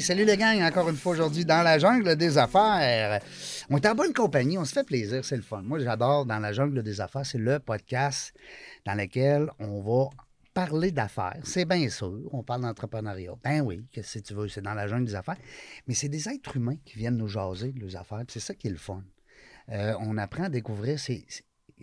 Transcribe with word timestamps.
Salut 0.00 0.24
les 0.24 0.38
gang, 0.38 0.62
encore 0.62 0.88
une 0.88 0.96
fois 0.96 1.12
aujourd'hui 1.12 1.44
dans 1.44 1.62
la 1.62 1.78
jungle 1.78 2.16
des 2.16 2.38
affaires. 2.38 3.20
On 3.68 3.76
est 3.76 3.86
en 3.86 3.94
bonne 3.94 4.14
compagnie, 4.14 4.56
on 4.56 4.64
se 4.64 4.72
fait 4.72 4.84
plaisir, 4.84 5.24
c'est 5.24 5.36
le 5.36 5.42
fun. 5.42 5.60
Moi, 5.62 5.78
j'adore 5.78 6.24
dans 6.24 6.38
la 6.38 6.52
jungle 6.52 6.82
des 6.82 7.02
affaires, 7.02 7.26
c'est 7.26 7.38
le 7.38 7.58
podcast 7.58 8.34
dans 8.86 8.94
lequel 8.94 9.50
on 9.58 9.82
va 9.82 10.08
parler 10.54 10.90
d'affaires. 10.90 11.40
C'est 11.44 11.66
bien 11.66 11.90
sûr, 11.90 12.18
on 12.32 12.42
parle 12.42 12.62
d'entrepreneuriat. 12.62 13.34
Ben 13.44 13.60
oui, 13.60 13.84
que 13.92 14.00
si 14.00 14.22
tu 14.22 14.32
veux, 14.32 14.48
c'est 14.48 14.62
dans 14.62 14.74
la 14.74 14.88
jungle 14.88 15.04
des 15.04 15.14
affaires. 15.14 15.38
Mais 15.86 15.94
c'est 15.94 16.08
des 16.08 16.28
êtres 16.30 16.56
humains 16.56 16.76
qui 16.84 16.96
viennent 16.96 17.18
nous 17.18 17.28
jaser 17.28 17.72
de 17.72 17.80
leurs 17.80 17.96
affaires, 17.96 18.24
c'est 18.28 18.40
ça 18.40 18.54
qui 18.54 18.68
est 18.68 18.70
le 18.70 18.78
fun. 18.78 19.02
Euh, 19.68 19.94
on 20.00 20.16
apprend 20.16 20.44
à 20.44 20.48
découvrir 20.48 20.98
ces, 20.98 21.26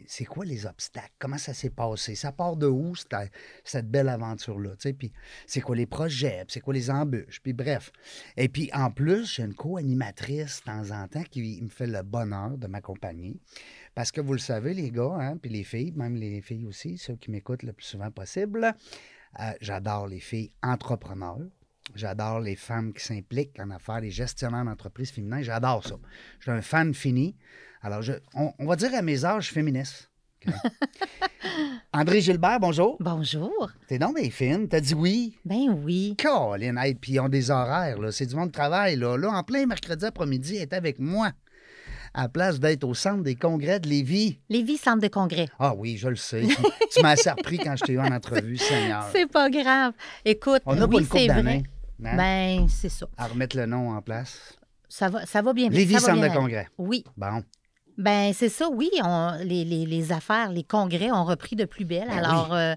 c'est 0.07 0.25
quoi 0.25 0.45
les 0.45 0.65
obstacles? 0.65 1.13
Comment 1.19 1.37
ça 1.37 1.53
s'est 1.53 1.69
passé? 1.69 2.15
Ça 2.15 2.31
part 2.31 2.55
de 2.55 2.67
où, 2.67 2.93
cette, 2.95 3.89
belle 3.89 4.09
aventure-là? 4.09 4.71
Puis 4.97 5.11
c'est 5.45 5.61
quoi 5.61 5.75
les 5.75 5.85
projets? 5.85 6.45
C'est 6.47 6.59
quoi 6.59 6.73
les 6.73 6.89
embûches? 6.89 7.41
Puis 7.41 7.53
bref. 7.53 7.91
Et 8.35 8.49
puis 8.49 8.69
en 8.73 8.91
plus, 8.91 9.35
j'ai 9.35 9.43
une 9.43 9.53
co-animatrice 9.53 10.61
de 10.61 10.71
temps 10.71 10.91
en 10.91 11.07
temps 11.07 11.23
qui 11.23 11.61
me 11.61 11.69
fait 11.69 11.87
le 11.87 12.01
bonheur 12.03 12.57
de 12.57 12.67
m'accompagner. 12.67 13.39
Parce 13.95 14.11
que 14.11 14.21
vous 14.21 14.33
le 14.33 14.39
savez, 14.39 14.73
les 14.73 14.91
gars, 14.91 15.15
hein, 15.19 15.37
puis 15.37 15.49
les 15.49 15.63
filles, 15.63 15.91
même 15.95 16.15
les 16.15 16.41
filles 16.41 16.65
aussi, 16.65 16.97
ceux 16.97 17.15
qui 17.15 17.31
m'écoutent 17.31 17.63
le 17.63 17.73
plus 17.73 17.85
souvent 17.85 18.11
possible, 18.11 18.73
euh, 19.39 19.51
j'adore 19.61 20.07
les 20.07 20.19
filles 20.19 20.51
entrepreneurs. 20.61 21.47
J'adore 21.95 22.39
les 22.41 22.55
femmes 22.55 22.93
qui 22.93 23.03
s'impliquent 23.03 23.59
en 23.59 23.69
affaires, 23.71 24.01
les 24.01 24.11
gestionnaires 24.11 24.65
d'entreprise 24.65 25.11
féminins. 25.11 25.41
J'adore 25.41 25.85
ça. 25.85 25.95
Je 26.39 26.43
suis 26.43 26.51
un 26.51 26.61
fan 26.61 26.93
fini. 26.93 27.35
Alors, 27.81 28.01
je, 28.01 28.13
on, 28.33 28.53
on 28.59 28.65
va 28.65 28.75
dire 28.75 28.93
à 28.93 29.01
mes 29.01 29.25
âges 29.25 29.51
féministes. 29.51 30.09
OK? 30.45 30.53
André 31.93 32.21
Gilbert, 32.21 32.59
bonjour. 32.59 32.97
Bonjour. 32.99 33.71
T'es 33.87 33.97
non, 33.97 34.11
mais 34.13 34.29
fine. 34.29 34.67
T'as 34.67 34.79
dit 34.81 34.93
oui. 34.93 35.37
Ben 35.45 35.69
oui. 35.83 36.15
Colin, 36.21 36.75
hey, 36.77 36.93
puis 36.95 37.13
ils 37.13 37.19
ont 37.19 37.29
des 37.29 37.49
horaires, 37.49 37.99
là. 37.99 38.11
C'est 38.11 38.25
du 38.25 38.35
monde 38.35 38.47
de 38.49 38.53
travail, 38.53 38.95
là. 38.97 39.17
Là, 39.17 39.29
en 39.31 39.43
plein 39.43 39.65
mercredi 39.65 40.05
après-midi, 40.05 40.57
elle 40.57 40.63
est 40.63 40.73
avec 40.73 40.99
moi. 40.99 41.31
À 42.13 42.23
la 42.23 42.29
place 42.29 42.59
d'être 42.59 42.83
au 42.83 42.93
centre 42.93 43.23
des 43.23 43.35
congrès 43.35 43.79
de 43.79 43.87
Lévis. 43.89 44.39
Lévis, 44.49 44.77
centre 44.77 45.01
de 45.01 45.07
congrès. 45.07 45.47
Ah 45.59 45.73
oui, 45.75 45.97
je 45.97 46.09
le 46.09 46.15
sais. 46.15 46.43
tu 46.91 47.01
m'as 47.01 47.09
assez 47.11 47.29
repris 47.29 47.57
quand 47.57 47.75
je 47.75 47.83
t'ai 47.85 47.93
eu 47.93 47.99
en 47.99 48.11
entrevue, 48.11 48.57
Seigneur. 48.57 49.07
C'est 49.11 49.27
pas 49.27 49.49
grave. 49.49 49.93
Écoute, 50.25 50.61
On 50.65 50.75
n'a 50.75 50.85
oui, 50.85 51.03
pas 51.05 51.19
une 51.19 51.63
hein, 52.03 52.15
Ben, 52.17 52.67
c'est 52.69 52.89
ça. 52.89 53.07
À 53.17 53.27
remettre 53.27 53.55
le 53.57 53.65
nom 53.65 53.91
en 53.91 54.01
place. 54.01 54.57
Ça 54.89 55.09
va, 55.09 55.25
ça 55.25 55.41
va 55.41 55.53
bien. 55.53 55.69
Lévis, 55.69 55.93
ça 55.95 55.99
va 55.99 56.05
centre 56.07 56.13
bien 56.13 56.21
de 56.27 56.31
aller. 56.31 56.39
congrès. 56.39 56.67
Oui. 56.77 57.03
Bon. 57.17 57.43
Ben, 57.97 58.31
c'est 58.33 58.49
ça, 58.49 58.69
oui. 58.71 58.89
on- 59.03 59.37
les, 59.43 59.65
les- 59.65 59.85
les 59.85 60.11
affaires, 60.11 60.51
les 60.51 60.63
congrès 60.63 61.11
ont 61.11 61.25
repris 61.25 61.55
de 61.55 61.65
plus 61.65 61.83
belle. 61.85 62.07
Ben 62.07 62.17
Alors, 62.23 62.53
euh, 62.53 62.73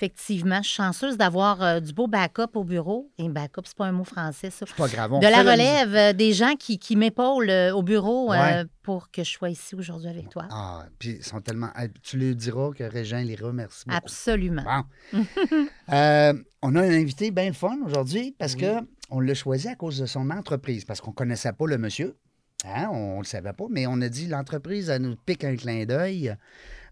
effectivement, 0.00 0.62
je 0.62 0.68
suis 0.68 0.76
chanceuse 0.76 1.18
d'avoir 1.18 1.62
euh, 1.62 1.80
du 1.80 1.92
beau 1.92 2.06
backup 2.06 2.54
au 2.54 2.64
bureau. 2.64 3.10
Et 3.18 3.28
backup, 3.28 3.62
c'est 3.66 3.76
pas 3.76 3.86
un 3.86 3.92
mot 3.92 4.04
français, 4.04 4.50
ça. 4.50 4.64
C'est 4.66 4.74
pas 4.74 4.88
grave. 4.88 5.12
on 5.12 5.18
De 5.18 5.26
la 5.26 5.42
relève, 5.42 5.94
euh, 5.94 6.12
des 6.14 6.32
gens 6.32 6.54
qui, 6.58 6.78
qui 6.78 6.96
m'épaulent 6.96 7.50
euh, 7.50 7.74
au 7.74 7.82
bureau 7.82 8.32
euh, 8.32 8.40
Ouais. 8.40 8.64
pour 8.82 9.10
que 9.10 9.22
je 9.22 9.30
sois 9.30 9.50
ici 9.50 9.74
aujourd'hui 9.74 10.08
avec 10.08 10.30
toi. 10.30 10.46
Ah, 10.50 10.86
puis 10.98 11.16
ils 11.18 11.24
sont 11.24 11.40
tellement. 11.40 11.68
Tu 12.02 12.16
lui 12.16 12.34
diras 12.34 12.70
que 12.70 12.84
Régent 12.84 13.22
les 13.22 13.36
remercie 13.36 13.84
beaucoup. 13.86 13.96
Absolument. 13.98 14.84
Bon. 15.12 15.24
Euh, 15.92 16.32
on 16.62 16.76
a 16.76 16.82
un 16.82 16.90
invité 16.90 17.32
bien 17.32 17.52
fun 17.52 17.76
aujourd'hui 17.84 18.36
parce 18.38 18.54
que 18.54 18.66
on 19.10 19.18
l'a 19.18 19.34
choisi 19.34 19.66
à 19.66 19.74
cause 19.74 19.98
de 19.98 20.06
son 20.06 20.30
entreprise, 20.30 20.84
parce 20.84 21.00
qu'on 21.00 21.10
ne 21.10 21.16
connaissait 21.16 21.52
pas 21.52 21.66
le 21.66 21.78
monsieur. 21.78 22.16
Hein, 22.64 22.88
on 22.92 23.14
ne 23.14 23.18
le 23.18 23.24
savait 23.24 23.52
pas, 23.52 23.64
mais 23.68 23.88
on 23.88 24.00
a 24.00 24.08
dit 24.08 24.28
l'entreprise, 24.28 24.88
elle 24.88 25.02
nous 25.02 25.16
pique 25.16 25.42
un 25.42 25.56
clin 25.56 25.84
d'œil. 25.84 26.36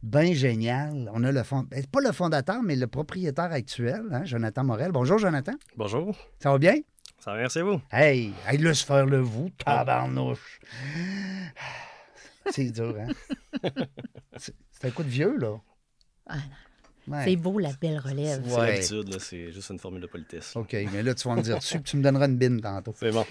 Bien 0.03 0.32
génial. 0.32 1.10
On 1.12 1.25
a 1.25 1.32
le 1.32 1.42
fond, 1.42 1.64
ben, 1.69 1.84
pas 1.86 2.00
le 2.00 2.12
fondateur, 2.12 2.62
mais 2.62 2.76
le 2.76 2.86
propriétaire 2.86 3.50
actuel, 3.53 4.03
hein, 4.12 4.25
Jonathan 4.25 4.64
Morel. 4.64 4.92
Bonjour, 4.92 5.19
Jonathan. 5.19 5.53
Bonjour. 5.76 6.16
Ça 6.41 6.53
va 6.53 6.59
bien? 6.59 6.75
Ça 7.19 7.32
va, 7.32 7.38
merci 7.38 7.59
à 7.59 7.64
vous? 7.64 7.81
Hey, 7.91 8.32
hey, 8.47 8.59
laisse 8.59 8.82
faire 8.82 9.06
le 9.06 9.19
vous, 9.19 9.50
tabarnouche. 9.64 10.60
C'est 12.50 12.70
dur, 12.70 12.94
hein? 12.98 13.09
C'est 14.36 14.54
c'est 14.70 14.86
un 14.86 14.91
coup 14.92 15.03
de 15.03 15.09
vieux, 15.09 15.36
là. 15.36 15.56
Ah, 16.26 16.36
Ouais. 17.09 17.25
C'est 17.25 17.36
beau, 17.36 17.59
la 17.59 17.70
belle 17.80 17.98
relève. 17.98 18.42
C'est 18.47 18.54
Ouais. 18.54 18.72
l'habitude, 18.75 19.09
là, 19.15 19.16
c'est 19.19 19.50
juste 19.50 19.70
une 19.70 19.78
formule 19.78 20.03
de 20.03 20.06
politesse. 20.06 20.54
là. 20.54 20.60
OK, 20.60 20.76
mais 20.92 21.03
là, 21.03 21.15
tu 21.15 21.26
vas 21.26 21.36
me 21.36 21.41
dire 21.41 21.56
dessus, 21.56 21.76
puis 21.80 21.92
tu 21.92 21.97
me 21.97 22.03
donneras 22.03 22.26
une 22.28 22.36
bine 22.36 22.60
tantôt. 22.60 22.92
C'est 22.98 23.10
bon. 23.10 23.25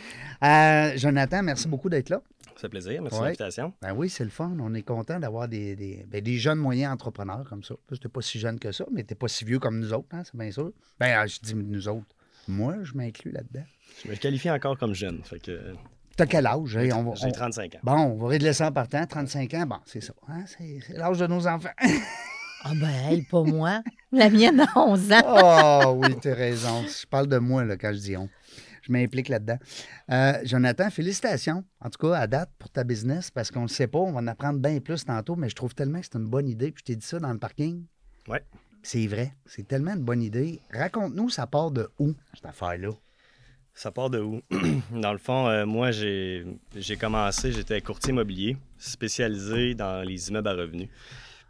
Euh, 0.44 0.98
Jonathan, 0.98 1.44
merci 1.44 1.68
beaucoup 1.68 1.88
d'être 1.88 2.10
là. 2.10 2.20
Ça 2.58 2.62
fait 2.64 2.70
plaisir. 2.70 3.02
Merci 3.02 3.16
Ouais. 3.18 3.22
de 3.22 3.26
l'invitation. 3.28 3.74
Ben 3.82 3.94
oui, 3.94 4.10
c'est 4.10 4.24
le 4.24 4.30
fun. 4.30 4.52
On 4.60 4.74
est 4.74 4.82
content 4.82 5.20
d'avoir 5.20 5.48
des, 5.48 5.76
des, 5.76 6.06
ben, 6.08 6.22
des 6.22 6.38
jeunes 6.38 6.58
moyens 6.60 6.92
entrepreneurs 6.94 7.46
comme 7.50 7.64
ça. 7.64 7.76
Tu 7.88 7.96
n'es 8.04 8.10
pas 8.10 8.22
si 8.22 8.40
jeune 8.40 8.60
que 8.60 8.72
ça, 8.72 8.86
mais 8.92 9.04
tu 9.04 9.16
pas 9.16 9.28
si 9.28 9.46
vieux 9.46 9.60
comme 9.60 9.80
nous 9.80 9.94
autres, 9.94 10.08
hein, 10.12 10.24
c'est 10.26 10.36
bien 10.36 10.52
sûr. 10.52 10.72
Ben, 11.00 11.16
ah, 11.18 11.28
je 11.28 11.40
dis 11.42 11.54
nous 11.56 11.88
autres. 11.88 12.08
Moi, 12.48 12.76
je 12.84 12.94
m'inclus 12.94 13.32
là-dedans. 13.32 13.66
Je 14.04 14.10
me 14.10 14.16
qualifie 14.16 14.50
encore 14.50 14.78
comme 14.78 14.94
jeune. 14.94 15.22
Fait 15.24 15.40
que 15.40 15.52
euh, 15.52 15.74
T'as 16.16 16.26
quel 16.26 16.48
âge? 16.48 16.76
hein? 16.78 16.90
On 16.96 17.14
j'ai 17.16 17.28
on- 17.28 17.32
35 17.32 17.76
ans. 17.76 17.80
Bon, 17.84 17.94
on 17.94 18.16
va 18.16 18.28
régler 18.30 18.54
ça 18.54 18.68
en 18.70 18.72
partant. 18.72 19.06
35 19.06 19.54
ans, 19.54 19.66
bon, 19.68 19.78
c'est 19.86 20.02
ça. 20.02 20.14
hein, 20.28 20.44
C'est 20.48 20.80
c'est 20.86 20.98
l'âge 20.98 21.20
de 21.20 21.28
nos 21.28 21.46
enfants. 21.48 21.70
Ah 22.64 22.72
ben, 22.76 22.90
elle, 23.12 23.24
pas 23.24 23.44
moi. 23.44 23.82
La 24.12 24.32
mienne 24.32 24.60
a 24.62 24.68
11 24.80 25.12
ans. 25.12 25.22
oh 25.28 26.00
oui, 26.04 26.16
t'as 26.20 26.34
raison. 26.34 26.84
Je 26.88 27.06
parle 27.06 27.28
de 27.28 27.38
moi 27.38 27.64
là, 27.64 27.78
quand 27.78 27.94
je 27.94 28.00
dis 28.00 28.18
on. 28.18 28.28
Je 28.88 28.92
m'implique 28.92 29.30
là-dedans. 29.30 29.58
Euh, 30.12 30.34
Jonathan, 30.44 30.90
félicitations, 30.90 31.64
en 31.82 31.90
tout 31.90 32.08
cas, 32.08 32.18
à 32.18 32.28
date, 32.28 32.50
pour 32.58 32.70
ta 32.70 32.84
business, 32.84 33.32
parce 33.32 33.52
qu'on 33.52 33.62
ne 33.62 33.68
le 33.68 33.72
sait 33.74 33.88
pas, 33.88 34.00
on 34.00 34.12
va 34.14 34.20
en 34.20 34.28
apprendre 34.28 34.60
bien 34.60 34.80
plus 34.80 35.04
tantôt, 35.04 35.36
mais 35.36 35.50
je 35.50 35.56
trouve 35.56 35.76
tellement 35.76 36.00
que 36.00 36.06
c'est 36.06 36.18
une 36.18 36.28
bonne 36.28 36.48
idée. 36.48 36.72
Puis 36.72 36.82
je 36.88 36.94
t'ai 36.94 36.96
dit 36.96 37.06
ça 37.06 37.20
dans 37.20 37.32
le 37.32 37.40
parking. 37.40 37.84
Ouais. 38.28 38.44
C'est 38.84 39.06
vrai. 39.08 39.34
C'est 39.46 39.68
tellement 39.68 39.94
une 39.94 40.04
bonne 40.04 40.22
idée. 40.22 40.62
Raconte-nous, 40.72 41.30
ça 41.30 41.48
part 41.48 41.72
de 41.72 41.90
où, 42.00 42.14
cette 42.34 42.46
affaire-là? 42.46 42.90
Ça 43.74 43.92
part 43.92 44.10
de 44.10 44.20
où? 44.20 44.42
dans 44.92 45.12
le 45.12 45.20
fond, 45.20 45.48
euh, 45.48 45.66
moi, 45.66 45.92
j'ai 45.92 46.46
j'ai 46.76 46.96
commencé, 46.96 47.52
j'étais 47.52 47.82
courtier 47.82 48.12
immobilier, 48.12 48.58
spécialisé 48.78 49.76
dans 49.76 50.02
les 50.08 50.30
immeubles 50.30 50.48
à 50.48 50.54
revenus. 50.54 50.90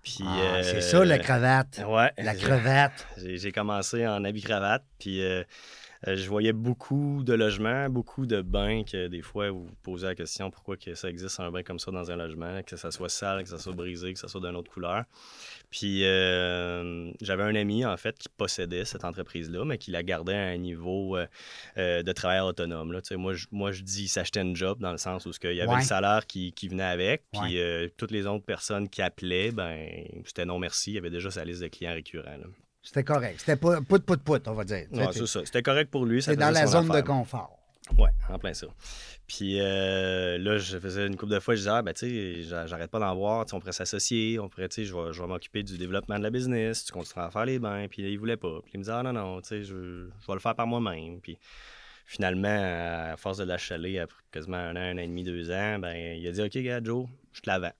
Puis, 0.04 0.24
Ah, 0.26 0.38
euh, 0.40 0.64
c'est 0.64 0.82
ça, 0.82 1.04
la 1.06 1.20
cravate. 1.20 1.82
Ouais. 1.88 2.12
La 2.18 2.34
crevette. 2.34 3.06
J'ai 3.18 3.52
commencé 3.52 4.08
en 4.08 4.24
habit-cravate, 4.24 4.84
puis 5.00 5.22
euh, 5.22 5.42
euh, 5.42 5.44
je 6.06 6.28
voyais 6.30 6.54
beaucoup 6.54 7.24
de 7.24 7.34
logements, 7.34 7.90
beaucoup 7.90 8.26
de 8.26 8.42
bains 8.42 8.84
que 8.84 9.08
des 9.08 9.22
fois, 9.22 9.50
vous 9.50 9.66
vous 9.66 9.76
posez 9.84 10.06
la 10.08 10.16
question 10.16 10.52
pourquoi 10.52 10.78
que 10.78 10.94
ça 10.96 11.10
existe 11.10 11.40
un 11.40 11.50
bain 11.52 11.64
comme 11.64 11.80
ça 11.80 11.92
dans 11.92 12.12
un 12.12 12.16
logement, 12.16 12.62
que 12.64 12.76
ça 12.76 12.92
soit 12.92 13.10
sale, 13.10 13.44
que 13.44 13.50
ça 13.50 13.58
soit 13.58 13.74
brisé, 13.74 14.14
que 14.14 14.20
ça 14.20 14.28
soit 14.28 14.42
d'une 14.42 14.56
autre 14.56 14.72
couleur. 14.72 15.04
Puis 15.70 16.06
euh, 16.06 17.12
j'avais 17.22 17.44
un 17.44 17.56
ami, 17.56 17.86
en 17.86 17.98
fait, 17.98 18.18
qui 18.18 18.30
possédait 18.30 18.86
cette 18.86 19.04
entreprise-là, 19.04 19.66
mais 19.66 19.78
qui 19.78 19.92
la 19.92 20.04
gardait 20.04 20.36
à 20.36 20.48
un 20.48 20.58
niveau 20.58 21.18
euh, 21.18 21.26
euh, 21.78 22.04
de 22.04 22.12
travailleur 22.12 22.46
autonome. 22.48 22.92
Là. 22.92 23.02
Moi, 23.18 23.34
je, 23.34 23.48
moi, 23.52 23.72
je 23.72 23.82
dis 23.84 24.08
s'achetait 24.08 24.42
une 24.42 24.56
job 24.56 24.80
dans 24.80 24.92
le 24.92 24.98
sens 24.98 25.26
où 25.26 25.32
il 25.44 25.54
y 25.54 25.62
avait 25.62 25.68
Ouais. 25.72 25.78
le 25.78 25.82
salaire 25.84 26.26
qui, 26.28 26.54
qui 26.54 26.68
venait 26.70 26.84
avec, 26.84 27.24
puis 27.32 27.42
Ouais. 27.42 27.58
euh, 27.60 27.90
toutes 27.98 28.12
les 28.12 28.26
autres 28.26 28.46
personnes 28.46 28.88
qui 28.90 29.02
appelaient, 29.02 29.52
ben 29.52 29.88
c'était 30.26 30.46
non 30.46 30.60
merci, 30.60 30.92
il 30.92 30.96
y 30.96 30.98
avait 30.98 31.10
déjà 31.10 31.30
sa 31.32 31.44
liste 31.44 31.62
de 31.62 31.68
clients 31.68 31.94
récurrents. 31.94 32.38
là. 32.38 32.46
C'était 32.88 33.04
correct. 33.04 33.36
C'était 33.40 33.58
pas 33.58 33.82
pout, 33.82 34.02
pout, 34.06 34.22
pout, 34.24 34.48
on 34.48 34.54
va 34.54 34.64
dire. 34.64 34.88
Ouais, 34.94 35.08
c'est 35.12 35.28
ça. 35.28 35.42
C'était 35.46 35.62
correct 35.62 35.92
pour 35.92 36.06
lui. 36.06 36.22
C'est 36.24 36.32
dans 36.38 36.52
la 36.54 36.66
zone 36.68 36.88
de 36.88 37.02
confort. 37.02 37.60
Ouais, 37.98 38.10
en 38.30 38.40
plein 38.40 38.54
ça. 38.54 38.68
Puis 39.28 39.60
euh, 39.60 40.38
là, 40.38 40.58
je 40.58 40.78
faisais 40.80 41.06
une 41.06 41.18
couple 41.18 41.34
de 41.34 41.40
fois, 41.42 41.56
je 41.56 41.60
disais, 41.60 41.70
ah, 41.72 41.82
ben, 41.82 41.94
tu 41.94 42.08
sais, 42.08 42.44
j'a- 42.44 42.66
j'arrête 42.66 42.90
pas 42.90 43.00
d'en 43.00 43.14
voir, 43.16 43.46
tu 43.46 43.50
sais, 43.50 43.56
on 43.56 43.60
pourrait 43.60 43.72
s'associer, 43.74 44.40
on 44.40 44.48
pourrait, 44.48 44.70
tu 44.70 44.76
sais, 44.76 44.86
je 44.86 44.94
vais, 44.96 45.12
je 45.14 45.22
vais 45.22 45.28
m'occuper 45.28 45.64
du 45.64 45.78
développement 45.78 46.18
de 46.18 46.24
la 46.24 46.30
business, 46.30 46.86
tu 46.86 46.94
continueras 46.94 47.28
à 47.28 47.32
faire 47.32 47.46
les 47.46 47.60
bains. 47.60 47.88
Puis 47.90 48.02
là, 48.04 48.08
il 48.10 48.18
voulait 48.18 48.38
pas. 48.38 48.60
Puis 48.64 48.72
il 48.76 48.78
me 48.80 48.84
disait, 48.84 48.96
ah, 48.96 49.04
non, 49.04 49.12
non, 49.14 49.42
tu 49.42 49.50
sais, 49.50 49.64
je, 49.64 50.08
je 50.22 50.28
vais 50.28 50.34
le 50.34 50.40
faire 50.40 50.56
par 50.56 50.68
moi-même. 50.68 51.20
Puis 51.20 51.38
finalement, 52.06 53.12
à 53.12 53.18
force 53.18 53.38
de 53.38 53.44
l'achaler, 53.44 54.00
après 54.00 54.18
quasiment 54.32 54.58
un 54.58 54.76
an, 54.76 54.80
un 54.80 54.96
an 54.96 55.00
et 55.00 55.08
demi, 55.08 55.24
deux 55.24 55.52
ans, 55.52 55.80
ben, 55.80 55.94
il 56.18 56.26
a 56.28 56.32
dit, 56.32 56.42
OK, 56.42 56.58
gars, 56.64 56.82
Joe, 56.82 57.06
je 57.34 57.42
te 57.42 57.50
la 57.50 57.60
vends. 57.60 57.74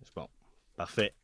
Je 0.00 0.04
dis, 0.06 0.12
bon, 0.16 0.28
parfait. 0.76 1.14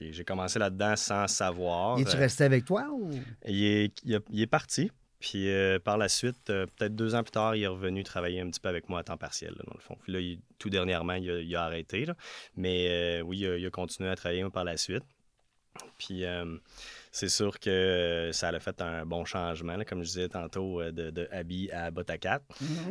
J'ai 0.00 0.24
commencé 0.24 0.58
là-dedans 0.58 0.96
sans 0.96 1.26
savoir. 1.28 1.98
Es-tu 1.98 2.16
Euh, 2.16 2.20
resté 2.20 2.44
avec 2.44 2.64
toi 2.64 2.88
ou? 2.92 3.10
il, 3.46 3.64
est, 3.64 3.92
il, 4.04 4.14
a- 4.16 4.20
il 4.30 4.40
est 4.40 4.46
parti. 4.46 4.90
Puis 5.18 5.50
euh, 5.50 5.78
par 5.78 5.98
la 5.98 6.08
suite, 6.08 6.48
euh, 6.48 6.64
peut-être 6.64 6.96
deux 6.96 7.14
ans 7.14 7.22
plus 7.22 7.32
tard, 7.32 7.54
il 7.54 7.62
est 7.62 7.66
revenu 7.66 8.02
travailler 8.04 8.40
un 8.40 8.48
petit 8.48 8.60
peu 8.60 8.70
avec 8.70 8.88
moi 8.88 9.00
à 9.00 9.04
temps 9.04 9.18
partiel, 9.18 9.50
là, 9.50 9.62
dans 9.66 9.74
le 9.74 9.80
fond. 9.80 9.96
Puis 10.02 10.12
là, 10.12 10.20
il- 10.20 10.40
tout 10.58 10.70
dernièrement, 10.70 11.12
il 11.12 11.30
a, 11.30 11.40
il 11.40 11.56
a 11.56 11.64
arrêté. 11.64 12.06
là. 12.06 12.14
Mais 12.56 12.88
euh, 12.88 13.20
oui, 13.20 13.40
il 13.40 13.46
a, 13.46 13.56
il 13.58 13.66
a 13.66 13.70
continué 13.70 14.08
à 14.08 14.16
travailler 14.16 14.48
par 14.50 14.64
la 14.64 14.78
suite. 14.78 15.04
Puis 15.98 16.24
euh, 16.24 16.56
c'est 17.12 17.28
sûr 17.28 17.58
que 17.58 18.30
ça 18.32 18.48
a 18.48 18.60
fait 18.60 18.80
un 18.80 19.04
bon 19.04 19.24
changement, 19.24 19.76
là, 19.76 19.84
comme 19.84 20.02
je 20.02 20.08
disais 20.08 20.28
tantôt, 20.28 20.80
euh, 20.80 20.92
de, 20.92 21.10
de 21.10 21.28
habit 21.32 21.70
à 21.72 21.90
botte 21.90 22.10
à 22.10 22.18
cap. 22.18 22.42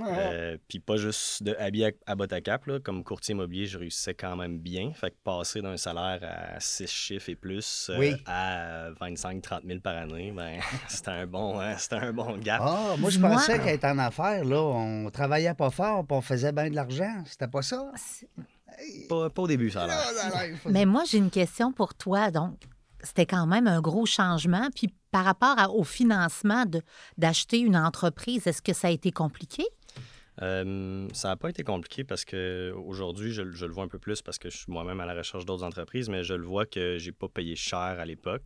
Euh, 0.02 0.58
puis 0.68 0.80
pas 0.80 0.98
juste 0.98 1.44
de 1.44 1.56
habit 1.58 1.86
à, 1.86 1.92
à 2.06 2.16
botte 2.16 2.34
à 2.34 2.42
cap, 2.42 2.66
là, 2.66 2.80
comme 2.80 3.04
courtier 3.04 3.34
immobilier, 3.34 3.66
je 3.66 3.78
réussissais 3.78 4.14
quand 4.14 4.36
même 4.36 4.60
bien. 4.60 4.92
Fait 4.94 5.12
que 5.12 5.16
passer 5.24 5.62
d'un 5.62 5.78
salaire 5.78 6.20
à 6.22 6.60
6 6.60 6.88
chiffres 6.88 7.30
et 7.30 7.36
plus 7.36 7.90
euh, 7.94 8.16
à 8.26 8.90
25-30 9.00 9.66
000 9.66 9.80
par 9.80 9.96
année, 9.96 10.34
ben, 10.36 10.60
c'était 10.90 11.12
un, 11.12 11.26
bon, 11.28 11.60
hein, 11.60 11.78
c'était 11.78 11.96
un 11.96 12.12
bon 12.12 12.38
gap. 12.38 12.62
Ah, 12.62 12.96
moi, 12.98 13.10
je 13.10 13.20
pensais 13.20 13.60
qu'être 13.60 13.86
en 13.86 13.98
affaires, 14.00 14.44
là, 14.44 14.62
on 14.62 15.10
travaillait 15.12 15.54
pas 15.54 15.70
fort 15.70 16.06
puis 16.06 16.18
on 16.18 16.22
faisait 16.22 16.52
bien 16.52 16.70
de 16.70 16.76
l'argent. 16.76 17.24
C'était 17.26 17.48
pas 17.48 17.62
ça? 17.62 17.90
Pas, 19.08 19.30
pas 19.30 19.42
au 19.42 19.48
début, 19.48 19.70
ça 19.70 19.84
a 19.84 19.88
l'air. 19.88 20.58
Mais 20.66 20.86
moi, 20.86 21.04
j'ai 21.10 21.18
une 21.18 21.32
question 21.32 21.72
pour 21.72 21.94
toi. 21.96 22.32
Donc, 22.32 22.56
c'était 23.04 23.26
quand 23.26 23.48
même 23.48 23.68
un 23.68 23.82
gros 23.82 24.06
changement. 24.06 24.70
Puis 24.76 24.94
par 25.12 25.26
rapport 25.26 25.76
au 25.76 25.84
financement 25.84 26.66
d'acheter 27.18 27.60
une 27.60 27.78
entreprise, 27.78 28.48
est-ce 28.48 28.62
que 28.62 28.74
ça 28.74 28.88
a 28.88 28.92
été 28.92 29.12
compliqué? 29.12 29.64
Euh, 30.42 31.08
ça 31.14 31.28
n'a 31.30 31.36
pas 31.36 31.50
été 31.50 31.64
compliqué 31.64 32.04
parce 32.04 32.24
que 32.26 32.74
aujourd'hui, 32.86 33.32
je, 33.34 33.52
je 33.52 33.66
le 33.66 33.72
vois 33.74 33.84
un 33.84 33.88
peu 33.90 34.00
plus 34.00 34.22
parce 34.22 34.38
que 34.38 34.50
je 34.50 34.58
suis 34.58 34.72
moi-même 34.72 35.00
à 35.02 35.06
la 35.06 35.14
recherche 35.14 35.46
d'autres 35.46 35.64
entreprises, 35.64 36.10
mais 36.10 36.24
je 36.24 36.34
le 36.34 36.46
vois 36.46 36.66
que 36.66 36.98
j'ai 36.98 37.12
pas 37.12 37.28
payé 37.28 37.56
cher 37.56 37.78
à 37.80 38.06
l'époque. 38.06 38.44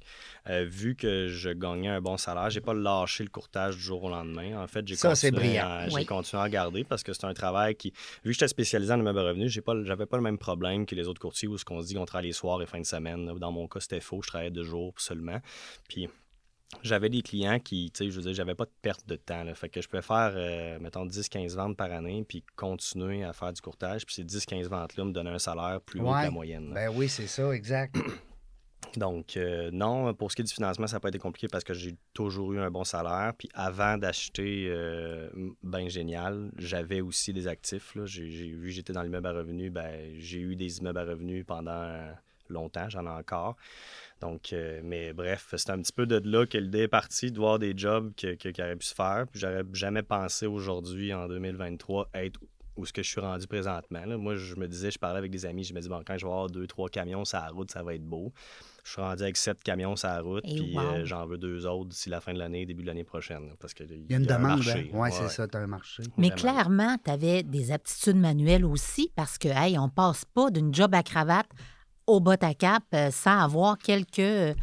Euh, 0.49 0.65
vu 0.67 0.95
que 0.95 1.27
je 1.27 1.49
gagnais 1.51 1.89
un 1.89 2.01
bon 2.01 2.17
salaire, 2.17 2.49
j'ai 2.49 2.61
pas 2.61 2.73
lâché 2.73 3.23
le 3.23 3.29
courtage 3.29 3.75
du 3.75 3.81
jour 3.81 4.03
au 4.03 4.09
lendemain. 4.09 4.61
En 4.63 4.67
fait, 4.67 4.87
j'ai 4.87 4.95
Ça, 4.95 5.13
c'est 5.15 5.29
continué, 5.31 5.49
brillant. 5.49 5.67
à, 5.69 5.87
j'ai 5.89 5.95
Oui. 5.95 6.05
continué 6.05 6.41
à 6.41 6.49
garder 6.49 6.83
parce 6.83 7.03
que 7.03 7.13
c'est 7.13 7.25
un 7.25 7.33
travail 7.33 7.75
qui, 7.75 7.91
vu 8.23 8.29
que 8.29 8.33
j'étais 8.33 8.47
spécialisé 8.47 8.91
en 8.93 8.99
immeuble 8.99 9.19
revenu, 9.19 9.49
j'ai 9.49 9.61
pas, 9.61 9.73
j'avais 9.83 10.05
pas 10.05 10.17
le 10.17 10.23
même 10.23 10.37
problème 10.37 10.85
que 10.85 10.95
les 10.95 11.07
autres 11.07 11.21
courtiers 11.21 11.47
où 11.47 11.57
ce 11.57 11.65
qu'on 11.65 11.81
se 11.81 11.87
dit 11.87 11.93
qu'on 11.93 12.05
travaille 12.05 12.27
les 12.27 12.33
soirs 12.33 12.61
et 12.61 12.65
fin 12.65 12.79
de 12.79 12.85
semaine. 12.85 13.33
Dans 13.37 13.51
mon 13.51 13.67
cas, 13.67 13.79
c'était 13.79 13.99
faux, 13.99 14.21
je 14.23 14.27
travaillais 14.29 14.51
deux 14.51 14.63
jours 14.63 14.93
seulement. 14.97 15.39
Puis 15.87 16.07
j'avais 16.81 17.09
des 17.09 17.21
clients 17.21 17.59
qui, 17.59 17.91
tu 17.93 18.05
sais, 18.05 18.09
je 18.11 18.15
veux 18.15 18.21
dire, 18.23 18.33
j'avais 18.33 18.55
pas 18.55 18.65
de 18.65 18.71
perte 18.81 19.07
de 19.07 19.15
temps. 19.15 19.43
Là. 19.43 19.53
Fait 19.55 19.69
que 19.69 19.81
je 19.81 19.87
pouvais 19.87 20.01
faire, 20.01 20.33
euh, 20.35 20.79
mettons, 20.79 21.05
10-15 21.05 21.55
ventes 21.55 21.77
par 21.77 21.91
année, 21.91 22.25
puis 22.27 22.43
continuer 22.55 23.23
à 23.23 23.31
faire 23.33 23.53
du 23.53 23.61
courtage. 23.61 24.05
Puis 24.05 24.15
ces 24.15 24.23
10-15 24.23 24.67
ventes-là 24.67 25.05
me 25.05 25.11
donnaient 25.11 25.29
un 25.31 25.39
salaire 25.39 25.79
plus 25.81 25.99
haut 25.99 26.05
que 26.05 26.09
Ouais. 26.09 26.23
la 26.23 26.31
moyenne. 26.31 26.69
là. 26.69 26.73
Ben 26.75 26.89
oui, 26.95 27.07
c'est 27.09 27.27
ça, 27.27 27.51
exact. 27.51 27.95
Donc, 28.97 29.37
euh, 29.37 29.71
non, 29.71 30.13
pour 30.13 30.29
ce 30.29 30.35
qui 30.35 30.41
est 30.43 30.45
du 30.45 30.53
financement, 30.53 30.85
ça 30.85 30.97
n'a 30.97 30.99
pas 30.99 31.07
été 31.09 31.17
compliqué 31.17 31.47
parce 31.47 31.63
que 31.63 31.73
j'ai 31.73 31.95
toujours 32.13 32.53
eu 32.53 32.59
un 32.59 32.69
bon 32.69 32.83
salaire. 32.83 33.33
Puis 33.35 33.49
avant 33.53 33.97
d'acheter 33.97 34.67
euh, 34.69 35.29
Ben 35.63 35.89
Génial, 35.89 36.51
j'avais 36.57 37.01
aussi 37.01 37.33
des 37.33 37.47
actifs. 37.47 37.95
là. 37.95 38.05
J'ai, 38.05 38.29
j'ai- 38.29 38.51
vu 38.51 38.67
que 38.67 38.73
j'étais 38.73 38.93
dans 38.93 39.01
l'immeuble 39.01 39.27
à 39.27 39.31
revenus, 39.31 39.71
ben, 39.71 40.13
j'ai 40.19 40.39
eu 40.39 40.55
des 40.55 40.77
immeubles 40.77 40.99
à 40.99 41.05
revenus 41.05 41.43
pendant 41.45 41.97
longtemps, 42.53 42.87
j'en 42.89 43.05
ai 43.05 43.09
encore. 43.09 43.55
Donc, 44.21 44.53
euh, 44.53 44.79
mais 44.83 45.11
bref, 45.13 45.53
c'est 45.57 45.69
un 45.69 45.79
petit 45.81 45.91
peu 45.91 46.05
de 46.05 46.21
là 46.29 46.45
que 46.45 46.57
l'idée 46.57 46.81
est 46.83 46.87
partie, 46.87 47.31
de 47.31 47.37
voir 47.37 47.59
des 47.59 47.73
jobs 47.75 48.13
que, 48.15 48.35
que- 48.35 48.49
qui 48.49 48.61
auraient 48.61 48.75
pu 48.77 48.85
se 48.85 48.95
faire. 48.95 49.25
Puis 49.29 49.39
j'aurais 49.41 49.63
jamais 49.73 50.03
pensé 50.03 50.45
aujourd'hui, 50.45 51.13
en 51.13 51.27
2023, 51.27 52.09
être 52.13 52.39
où 52.75 52.85
ce 52.87 52.93
que 52.93 53.03
je 53.03 53.09
suis 53.09 53.21
rendu 53.21 53.45
présentement. 53.45 54.03
là. 54.05 54.17
Moi, 54.17 54.35
je 54.35 54.55
me 54.55 54.67
disais, 54.67 54.89
je 54.89 54.97
parlais 54.97 55.19
avec 55.19 55.29
des 55.29 55.45
amis, 55.45 55.63
je 55.63 55.75
me 55.75 55.79
dis, 55.81 55.89
bon, 55.89 56.01
quand 56.07 56.17
je 56.17 56.25
vais 56.25 56.31
avoir 56.31 56.49
deux, 56.49 56.65
trois 56.65 56.89
camions 56.89 57.23
sur 57.23 57.37
la 57.37 57.49
route, 57.49 57.69
ça 57.69 57.83
va 57.83 57.93
être 57.93 58.03
beau. 58.03 58.33
Je 58.83 58.91
suis 58.93 59.01
rendu 59.01 59.21
avec 59.23 59.37
sept 59.37 59.61
camions 59.63 59.95
sur 59.95 60.07
la 60.09 60.21
route, 60.21 60.43
Et 60.47 60.55
puis 60.55 60.73
wow. 60.75 60.81
euh, 60.81 61.05
j'en 61.05 61.25
veux 61.27 61.37
deux 61.37 61.67
autres 61.67 61.89
d'ici 61.89 62.09
la 62.09 62.19
fin 62.19 62.33
de 62.33 62.39
l'année, 62.39 62.65
début 62.65 62.81
de 62.81 62.87
l'année 62.87 63.03
prochaine. 63.03 63.45
là, 63.47 63.53
Parce 63.59 63.73
qu'il 63.75 63.85
Il 63.91 64.11
y 64.11 64.13
a 64.15 64.17
une 64.17 64.23
un 64.23 64.25
demande. 64.37 64.57
marché, 64.57 64.89
hein? 64.91 64.97
Ouais, 64.97 64.99
ouais, 65.01 65.11
c'est 65.11 65.27
ça, 65.29 65.47
tu 65.47 65.55
as 65.55 65.61
un 65.61 65.67
marché. 65.67 66.01
Mais 66.17 66.29
Vraiment. 66.29 66.35
clairement, 66.41 66.97
tu 67.05 67.11
avais 67.11 67.43
des 67.43 67.71
aptitudes 67.71 68.17
manuelles 68.17 68.65
aussi 68.65 69.11
parce 69.15 69.37
que, 69.37 69.49
hey, 69.49 69.77
on 69.77 69.89
passe 69.89 70.25
pas 70.25 70.49
d'une 70.49 70.73
job 70.73 70.95
à 70.95 71.03
cravate 71.03 71.49
au 72.07 72.19
bot 72.19 72.41
à 72.41 72.53
cap 72.53 72.83
euh, 72.93 73.09
sans 73.11 73.39
avoir 73.43 73.77
quelques. 73.77 74.19
euh, 74.19 74.53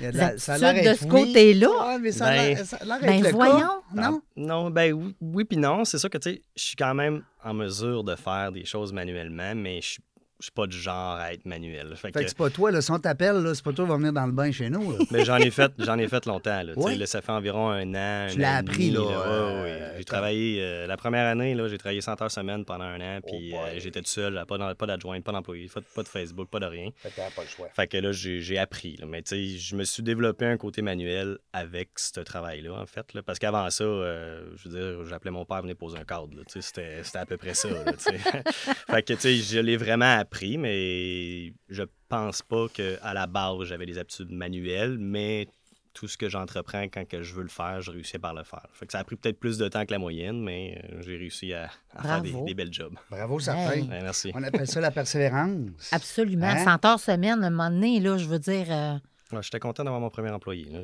Il 0.00 0.04
y 0.04 0.06
a 0.06 0.12
Des 0.12 0.18
la- 0.18 0.38
ça 0.38 0.52
a 0.52 0.54
aptitudes 0.56 0.82
l'air 0.84 0.94
de 0.94 0.98
ce 1.00 1.04
côté-là. 1.06 1.68
Ouais, 1.68 1.98
mais 1.98 2.12
ça 2.12 2.26
Ben- 2.26 2.56
a 2.90 2.98
Ben, 3.00 3.22
cas, 3.22 3.30
voyons. 3.32 3.58
Non? 3.94 4.20
Ah, 4.20 4.30
non, 4.36 4.70
ben 4.70 4.92
oui, 4.92 5.16
oui 5.20 5.44
puis 5.44 5.56
non. 5.58 5.84
C'est 5.84 5.98
sûr 5.98 6.08
que, 6.08 6.18
tu 6.18 6.30
sais, 6.34 6.42
je 6.56 6.62
suis 6.62 6.76
quand 6.76 6.94
même 6.94 7.22
en 7.42 7.52
mesure 7.54 8.04
de 8.04 8.14
faire 8.14 8.52
des 8.52 8.64
choses 8.64 8.92
manuellement, 8.92 9.54
mais 9.56 9.80
je 9.80 9.88
suis 9.88 10.02
je 10.40 10.44
suis 10.44 10.52
pas 10.52 10.66
du 10.66 10.78
genre 10.78 11.16
à 11.16 11.32
être 11.32 11.46
manuel. 11.46 11.88
Fait 11.96 12.08
Fait 12.08 12.12
que- 12.12 12.18
que 12.20 12.28
c'est 12.28 12.36
pas 12.36 12.48
toi, 12.50 12.70
là, 12.70 12.80
si 12.80 12.90
on 12.92 12.98
t'appelle, 12.98 13.36
là, 13.38 13.54
c'est 13.54 13.64
pas 13.64 13.72
toi 13.72 13.84
qui 13.84 13.90
va 13.90 13.96
venir 13.96 14.12
dans 14.12 14.26
le 14.26 14.32
bain 14.32 14.52
chez 14.52 14.70
nous. 14.70 14.92
là. 14.92 14.98
Mais 15.10 15.24
j'en 15.24 15.36
ai 15.38 15.50
fait, 15.50 15.72
j'en 15.78 15.98
ai 15.98 16.06
fait 16.08 16.24
longtemps. 16.26 16.62
Là, 16.62 16.74
Tu 16.74 16.80
sais, 16.80 16.86
Ouais. 16.86 16.94
là, 16.96 17.06
ça 17.06 17.20
fait 17.20 17.32
environ 17.32 17.70
un 17.70 17.94
an. 17.94 18.28
Tu 18.30 18.38
l'as 18.38 18.56
appris, 18.56 18.90
là, 18.90 19.00
Ouais, 19.00 19.12
euh, 19.16 19.62
ouais. 19.64 19.94
J'ai 19.98 20.04
travaillé 20.04 20.62
euh, 20.62 20.86
la 20.86 20.96
première 20.96 21.26
année, 21.26 21.54
là, 21.54 21.66
j'ai 21.68 21.76
travaillé 21.78 22.00
100 22.00 22.22
heures 22.22 22.30
semaine 22.30 22.64
pendant 22.64 22.84
un 22.84 23.00
an, 23.00 23.20
puis 23.26 23.50
Oh 23.52 23.56
boy. 23.56 23.70
euh, 23.76 23.80
j'étais 23.80 24.00
tout 24.00 24.06
seul, 24.08 24.32
j'avais 24.34 24.46
pas, 24.46 24.74
pas 24.76 24.86
d'adjoint, 24.86 25.20
pas 25.20 25.32
d'employé, 25.32 25.68
pas, 25.72 25.80
de- 25.80 25.86
pas 25.94 26.02
de 26.04 26.08
Facebook, 26.08 26.48
pas 26.48 26.60
de 26.60 26.66
rien. 26.66 26.90
Fait 26.96 27.08
que 27.10 27.16
pas 27.16 27.42
le 27.42 27.48
choix. 27.48 27.68
Fait 27.74 27.88
que 27.88 27.96
là, 27.96 28.12
j'ai 28.12 28.40
j'ai 28.40 28.58
appris. 28.58 28.96
là. 28.96 29.06
Mais 29.06 29.22
tu 29.22 29.30
sais, 29.30 29.58
je 29.58 29.74
me 29.74 29.82
suis 29.84 30.02
développé 30.04 30.44
un 30.46 30.56
côté 30.56 30.82
manuel 30.82 31.38
avec 31.52 31.90
ce 31.98 32.20
travail-là, 32.20 32.74
en 32.74 32.86
fait. 32.86 33.12
là. 33.14 33.22
Parce 33.22 33.38
qu'avant 33.40 33.68
ça, 33.70 33.82
euh, 33.84 34.48
je 34.56 34.68
veux 34.68 34.78
dire, 34.78 35.04
j'appelais 35.06 35.32
mon 35.32 35.44
père 35.44 35.62
venir 35.62 35.74
poser 35.76 35.98
un 35.98 36.04
cadre. 36.04 36.28
là. 36.36 36.42
Tu 36.46 36.52
sais, 36.52 36.60
C'était 36.62 37.02
c'était 37.02 37.18
à 37.18 37.26
peu 37.26 37.36
près 37.36 37.54
ça. 37.54 37.68
là, 37.70 37.92
tu 37.92 37.98
sais. 37.98 38.18
fait 38.90 39.02
que, 39.02 39.14
tu 39.14 39.20
sais, 39.20 39.36
je 39.36 39.58
l'ai 39.58 39.76
vraiment 39.76 40.18
appris, 40.18 40.27
mais 40.58 41.52
je 41.68 41.82
pense 42.08 42.42
pas 42.42 42.66
qu'à 42.68 43.12
la 43.14 43.26
base, 43.26 43.64
j'avais 43.64 43.86
des 43.86 43.98
aptitudes 43.98 44.30
manuelles, 44.30 44.96
mais 44.98 45.48
tout 45.94 46.06
ce 46.06 46.16
que 46.16 46.28
j'entreprends 46.28 46.84
quand 46.84 47.06
que 47.08 47.22
je 47.22 47.34
veux 47.34 47.42
le 47.42 47.48
faire, 47.48 47.80
je 47.80 47.90
réussis 47.90 48.18
par 48.18 48.32
le 48.32 48.44
faire. 48.44 48.66
Fait 48.72 48.86
que 48.86 48.92
ça 48.92 49.00
a 49.00 49.04
pris 49.04 49.16
peut-être 49.16 49.40
plus 49.40 49.58
de 49.58 49.66
temps 49.66 49.84
que 49.84 49.90
la 49.90 49.98
moyenne, 49.98 50.40
mais 50.42 50.80
euh, 50.92 51.02
j'ai 51.02 51.16
réussi 51.16 51.52
à, 51.52 51.70
à 51.96 52.02
faire 52.02 52.22
des 52.44 52.54
belles 52.54 52.72
jobs. 52.72 52.94
Bravo, 53.10 53.40
certain. 53.40 53.72
Hey. 53.72 53.82
Ouais, 53.82 54.00
merci. 54.02 54.30
On 54.34 54.42
appelle 54.44 54.68
ça 54.68 54.80
la 54.80 54.92
persévérance. 54.92 55.92
Absolument. 55.92 56.46
Hein? 56.46 56.64
100 56.64 56.84
heures 56.84 57.00
semaine, 57.00 57.42
à 57.42 57.48
un 57.48 57.50
moment 57.50 57.70
donné, 57.70 57.98
là, 57.98 58.16
je 58.16 58.26
veux 58.26 58.38
dire. 58.38 58.66
euh, 58.70 58.94
Ouais, 59.32 59.42
J'étais 59.42 59.58
content 59.60 59.84
d'avoir 59.84 60.00
mon 60.00 60.08
premier 60.08 60.30
employé. 60.30 60.64
là. 60.70 60.80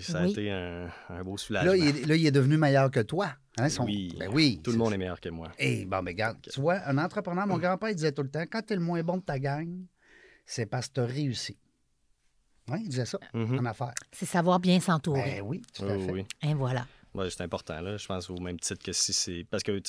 Ça 0.00 0.18
a 0.20 0.24
Oui. 0.24 0.32
été 0.32 0.50
un, 0.50 0.88
un 1.08 1.22
beau 1.22 1.36
soulagement. 1.36 1.70
Là 1.70 1.76
il, 1.76 1.86
est, 1.86 2.06
là, 2.06 2.16
il 2.16 2.26
est 2.26 2.30
devenu 2.32 2.56
meilleur 2.56 2.90
que 2.90 3.00
toi. 3.00 3.28
Hein, 3.58 3.68
son- 3.68 3.84
Oui. 3.84 4.12
Ben 4.18 4.28
oui. 4.32 4.60
Tout 4.62 4.72
le 4.72 4.76
monde 4.78 4.92
est 4.92 4.98
meilleur 4.98 5.20
que 5.20 5.28
moi. 5.28 5.52
Eh, 5.58 5.84
bon, 5.84 6.02
mais 6.02 6.10
regarde, 6.10 6.38
tu 6.42 6.60
vois, 6.60 6.80
un 6.86 6.98
entrepreneur, 6.98 7.46
mon 7.46 7.58
grand-père, 7.58 7.90
il 7.90 7.94
disait 7.94 8.12
tout 8.12 8.22
le 8.22 8.30
temps, 8.30 8.42
quand 8.50 8.62
tu 8.66 8.72
es 8.72 8.76
le 8.76 8.82
moins 8.82 9.02
bon 9.04 9.18
de 9.18 9.22
ta 9.22 9.38
gang, 9.38 9.68
c'est 10.44 10.66
parce 10.66 10.88
que 10.88 10.94
tu 10.94 11.00
as 11.00 11.06
réussi. 11.06 11.56
Oui, 12.68 12.80
il 12.82 12.88
disait 12.88 13.06
ça 13.06 13.20
Mhm. 13.32 13.60
en 13.60 13.64
affaires. 13.66 13.94
c'est 14.10 14.26
savoir 14.26 14.58
bien 14.58 14.80
s'entourer. 14.80 15.22
Ben 15.22 15.42
oui, 15.44 15.62
tout 15.72 15.84
à 15.84 15.96
fait. 15.96 16.10
oui. 16.10 16.24
Et 16.42 16.54
voilà. 16.54 16.86
C'est 17.30 17.42
important, 17.42 17.80
là. 17.80 17.96
Je 17.96 18.06
pense 18.06 18.30
au 18.30 18.38
même 18.38 18.58
titre 18.58 18.82
que 18.84 18.92
si 18.92 19.12
c'est. 19.12 19.44
Parce 19.50 19.62
que, 19.62 19.80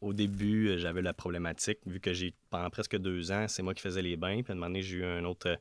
au 0.00 0.12
début, 0.12 0.68
euh, 0.68 0.78
j'avais 0.78 1.02
la 1.02 1.14
problématique, 1.14 1.78
vu 1.86 2.00
que 2.00 2.12
j'ai, 2.12 2.34
pendant 2.50 2.68
presque 2.70 2.96
deux 2.98 3.32
ans, 3.32 3.46
c'est 3.48 3.62
moi 3.62 3.74
qui 3.74 3.82
faisais 3.82 4.02
les 4.02 4.16
bains. 4.16 4.42
Puis 4.42 4.50
à 4.50 4.52
un 4.52 4.54
moment 4.56 4.66
donné, 4.66 4.82
j'ai 4.82 4.98
eu 4.98 5.04
un 5.04 5.24
autre, 5.24 5.48
euh, 5.48 5.56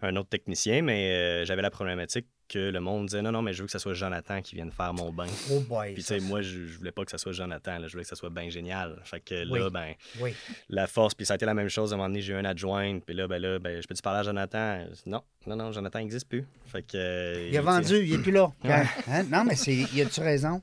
un 0.00 0.16
autre 0.16 0.28
technicien, 0.28 0.82
mais 0.82 1.12
euh, 1.12 1.44
j'avais 1.44 1.62
la 1.62 1.70
problématique 1.70 2.26
que 2.48 2.58
le 2.70 2.80
monde 2.80 3.06
disait 3.06 3.22
non, 3.22 3.32
non, 3.32 3.42
mais 3.42 3.52
je 3.52 3.62
veux 3.62 3.66
que 3.66 3.72
ce 3.72 3.78
soit 3.78 3.94
Jonathan 3.94 4.40
qui 4.42 4.54
vienne 4.54 4.70
faire 4.70 4.92
mon 4.94 5.12
bain. 5.12 5.26
Oh 5.50 5.60
boy. 5.60 5.94
Puis, 5.94 6.02
tu 6.02 6.08
ça, 6.08 6.18
sais, 6.18 6.24
moi, 6.24 6.42
je, 6.42 6.66
je 6.66 6.78
voulais 6.78 6.92
pas 6.92 7.04
que 7.04 7.10
ce 7.10 7.18
soit 7.18 7.32
Jonathan, 7.32 7.78
là. 7.78 7.86
je 7.86 7.92
voulais 7.92 8.04
que 8.04 8.08
ce 8.10 8.16
soit 8.16 8.30
bien 8.30 8.48
génial. 8.50 9.00
Fait 9.04 9.20
que 9.20 9.34
là, 9.34 9.64
Oui. 9.66 9.70
ben, 9.72 9.94
Oui. 10.20 10.34
la 10.68 10.86
force, 10.86 11.14
puis 11.14 11.26
ça 11.26 11.34
a 11.34 11.36
été 11.36 11.46
la 11.46 11.54
même 11.54 11.68
chose. 11.68 11.92
À 11.92 11.94
un 11.94 11.98
moment 11.98 12.08
donné, 12.08 12.20
j'ai 12.20 12.32
eu 12.32 12.36
un 12.36 12.44
adjoint, 12.44 12.98
puis 13.00 13.14
là, 13.14 13.26
ben 13.28 13.40
là, 13.40 13.58
ben, 13.58 13.80
je 13.82 13.86
peux-tu 13.86 14.02
parler 14.02 14.20
à 14.20 14.22
Jonathan? 14.22 14.84
Non, 15.06 15.22
non, 15.46 15.56
non, 15.56 15.72
Jonathan 15.72 15.98
n'existe 15.98 16.28
plus. 16.28 16.44
Fait 16.66 16.82
que. 16.82 16.96
euh, 16.96 17.48
Il 17.50 17.56
a 17.58 17.62
vendu, 17.62 17.96
il 18.04 18.12
n'est 18.16 18.22
plus 18.22 18.32
là. 18.32 18.50
Hein? 18.64 19.22
Non, 19.30 19.44
mais 19.44 19.56
c'est, 19.56 19.74
y 19.74 20.00
a-tu 20.02 20.20
raison? 20.20 20.60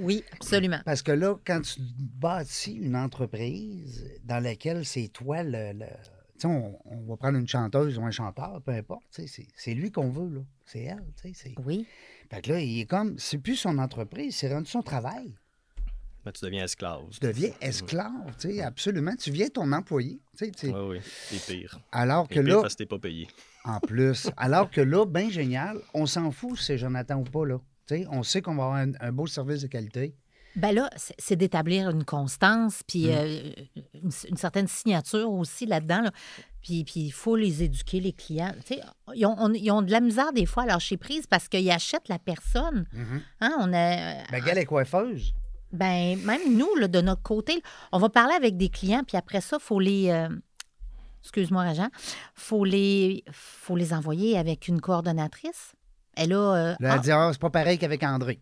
Oui, 0.00 0.24
absolument. 0.32 0.80
Parce 0.84 1.02
que 1.02 1.12
là, 1.12 1.36
quand 1.46 1.60
tu 1.60 1.80
bâtis 1.80 2.74
une 2.74 2.96
entreprise 2.96 4.04
dans 4.24 4.42
laquelle 4.42 4.84
c'est 4.84 5.08
toi 5.08 5.42
le. 5.42 5.72
le- 5.72 5.86
Tu 5.86 6.40
sais, 6.40 6.46
on, 6.48 6.78
on 6.84 7.00
va 7.06 7.16
prendre 7.16 7.38
une 7.38 7.46
chanteuse 7.46 7.96
ou 7.98 8.02
un 8.02 8.10
chanteur, 8.10 8.60
peu 8.64 8.72
importe. 8.72 9.02
tu 9.14 9.22
sais, 9.22 9.28
C'est, 9.28 9.46
c'est 9.56 9.74
lui 9.74 9.92
qu'on 9.92 10.10
veut, 10.10 10.34
là. 10.34 10.40
C'est 10.66 10.82
elle. 10.82 11.04
tu 11.20 11.28
sais, 11.28 11.32
c'est- 11.34 11.54
Oui. 11.64 11.86
Fait 12.30 12.40
que 12.42 12.52
là, 12.52 12.60
il 12.60 12.80
est 12.80 12.86
comme. 12.86 13.18
C'est 13.18 13.38
plus 13.38 13.56
son 13.56 13.78
entreprise, 13.78 14.36
c'est 14.36 14.52
rendu 14.52 14.70
son 14.70 14.82
travail. 14.82 15.34
ben, 16.24 16.32
tu 16.32 16.42
deviens 16.44 16.64
esclave. 16.64 17.02
Tu 17.10 17.20
deviens 17.20 17.50
esclave, 17.60 18.34
tu 18.38 18.50
sais, 18.50 18.62
absolument. 18.62 19.14
Tu 19.14 19.30
viens 19.30 19.48
ton 19.48 19.70
employé. 19.72 20.20
tu 20.36 20.46
sais, 20.46 20.50
tu 20.52 20.66
sais. 20.68 20.72
Oui, 20.72 20.96
oui. 20.96 21.00
C'est 21.04 21.44
pire. 21.54 21.78
Alors 21.92 22.26
que 22.28 22.40
pire 22.40 22.42
là, 22.56 22.62
parce 22.62 22.74
que 22.74 22.78
t'es 22.78 22.86
pas 22.86 22.98
payé. 22.98 23.28
en 23.64 23.78
plus, 23.78 24.30
alors 24.38 24.70
que 24.70 24.80
là, 24.80 25.04
bien 25.04 25.28
génial, 25.28 25.78
on 25.92 26.06
s'en 26.06 26.30
fout 26.30 26.56
si 26.58 26.64
c'est 26.64 26.78
Jonathan 26.78 27.16
ou 27.20 27.24
pas, 27.24 27.44
là. 27.44 27.58
Tu 27.86 27.96
sais, 27.96 28.06
on 28.10 28.22
sait 28.22 28.40
qu'on 28.40 28.54
va 28.54 28.62
avoir 28.64 28.76
un, 28.78 28.92
un 29.00 29.12
beau 29.12 29.26
service 29.26 29.60
de 29.60 29.66
qualité. 29.66 30.14
Ben 30.56 30.72
là, 30.72 30.88
c'est 30.96 31.14
c'est 31.18 31.36
d'établir 31.36 31.90
une 31.90 32.04
constance, 32.04 32.82
puis 32.88 33.06
Mm. 33.08 33.10
euh, 33.10 33.52
une, 33.94 34.10
une 34.30 34.36
certaine 34.38 34.66
signature 34.68 35.30
aussi 35.30 35.66
là-dedans. 35.66 36.00
là. 36.02 36.10
Puis 36.64 36.82
puis 36.84 37.00
il 37.02 37.10
faut 37.12 37.36
les 37.36 37.62
éduquer, 37.62 38.00
les 38.00 38.12
clients. 38.12 38.52
Tu 38.66 38.74
sais, 38.74 38.80
ils, 39.14 39.24
ont, 39.26 39.36
on- 39.38 39.52
ils 39.52 39.70
ont 39.70 39.82
de 39.82 39.90
la 39.92 40.00
misère 40.00 40.32
des 40.32 40.46
fois 40.46 40.64
à 40.64 40.66
lâcher 40.66 40.96
prise 40.96 41.26
parce 41.28 41.46
qu'ils 41.48 41.70
achètent 41.70 42.08
la 42.08 42.18
personne. 42.18 42.86
Hein, 43.40 43.52
on 43.60 43.72
a, 43.72 44.24
Ben, 44.32 44.42
gars, 44.44 44.54
les 44.54 44.64
coiffeuses. 44.64 45.32
ben, 45.72 46.18
même 46.24 46.56
nous, 46.56 46.74
là, 46.76 46.88
de 46.88 47.00
notre 47.02 47.22
côté, 47.22 47.62
on 47.92 47.98
va 47.98 48.08
parler 48.08 48.34
avec 48.34 48.56
des 48.56 48.70
clients, 48.70 49.02
puis 49.06 49.16
après 49.16 49.40
ça, 49.42 49.58
il 49.60 49.62
faut 49.64 49.78
les. 49.78 50.08
euh, 50.10 50.28
Excuse-moi, 51.22 51.62
Régent. 51.62 51.88
faut 52.34 52.64
les, 52.64 53.24
faut 53.32 53.76
les 53.76 53.92
envoyer 53.94 54.36
avec 54.38 54.68
une 54.68 54.80
coordonnatrice. 54.80 55.72
Elle 56.16 56.32
a. 56.34 56.36
euh, 56.36 56.74
ah, 56.84 56.98
dit, 56.98 57.10
ah, 57.10 57.30
c'est 57.32 57.40
pas 57.40 57.50
pareil 57.50 57.78
qu'avec 57.78 58.02
André. 58.02 58.40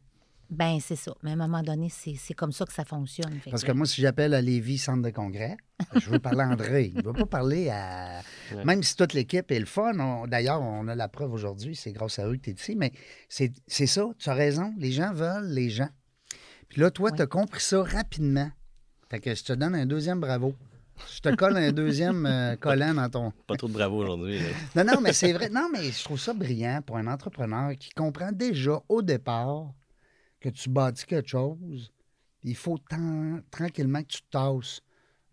Ben, 0.54 0.78
c'est 0.80 0.96
ça. 0.96 1.14
Mais 1.22 1.30
à 1.30 1.32
un 1.32 1.36
moment 1.36 1.62
donné, 1.62 1.88
c'est 1.88 2.14
c'est 2.14 2.34
comme 2.34 2.52
ça 2.52 2.66
que 2.66 2.74
ça 2.74 2.84
fonctionne. 2.84 3.32
Fait 3.40 3.50
Parce 3.50 3.64
que 3.64 3.72
moi, 3.72 3.86
si 3.86 4.02
j'appelle 4.02 4.34
à 4.34 4.42
Lévis 4.42 4.76
Centre 4.76 5.00
de 5.02 5.08
congrès, 5.08 5.56
je 5.98 6.10
veux 6.10 6.18
parler 6.18 6.42
à 6.42 6.48
André. 6.48 6.92
Il 6.94 6.98
ne 6.98 7.02
veut 7.02 7.14
pas 7.14 7.24
parler 7.24 7.70
à. 7.70 8.20
Ouais. 8.54 8.62
Même 8.64 8.82
si 8.82 8.94
toute 8.94 9.14
l'équipe 9.14 9.50
est 9.50 9.58
le 9.58 9.64
fun. 9.66 9.98
on- 9.98 10.26
D'ailleurs, 10.26 10.60
on 10.60 10.86
a 10.88 10.94
la 10.94 11.08
preuve 11.08 11.32
aujourd'hui. 11.32 11.74
C'est 11.74 11.92
grâce 11.92 12.18
à 12.18 12.26
eux 12.28 12.36
que 12.36 12.42
tu 12.42 12.50
es 12.50 12.52
ici. 12.52 12.76
Mais 12.76 12.92
c'est 13.30 13.50
c'est 13.66 13.86
ça. 13.86 14.04
Tu 14.18 14.28
as 14.28 14.34
raison. 14.34 14.74
Les 14.76 14.92
gens 14.92 15.14
veulent 15.14 15.48
les 15.48 15.70
gens. 15.70 15.88
Puis 16.68 16.82
là, 16.82 16.90
toi, 16.90 17.10
Ouais. 17.10 17.16
tu 17.16 17.22
as 17.22 17.26
compris 17.26 17.62
ça 17.62 17.82
rapidement. 17.82 18.50
Fait 19.10 19.20
que 19.20 19.34
je 19.34 19.42
te 19.44 19.52
donne 19.54 19.74
un 19.74 19.86
deuxième 19.86 20.20
bravo. 20.20 20.54
Je 21.14 21.20
te 21.20 21.34
colle 21.34 21.56
un 21.56 21.72
deuxième 21.72 22.26
euh, 22.26 22.56
collant 22.60 22.92
dans 22.92 23.08
ton. 23.08 23.32
Pas 23.46 23.56
trop 23.56 23.68
de 23.68 23.72
bravo 23.72 23.96
aujourd'hui. 24.02 24.38
Non, 24.76 24.84
non, 24.84 25.00
mais 25.00 25.14
c'est 25.14 25.32
vrai. 25.32 25.48
Non, 25.48 25.68
mais 25.72 25.82
je 25.90 26.04
trouve 26.04 26.20
ça 26.20 26.34
brillant 26.34 26.80
pour 26.86 26.98
un 26.98 27.06
entrepreneur 27.06 27.72
qui 27.78 27.88
comprend 27.90 28.30
déjà 28.32 28.80
au 28.90 29.00
départ 29.00 29.72
que 30.42 30.48
tu 30.50 30.68
bâtis 30.68 31.06
quelque 31.06 31.28
chose. 31.28 31.92
Il 32.44 32.56
faut 32.56 32.78
tant- 32.78 33.40
tranquillement 33.50 34.02
que 34.02 34.08
tu 34.08 34.22
te 34.22 34.30
tasses 34.30 34.80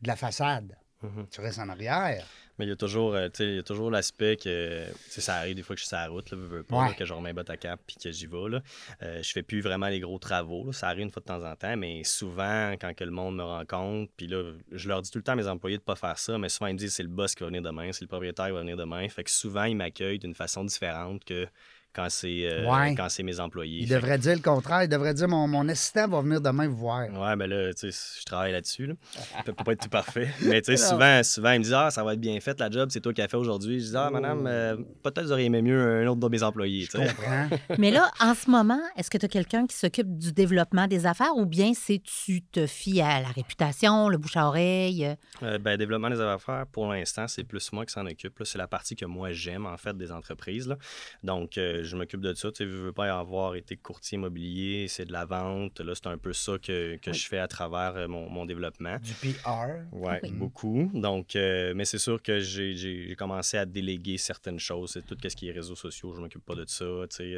de 0.01 0.07
la 0.07 0.15
façade. 0.15 0.77
Mhm. 1.01 1.27
Tu 1.31 1.39
restes 1.41 1.59
en 1.59 1.69
arrière. 1.69 2.25
Mais 2.57 2.65
il 2.65 2.69
y 2.69 2.71
a 2.73 2.75
toujours, 2.75 3.13
euh, 3.15 3.29
tu 3.29 3.37
sais, 3.37 3.45
il 3.47 3.55
y 3.55 3.59
a 3.59 3.63
toujours 3.63 3.89
l'aspect 3.89 4.35
que 4.35 4.85
ça 5.07 5.35
arrive 5.35 5.55
des 5.55 5.63
fois 5.63 5.73
que 5.73 5.79
je 5.79 5.85
suis 5.85 5.87
sur 5.87 5.97
la 5.97 6.09
route, 6.09 6.29
là, 6.29 6.37
veux, 6.37 6.47
veux 6.47 6.63
pas, 6.63 6.75
Ouais. 6.81 6.87
là, 6.89 6.93
que 6.93 7.05
je 7.05 7.13
remets 7.13 7.31
botte 7.31 7.49
à 7.49 7.55
cap 7.55 7.79
puis 7.87 7.95
que 7.95 8.11
j'y 8.11 8.27
vais. 8.27 8.49
Là. 8.49 8.61
Euh, 9.01 9.23
je 9.23 9.31
fais 9.31 9.41
plus 9.41 9.61
vraiment 9.61 9.87
les 9.87 10.01
gros 10.01 10.19
travaux. 10.19 10.65
là. 10.65 10.73
Ça 10.73 10.89
arrive 10.89 11.03
une 11.05 11.09
fois 11.09 11.21
de 11.21 11.25
temps 11.27 11.41
en 11.49 11.55
temps, 11.55 11.77
mais 11.77 12.03
souvent, 12.03 12.73
quand 12.73 12.93
que 12.93 13.05
le 13.05 13.11
monde 13.11 13.37
me 13.37 13.43
rencontre, 13.43 14.11
puis 14.17 14.27
là, 14.27 14.51
je 14.73 14.89
leur 14.89 15.01
dis 15.01 15.09
tout 15.09 15.19
le 15.19 15.23
temps 15.23 15.31
à 15.31 15.35
mes 15.37 15.47
employés 15.47 15.77
de 15.77 15.83
pas 15.83 15.95
faire 15.95 16.19
ça, 16.19 16.37
mais 16.37 16.49
souvent 16.49 16.67
ils 16.67 16.73
me 16.73 16.79
disent 16.79 16.93
c'est 16.93 17.03
le 17.03 17.07
boss 17.09 17.33
qui 17.33 17.43
va 17.43 17.47
venir 17.47 17.61
demain, 17.61 17.93
c'est 17.93 18.01
le 18.01 18.09
propriétaire 18.09 18.47
qui 18.47 18.51
va 18.51 18.59
venir 18.59 18.75
demain. 18.75 19.07
Fait 19.07 19.23
que 19.23 19.31
souvent, 19.31 19.63
ils 19.63 19.77
m'accueillent 19.77 20.19
d'une 20.19 20.35
façon 20.35 20.65
différente 20.65 21.23
que 21.23 21.47
quand 21.93 22.07
c'est 22.09 22.43
euh, 22.45 22.69
Ouais. 22.69 22.93
quand 22.95 23.09
c'est 23.09 23.23
mes 23.23 23.39
employés. 23.39 23.79
Il 23.81 23.89
devrait 23.89 24.17
dire 24.17 24.35
le 24.35 24.41
contraire. 24.41 24.83
Il 24.83 24.89
devrait 24.89 25.13
dire 25.13 25.27
mon, 25.27 25.47
mon 25.47 25.67
assistant 25.69 26.07
va 26.07 26.21
venir 26.21 26.39
demain 26.41 26.67
vous 26.67 26.77
voir. 26.77 27.07
Ouais, 27.09 27.35
ben 27.35 27.47
là, 27.47 27.73
tu 27.73 27.91
sais, 27.91 28.19
je 28.19 28.25
travaille 28.25 28.51
là-dessus. 28.51 28.85
Là. 28.87 28.93
Ça 29.45 29.53
peut 29.53 29.53
pas 29.63 29.71
être 29.73 29.81
tout 29.83 29.89
parfait. 29.89 30.29
Mais 30.43 30.61
tu 30.61 30.75
sais, 30.75 30.77
souvent, 30.77 31.21
souvent, 31.23 31.51
ils 31.51 31.59
me 31.59 31.63
disent 31.63 31.73
Ah, 31.73 31.89
ça 31.91 32.03
va 32.03 32.13
être 32.13 32.19
bien 32.19 32.39
fait, 32.39 32.59
la 32.59 32.69
job, 32.69 32.89
c'est 32.91 33.01
toi 33.01 33.13
qui 33.13 33.21
as 33.21 33.27
fait 33.27 33.37
aujourd'hui. 33.37 33.79
Je 33.79 33.89
dis 33.89 33.97
Ah, 33.97 34.09
madame, 34.11 34.45
euh, 34.47 34.75
peut-être 35.03 35.23
vous 35.23 35.31
auriez 35.31 35.45
aimé 35.47 35.61
mieux 35.61 35.79
un 36.03 36.07
autre 36.07 36.19
de 36.19 36.27
mes 36.29 36.43
employés. 36.43 36.87
Je 36.91 36.97
comprends. 36.97 37.49
Mais 37.79 37.91
là, 37.91 38.11
en 38.19 38.33
ce 38.35 38.49
moment, 38.49 38.79
est-ce 38.95 39.09
que 39.09 39.17
tu 39.17 39.25
as 39.25 39.29
quelqu'un 39.29 39.65
qui 39.67 39.75
s'occupe 39.75 40.17
du 40.17 40.31
développement 40.31 40.87
des 40.87 41.05
affaires 41.05 41.35
ou 41.35 41.45
bien 41.45 41.71
c'est 41.73 42.01
tu 42.03 42.41
te 42.43 42.67
fies 42.67 43.01
à 43.01 43.21
la 43.21 43.29
réputation, 43.29 44.09
le 44.09 44.17
bouche 44.17 44.37
à 44.37 44.47
oreille? 44.47 45.15
euh? 45.43 45.57
Ben, 45.57 45.77
développement 45.77 46.09
des 46.09 46.21
affaires, 46.21 46.65
pour 46.71 46.87
l'instant, 46.91 47.27
c'est 47.27 47.43
plus 47.43 47.71
moi 47.73 47.85
qui 47.85 47.93
s'en 47.93 48.05
occupe. 48.05 48.37
là. 48.39 48.45
C'est 48.45 48.57
la 48.57 48.67
partie 48.67 48.95
que 48.95 49.05
moi 49.05 49.31
j'aime, 49.31 49.65
en 49.65 49.77
fait, 49.77 49.97
des 49.97 50.11
entreprises. 50.11 50.67
là. 50.67 50.77
Donc, 51.23 51.57
euh, 51.57 51.78
je 51.83 51.95
m'occupe 51.95 52.21
de 52.21 52.33
ça. 52.33 52.51
Tu 52.51 52.63
je 52.63 52.69
veux 52.69 52.91
pas 52.93 53.17
avoir 53.17 53.55
été 53.55 53.75
courtier 53.77 54.15
immobilier, 54.17 54.87
c'est 54.87 55.05
de 55.05 55.11
la 55.11 55.25
vente. 55.25 55.79
Là, 55.79 55.93
c'est 55.95 56.07
un 56.07 56.17
peu 56.17 56.33
ça 56.33 56.57
que, 56.57 56.97
que 56.97 57.13
je 57.13 57.27
fais 57.27 57.39
à 57.39 57.47
travers 57.47 57.95
euh, 57.95 58.07
mon, 58.07 58.29
mon 58.29 58.45
développement. 58.45 58.97
Du 58.99 59.13
PR. 59.13 59.85
Oui, 59.91 60.13
Oui. 60.23 60.31
beaucoup. 60.31 60.89
Donc, 60.93 61.35
euh, 61.35 61.73
mais 61.75 61.85
c'est 61.85 61.97
sûr 61.97 62.21
que 62.21 62.39
j'ai- 62.39 63.15
commencé 63.17 63.57
à 63.57 63.65
déléguer 63.65 64.17
certaines 64.17 64.59
choses. 64.59 64.91
C'est 64.91 65.05
tout 65.05 65.17
ce 65.21 65.35
qui 65.35 65.49
est 65.49 65.51
réseaux 65.51 65.75
sociaux, 65.75 66.13
je 66.15 66.21
m'occupe 66.21 66.45
pas 66.45 66.55
de 66.55 66.65
ça. 66.67 66.85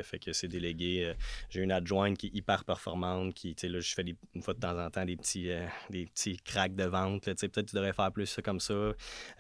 Fait 0.04 0.20
que 0.20 0.32
c'est 0.34 0.48
délégué. 0.48 1.06
Euh, 1.06 1.14
J'ai 1.50 1.62
une 1.62 1.72
adjointe 1.72 2.18
qui 2.18 2.28
est 2.28 2.36
hyper 2.36 2.64
performante, 2.66 3.34
qui, 3.34 3.56
tu 3.56 3.62
sais, 3.62 3.68
là, 3.68 3.80
je 3.80 3.94
fais 3.94 4.04
des- 4.04 4.16
une 4.36 4.42
fois 4.42 4.54
de 4.54 4.60
temps 4.60 4.78
en 4.78 4.90
temps 4.90 5.06
des 5.06 5.16
petits, 5.18 5.50
euh, 5.50 5.66
des 5.90 6.06
petits 6.06 6.38
cracks 6.38 6.76
de 6.76 6.84
vente. 6.84 7.26
là, 7.26 7.34
tu 7.36 7.40
sais, 7.42 7.48
Peut-être 7.50 7.66
que 7.66 7.72
tu 7.72 7.76
devrais 7.76 7.94
faire 7.94 8.12
plus 8.12 8.26
ça 8.28 8.42
comme 8.42 8.60
ça. 8.60 8.74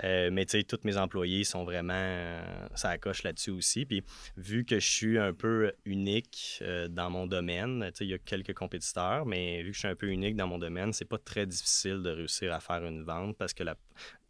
Euh, 0.03 0.29
mais 0.31 0.45
tu 0.45 0.57
sais, 0.57 0.63
tous 0.63 0.79
mes 0.83 0.97
employés 0.97 1.43
sont 1.43 1.63
vraiment, 1.63 1.93
euh, 1.95 2.41
ça 2.75 2.97
coche 2.97 3.23
là-dessus 3.23 3.51
aussi. 3.51 3.85
Puis 3.85 4.03
vu 4.37 4.65
que 4.65 4.79
je 4.79 4.87
suis 4.91 5.17
un 5.19 5.33
peu 5.33 5.71
unique 5.85 6.59
euh, 6.61 6.87
dans 6.87 7.09
mon 7.09 7.27
domaine, 7.27 7.83
tu 7.91 7.97
sais, 7.99 8.05
il 8.05 8.09
y 8.09 8.13
a 8.13 8.17
quelques 8.17 8.53
compétiteurs, 8.53 9.25
mais 9.25 9.61
vu 9.63 9.69
que 9.69 9.73
je 9.75 9.79
suis 9.79 9.87
un 9.87 9.95
peu 9.95 10.07
unique 10.07 10.35
dans 10.35 10.47
mon 10.47 10.57
domaine, 10.59 10.93
c'est 10.93 11.05
pas 11.05 11.17
très 11.17 11.45
difficile 11.45 12.01
de 12.03 12.09
réussir 12.11 12.53
à 12.53 12.59
faire 12.59 12.85
une 12.85 13.03
vente 13.03 13.37
parce 13.37 13.53
que 13.53 13.63
la, 13.63 13.75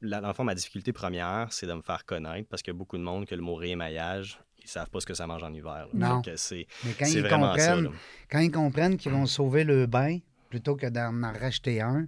la, 0.02 0.22
dans 0.22 0.28
le 0.30 0.34
fond, 0.34 0.44
ma 0.44 0.56
difficulté 0.56 0.92
première, 0.94 1.48
c'est 1.52 1.68
de 1.68 1.74
me 1.74 1.82
faire 1.82 2.06
connaître 2.06 2.48
parce 2.50 2.62
qu'il 2.62 2.74
y 2.74 2.76
a 2.76 2.78
beaucoup 2.78 2.98
de 2.98 3.04
monde 3.04 3.26
que 3.26 3.36
le 3.36 3.42
mot 3.42 3.56
réémaillage, 3.56 4.40
ils 4.64 4.68
savent 4.68 4.90
pas 4.90 5.00
ce 5.00 5.06
que 5.06 5.14
ça 5.14 5.26
mange 5.28 5.44
en 5.44 5.54
hiver. 5.54 5.88
là. 5.94 6.22
Non. 6.22 6.22
C'est 6.36 6.68
Mais 6.86 6.94
quand 6.94 7.06
c'est 7.06 7.14
ils 7.14 7.22
vraiment 7.22 7.56
ça. 7.58 7.68
comprennent, 7.76 7.84
là. 7.86 7.98
quand 8.30 8.40
ils 8.40 8.52
comprennent 8.52 8.98
qu'ils 8.98 9.12
vont 9.12 9.26
sauver 9.26 9.64
le 9.64 9.86
bain 9.88 10.20
plutôt 10.50 10.76
que 10.76 10.88
d'en 10.88 11.24
en 11.24 11.34
racheter 11.34 11.82
un. 11.82 12.08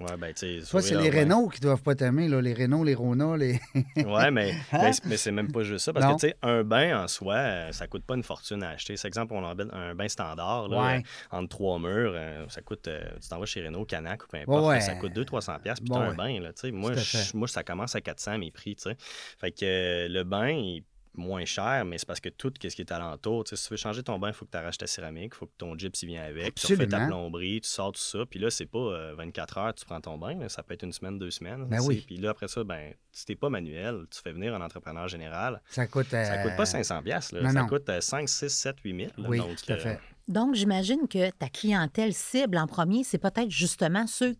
Ouais, 0.00 0.16
ben, 0.16 0.32
tu 0.32 0.62
sais, 0.62 0.80
c'est 0.80 0.96
les. 0.96 1.10
Renault 1.10 1.48
qui 1.48 1.60
doivent 1.60 1.82
pas 1.82 1.94
t'aimer, 1.94 2.26
là. 2.26 2.40
Les 2.40 2.54
Renault, 2.54 2.84
les 2.84 2.94
Rona, 2.94 3.36
les. 3.36 3.60
Ouais, 3.96 4.30
mais, 4.30 4.54
Hein? 4.72 4.90
mais, 5.04 5.16
c'est- 5.18 5.30
même 5.30 5.52
pas 5.52 5.62
juste 5.62 5.84
ça. 5.84 5.92
Parce 5.92 6.06
Non. 6.06 6.16
que, 6.16 6.20
tu 6.20 6.28
sais, 6.28 6.36
un 6.42 6.64
bain 6.64 7.02
en 7.04 7.06
soi, 7.08 7.34
euh, 7.34 7.72
ça 7.72 7.86
coûte 7.86 8.04
pas 8.04 8.14
une 8.14 8.22
fortune 8.22 8.62
à 8.62 8.70
acheter. 8.70 8.96
C'est 8.96 9.08
exemple, 9.08 9.34
on 9.34 9.42
met 9.54 9.64
un 9.72 9.94
bain 9.94 10.08
standard, 10.08 10.68
là, 10.68 10.80
Ouais. 10.82 10.96
euh, 11.32 11.36
entre 11.36 11.48
trois 11.50 11.78
murs, 11.78 12.12
euh, 12.14 12.46
ça 12.48 12.62
coûte, 12.62 12.88
tu 13.22 13.28
t'en 13.28 13.38
vas 13.38 13.46
chez 13.46 13.64
Renault, 13.66 13.84
Canac 13.84 14.24
ou 14.24 14.26
peu 14.28 14.38
importe, 14.38 14.62
Ouais, 14.62 14.68
ouais. 14.68 14.74
là, 14.76 14.80
ça 14.80 14.94
coûte 14.94 15.12
200-300$, 15.12 15.58
piastres, 15.60 15.84
puis 15.84 15.90
Bon, 15.92 15.98
t'as 16.00 16.06
un 16.10 16.14
bain, 16.14 16.40
là, 16.40 16.52
tu 16.54 16.60
sais. 16.60 16.70
Moi, 16.70 16.92
moi, 17.34 17.46
ça 17.48 17.62
commence 17.62 17.94
à 17.94 18.00
400 18.00 18.38
mes 18.38 18.50
prix, 18.50 18.76
tu 18.76 18.84
sais. 18.84 18.96
Fait 19.38 19.50
que 19.52 19.64
euh, 19.64 20.08
le 20.08 20.24
bain, 20.24 20.48
il 20.48 20.82
moins 21.14 21.44
cher, 21.44 21.84
mais 21.84 21.98
c'est 21.98 22.06
parce 22.06 22.20
que 22.20 22.28
tout 22.28 22.52
ce 22.62 22.68
qui 22.68 22.80
est 22.82 22.92
alentour, 22.92 23.44
tu 23.44 23.50
sais, 23.50 23.56
si 23.56 23.66
tu 23.68 23.74
veux 23.74 23.76
changer 23.76 24.02
ton 24.02 24.18
bain, 24.18 24.28
il 24.28 24.32
faut 24.34 24.44
que 24.44 24.50
tu 24.52 24.56
arraches 24.56 24.78
ta 24.78 24.86
céramique, 24.86 25.32
il 25.34 25.36
faut 25.36 25.46
que 25.46 25.56
ton 25.58 25.76
gyps 25.76 26.02
il 26.02 26.06
vient 26.06 26.22
avec, 26.22 26.54
tu 26.54 26.66
refais 26.72 26.86
ta 26.86 27.06
plomberie, 27.06 27.60
tu 27.60 27.68
sors 27.68 27.92
tout 27.92 28.00
ça, 28.00 28.20
puis 28.28 28.38
là, 28.38 28.50
c'est 28.50 28.66
pas 28.66 28.78
euh, 28.78 29.14
24 29.16 29.58
heures, 29.58 29.74
tu 29.74 29.84
prends 29.84 30.00
ton 30.00 30.18
bain, 30.18 30.34
là, 30.38 30.48
ça 30.48 30.62
peut 30.62 30.74
être 30.74 30.84
une 30.84 30.92
semaine, 30.92 31.18
deux 31.18 31.30
semaines. 31.30 31.64
Ben 31.66 31.80
oui. 31.82 32.04
Puis 32.06 32.16
là, 32.16 32.30
après 32.30 32.48
ça, 32.48 32.62
ben, 32.64 32.94
si 33.12 33.24
t'es 33.26 33.34
pas 33.34 33.50
manuel, 33.50 34.04
tu 34.10 34.20
fais 34.22 34.32
venir 34.32 34.54
un 34.54 34.60
entrepreneur 34.60 35.08
général, 35.08 35.60
Ça 35.68 35.86
coûte. 35.86 36.08
ça 36.10 36.18
euh, 36.34 36.42
coûte 36.44 36.56
pas 36.56 36.66
500 36.66 37.02
pièces, 37.02 37.32
là. 37.32 37.42
non, 37.42 37.50
ça 37.50 37.60
non. 37.62 37.66
coûte 37.68 37.88
euh, 37.88 38.00
5, 38.00 38.28
6, 38.28 38.48
7, 38.48 38.76
8 38.84 38.96
000. 38.96 39.10
là. 39.18 39.28
Oui, 39.28 39.38
Donc, 39.38 39.56
tout 39.56 39.72
à 39.72 39.76
euh, 39.76 39.78
fait. 39.78 40.00
Donc, 40.28 40.54
j'imagine 40.54 41.08
que 41.08 41.30
ta 41.30 41.48
clientèle 41.48 42.14
cible 42.14 42.56
en 42.56 42.66
premier, 42.68 43.02
c'est 43.02 43.18
peut-être 43.18 43.50
justement 43.50 44.06
ceux 44.06 44.36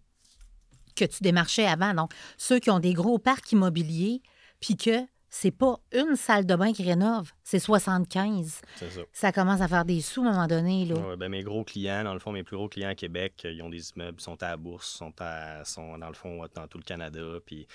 que 0.95 1.05
tu 1.05 1.23
démarchais 1.23 1.67
avant. 1.67 1.95
Donc, 1.95 2.12
ceux 2.37 2.59
qui 2.61 2.71
ont 2.71 2.79
des 2.79 2.95
gros 2.95 3.19
parcs 3.19 3.50
immobiliers, 3.53 4.23
puis 4.61 4.77
que 4.77 5.00
c'est 5.30 5.52
pas 5.52 5.78
une 5.92 6.16
salle 6.16 6.44
de 6.44 6.56
bain 6.56 6.72
qui 6.72 6.82
rénove, 6.82 7.32
c'est 7.44 7.60
75. 7.60 8.60
c'est 8.75 8.90
ça. 8.90 9.00
Ça 9.12 9.32
commence 9.32 9.60
à 9.60 9.68
faire 9.68 9.84
des 9.84 10.00
sous 10.00 10.25
à 10.25 10.28
un 10.28 10.32
moment 10.32 10.46
donné. 10.49 10.84
Là. 10.84 10.96
Ouais, 10.96 11.16
ben, 11.16 11.28
mes 11.28 11.44
gros 11.44 11.62
clients, 11.62 12.02
dans 12.02 12.14
le 12.14 12.18
fond, 12.18 12.32
mes 12.32 12.42
plus 12.42 12.56
gros 12.56 12.68
clients 12.68 12.90
à 12.90 12.94
Québec, 12.96 13.42
euh, 13.44 13.52
ils 13.52 13.62
ont 13.62 13.70
des 13.70 13.90
immeubles, 13.90 14.18
ils 14.18 14.22
sont 14.22 14.42
à 14.42 14.49
la 14.49 14.56
bourse, 14.56 14.88
sont, 14.88 15.14
à, 15.20 15.64
sont 15.64 15.96
dans 15.99 16.08
le 16.08 16.14
fond 16.14 16.44
dans 16.54 16.66
tout 16.66 16.78
le 16.78 16.84
Canada. 16.84 17.20
Puis 17.46 17.66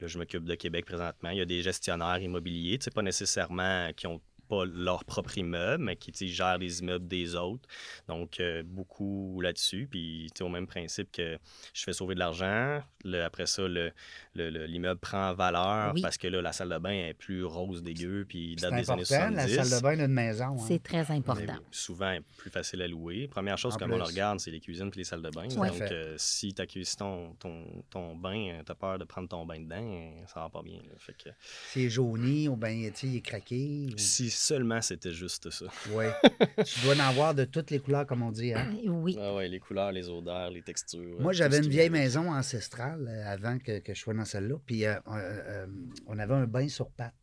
là, 0.00 0.08
je 0.08 0.18
m'occupe 0.18 0.44
de 0.44 0.54
Québec 0.56 0.84
présentement. 0.84 1.30
Il 1.30 1.38
y 1.38 1.42
a 1.42 1.46
des 1.46 1.62
gestionnaires 1.62 2.18
immobiliers, 2.18 2.78
tu 2.78 2.84
sais, 2.84 2.90
pas 2.90 3.02
nécessairement 3.02 3.90
qui 3.96 4.08
ont 4.08 4.20
pas 4.44 4.64
leur 4.64 5.04
propre 5.04 5.36
immeuble, 5.38 5.82
mais 5.84 5.96
qui 5.96 6.12
tu 6.12 6.26
sais, 6.26 6.32
gèrent 6.32 6.58
les 6.58 6.80
immeubles 6.80 7.06
des 7.08 7.34
autres. 7.34 7.68
Donc, 8.08 8.40
euh, 8.40 8.62
beaucoup 8.64 9.40
là-dessus. 9.40 9.88
Puis, 9.90 10.28
tu 10.34 10.38
sais, 10.38 10.44
au 10.44 10.48
même 10.48 10.66
principe 10.66 11.10
que 11.12 11.38
je 11.72 11.82
fais 11.82 11.92
sauver 11.92 12.14
de 12.14 12.20
l'argent. 12.20 12.80
Le- 13.04 13.22
après 13.22 13.46
ça, 13.46 13.66
le- 13.68 13.92
le- 14.34 14.50
le- 14.50 14.66
l'immeuble 14.66 15.00
prend 15.00 15.30
en 15.30 15.34
valeur 15.34 15.92
Oui. 15.94 16.00
parce 16.02 16.16
que 16.16 16.26
là, 16.28 16.40
la 16.40 16.52
salle 16.52 16.70
de 16.70 16.78
bain 16.78 16.90
est 17.08 17.14
plus 17.14 17.44
rose 17.44 17.82
dégueu, 17.82 18.24
puis 18.28 18.56
date 18.56 18.70
des 18.74 18.90
années 18.90 19.02
important, 19.02 19.04
70. 19.04 19.56
la 19.56 19.64
salle 19.64 19.78
de 19.78 19.82
bain 19.82 19.96
d'une 19.96 20.14
maison. 20.14 20.44
hein. 20.58 20.64
C'est 20.66 20.82
très 20.82 21.10
important. 21.10 21.44
Mais 21.46 21.66
souvent 21.70 22.16
plus 22.38 22.50
facile 22.50 22.82
à 22.82 22.88
louer. 22.88 23.28
Première 23.28 23.58
chose, 23.58 23.74
En 23.74 23.78
comme 23.78 23.92
on 23.92 23.96
le 23.98 24.02
regarde, 24.04 24.40
c'est 24.40 24.50
les 24.50 24.60
cuisines 24.60 24.90
puis 24.90 25.00
les 25.00 25.04
salles 25.04 25.22
de 25.22 25.30
bain. 25.30 25.46
Donc, 25.48 25.80
euh, 25.80 26.14
si 26.18 26.54
tu 26.54 26.62
accueilles 26.62 26.84
ton, 26.98 27.34
ton, 27.34 27.64
ton 27.90 28.16
bain, 28.16 28.60
tu 28.64 28.72
as 28.72 28.74
peur 28.74 28.98
de 28.98 29.04
prendre 29.04 29.28
ton 29.28 29.44
bain 29.46 29.60
dedans, 29.60 29.76
euh, 29.82 30.26
ça 30.26 30.40
va 30.40 30.48
pas 30.48 30.62
bien. 30.62 30.78
que, 31.18 31.30
C'est 31.68 31.88
jauni 31.90 32.48
tu 32.90 32.90
sais, 32.94 33.06
il 33.06 33.16
est 33.16 33.20
craqué. 33.20 33.86
ou- 33.92 33.98
si 33.98 34.30
seulement 34.34 34.80
c'était 34.82 35.12
juste 35.12 35.50
ça. 35.50 35.66
Oui. 35.92 36.04
tu 36.64 36.80
dois 36.84 36.94
en 36.96 37.00
avoir 37.08 37.34
de 37.34 37.44
toutes 37.44 37.70
les 37.70 37.78
couleurs, 37.78 38.06
comme 38.06 38.22
on 38.22 38.30
dit. 38.30 38.52
Hein? 38.52 38.74
Oui. 38.86 39.16
Ah 39.20 39.34
ouais, 39.34 39.48
les 39.48 39.60
couleurs, 39.60 39.92
les 39.92 40.08
odeurs, 40.08 40.50
les 40.50 40.62
textures. 40.62 41.20
Moi, 41.20 41.30
euh, 41.32 41.34
j'avais 41.34 41.58
une 41.58 41.68
vieille 41.68 41.90
maison 41.90 42.30
ancestrale 42.32 43.06
euh, 43.08 43.26
avant 43.32 43.58
que, 43.58 43.78
que 43.80 43.92
je 43.94 44.00
sois 44.00 44.14
dans 44.14 44.24
celle-là. 44.24 44.56
Puis 44.66 44.84
euh, 44.86 44.94
euh, 44.94 45.00
euh, 45.12 45.66
on 46.06 46.18
avait 46.18 46.34
un 46.34 46.46
bain 46.46 46.68
sur 46.68 46.90
pattes. 46.90 47.14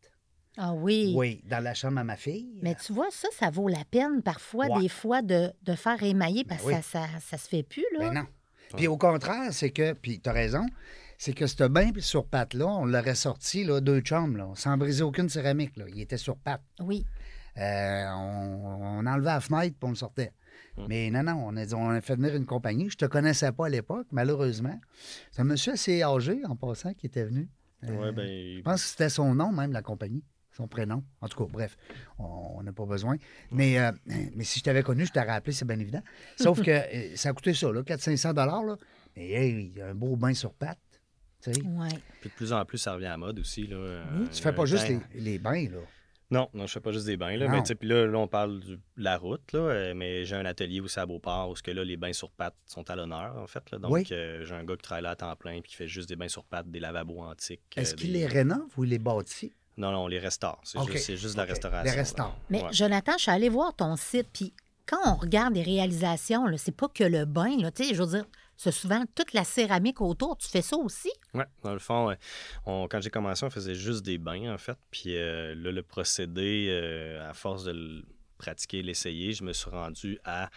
Ah 0.56 0.74
oui. 0.74 1.14
Oui, 1.16 1.42
dans 1.46 1.62
la 1.64 1.72
chambre 1.74 1.98
à 1.98 2.04
ma 2.04 2.16
fille. 2.16 2.52
Mais 2.60 2.74
tu 2.74 2.92
vois, 2.92 3.08
ça, 3.10 3.28
ça 3.32 3.48
vaut 3.50 3.68
la 3.68 3.84
peine 3.90 4.22
parfois, 4.22 4.66
Ouais. 4.66 4.82
des 4.82 4.88
fois, 4.88 5.22
de, 5.22 5.50
de 5.62 5.74
faire 5.74 6.02
émailler 6.02 6.44
parce 6.44 6.62
que 6.62 6.68
Ben 6.68 6.76
oui. 6.76 6.82
ça, 6.82 7.06
ça, 7.06 7.20
ça 7.20 7.38
se 7.38 7.48
fait 7.48 7.62
plus, 7.62 7.84
là. 7.94 8.00
Ben 8.10 8.12
non. 8.14 8.26
Puis 8.76 8.86
au 8.86 8.96
contraire, 8.98 9.52
c'est 9.52 9.70
que, 9.70 9.92
puis 9.94 10.20
tu 10.20 10.28
as 10.28 10.32
raison, 10.32 10.64
c'est 11.18 11.32
que 11.34 11.46
ce 11.46 11.64
bain 11.64 11.90
sur 11.98 12.26
pattes-là, 12.26 12.66
on 12.66 12.84
l'aurait 12.86 13.14
sorti, 13.14 13.64
là, 13.64 13.80
deux 13.80 14.00
chums, 14.00 14.36
là, 14.36 14.48
sans 14.54 14.76
briser 14.76 15.02
aucune 15.02 15.28
céramique. 15.28 15.76
Là. 15.76 15.84
Il 15.88 16.00
était 16.00 16.16
sur 16.16 16.36
pattes. 16.36 16.62
Oui. 16.80 17.04
Euh, 17.58 18.04
on, 18.14 18.98
on 19.00 19.06
enlevait 19.06 19.26
la 19.26 19.40
fenêtre 19.40 19.76
puis 19.78 19.86
on 19.86 19.90
le 19.90 19.94
sortait. 19.96 20.32
Hum. 20.78 20.86
Mais 20.88 21.10
non, 21.10 21.22
non, 21.22 21.44
on 21.46 21.56
a, 21.56 21.66
dit- 21.66 21.74
on 21.74 21.90
a 21.90 22.00
fait 22.00 22.16
venir 22.16 22.34
une 22.34 22.46
compagnie. 22.46 22.88
Je 22.88 22.96
te 22.96 23.04
connaissais 23.04 23.52
pas 23.52 23.66
à 23.66 23.68
l'époque, 23.68 24.06
malheureusement. 24.10 24.80
C'est 25.30 25.42
un 25.42 25.44
monsieur 25.44 25.72
assez 25.74 26.02
âgé, 26.02 26.40
en 26.46 26.56
passant, 26.56 26.94
qui 26.94 27.06
était 27.06 27.24
venu. 27.24 27.48
Euh, 27.84 27.96
Ouais, 27.96 28.12
ben, 28.12 28.26
Je 28.58 28.62
pense 28.62 28.82
que 28.82 28.88
c'était 28.88 29.08
son 29.10 29.34
nom, 29.34 29.52
même, 29.52 29.72
la 29.72 29.82
compagnie. 29.82 30.24
Son 30.54 30.68
prénom. 30.68 31.02
En 31.22 31.28
tout 31.28 31.42
cas, 31.44 31.50
bref, 31.50 31.76
on 32.18 32.62
n'a 32.62 32.72
pas 32.72 32.84
besoin. 32.84 33.16
Mais, 33.50 33.78
euh, 33.78 33.90
mais 34.34 34.44
si 34.44 34.58
je 34.58 34.64
t'avais 34.64 34.82
connu, 34.82 35.06
je 35.06 35.12
t'aurais 35.12 35.30
appelé, 35.30 35.52
c'est 35.54 35.64
bien 35.64 35.78
évident. 35.78 36.02
Sauf 36.36 36.60
que 36.62 36.70
euh, 36.70 37.16
ça 37.16 37.30
a 37.30 37.32
coûté 37.32 37.54
ça, 37.54 37.72
là, 37.72 37.82
400-500 37.82 38.34
là. 38.66 38.76
Mais 39.16 39.30
hey, 39.30 39.72
un 39.82 39.94
beau 39.94 40.14
bain 40.16 40.34
sur 40.34 40.52
pattes. 40.52 40.78
Puis 41.50 42.30
de 42.30 42.34
plus 42.34 42.52
en 42.52 42.64
plus, 42.64 42.78
ça 42.78 42.94
revient 42.94 43.06
à 43.06 43.10
la 43.10 43.16
mode 43.16 43.38
aussi. 43.40 43.66
Là. 43.66 43.76
Euh, 43.76 44.04
Tu 44.32 44.42
fais 44.42 44.50
a 44.50 44.52
pas 44.52 44.64
juste 44.64 44.88
les, 44.88 45.00
les 45.14 45.38
bains, 45.38 45.68
là? 45.68 45.78
Non, 46.30 46.48
non, 46.54 46.66
je 46.66 46.72
fais 46.72 46.80
pas 46.80 46.92
juste 46.92 47.04
des 47.04 47.18
bains. 47.18 47.36
Là, 47.36 47.44
Non. 47.46 47.52
mais 47.52 47.60
tu 47.60 47.66
sais, 47.66 47.74
puis 47.74 47.86
là, 47.88 48.06
là, 48.06 48.16
on 48.18 48.26
parle 48.26 48.60
de 48.60 48.78
la 48.96 49.18
route, 49.18 49.52
là, 49.52 49.58
euh, 49.60 49.94
mais 49.94 50.24
j'ai 50.24 50.34
un 50.34 50.46
atelier 50.46 50.80
aussi 50.80 50.98
à 50.98 51.04
Beauport 51.04 51.50
où 51.50 51.56
ce 51.56 51.62
que 51.62 51.70
là, 51.70 51.84
les 51.84 51.98
bains 51.98 52.14
sur 52.14 52.30
pattes 52.30 52.54
sont 52.64 52.88
à 52.90 52.96
l'honneur, 52.96 53.36
en 53.36 53.46
fait. 53.46 53.70
Là, 53.70 53.76
donc, 53.78 53.92
Oui. 53.92 54.06
euh, 54.12 54.42
j'ai 54.42 54.54
un 54.54 54.64
gars 54.64 54.74
qui 54.76 54.80
travaille 54.82 55.02
là 55.02 55.10
à 55.10 55.16
temps 55.16 55.36
plein 55.36 55.60
puis 55.60 55.70
qui 55.72 55.76
fait 55.76 55.88
juste 55.88 56.08
des 56.08 56.16
bains 56.16 56.28
sur 56.28 56.44
pattes, 56.44 56.70
des 56.70 56.80
lavabos 56.80 57.20
antiques. 57.20 57.60
Est-ce 57.76 57.92
euh, 57.92 57.96
qu'il 57.96 58.12
des- 58.12 58.20
les 58.20 58.26
rénove 58.26 58.62
ou 58.78 58.84
il 58.84 58.90
les 58.90 58.98
bâtit? 58.98 59.52
Non, 59.76 59.92
non, 59.92 60.04
on 60.04 60.06
les 60.08 60.18
restaure. 60.18 60.58
C'est 60.64 60.78
juste, 60.84 60.98
c'est 61.04 61.16
juste 61.18 61.34
de 61.34 61.40
la 61.40 61.44
restauration. 61.46 61.92
Les 61.92 61.98
restaure. 61.98 62.38
Mais 62.48 62.62
Ouais. 62.62 62.72
Jonathan, 62.72 63.12
je 63.18 63.22
suis 63.22 63.30
allée 63.30 63.48
voir 63.50 63.74
ton 63.76 63.96
site, 63.96 64.28
puis 64.32 64.54
quand 64.86 65.00
on 65.04 65.16
regarde 65.16 65.54
les 65.54 65.62
réalisations, 65.62 66.46
là, 66.46 66.56
c'est 66.56 66.74
pas 66.76 66.88
que 66.88 67.04
le 67.04 67.26
bain, 67.26 67.58
là, 67.58 67.70
tu 67.70 67.84
sais, 67.84 67.94
je 67.94 68.02
veux 68.02 68.08
dire, 68.08 68.24
c'est 68.62 68.72
souvent 68.72 69.02
toute 69.14 69.32
la 69.32 69.44
céramique 69.44 70.00
autour. 70.00 70.36
Tu 70.38 70.48
fais 70.48 70.62
ça 70.62 70.76
aussi? 70.76 71.10
Ouais, 71.34 71.46
dans 71.64 71.72
le 71.72 71.78
fond, 71.78 72.14
on- 72.66 72.86
quand 72.88 73.00
j'ai 73.00 73.10
commencé, 73.10 73.44
on 73.44 73.50
faisait 73.50 73.74
juste 73.74 74.04
des 74.04 74.18
bains, 74.18 74.54
en 74.54 74.58
fait. 74.58 74.78
Puis 74.90 75.16
euh, 75.16 75.54
là, 75.54 75.72
le 75.72 75.82
procédé, 75.82 76.68
euh, 76.70 77.28
à 77.28 77.34
force 77.34 77.64
de 77.64 78.04
pratiquer, 78.42 78.82
l'essayer, 78.82 79.32
je 79.32 79.44
me 79.44 79.52
suis 79.52 79.70
rendu 79.70 80.18
à 80.24 80.50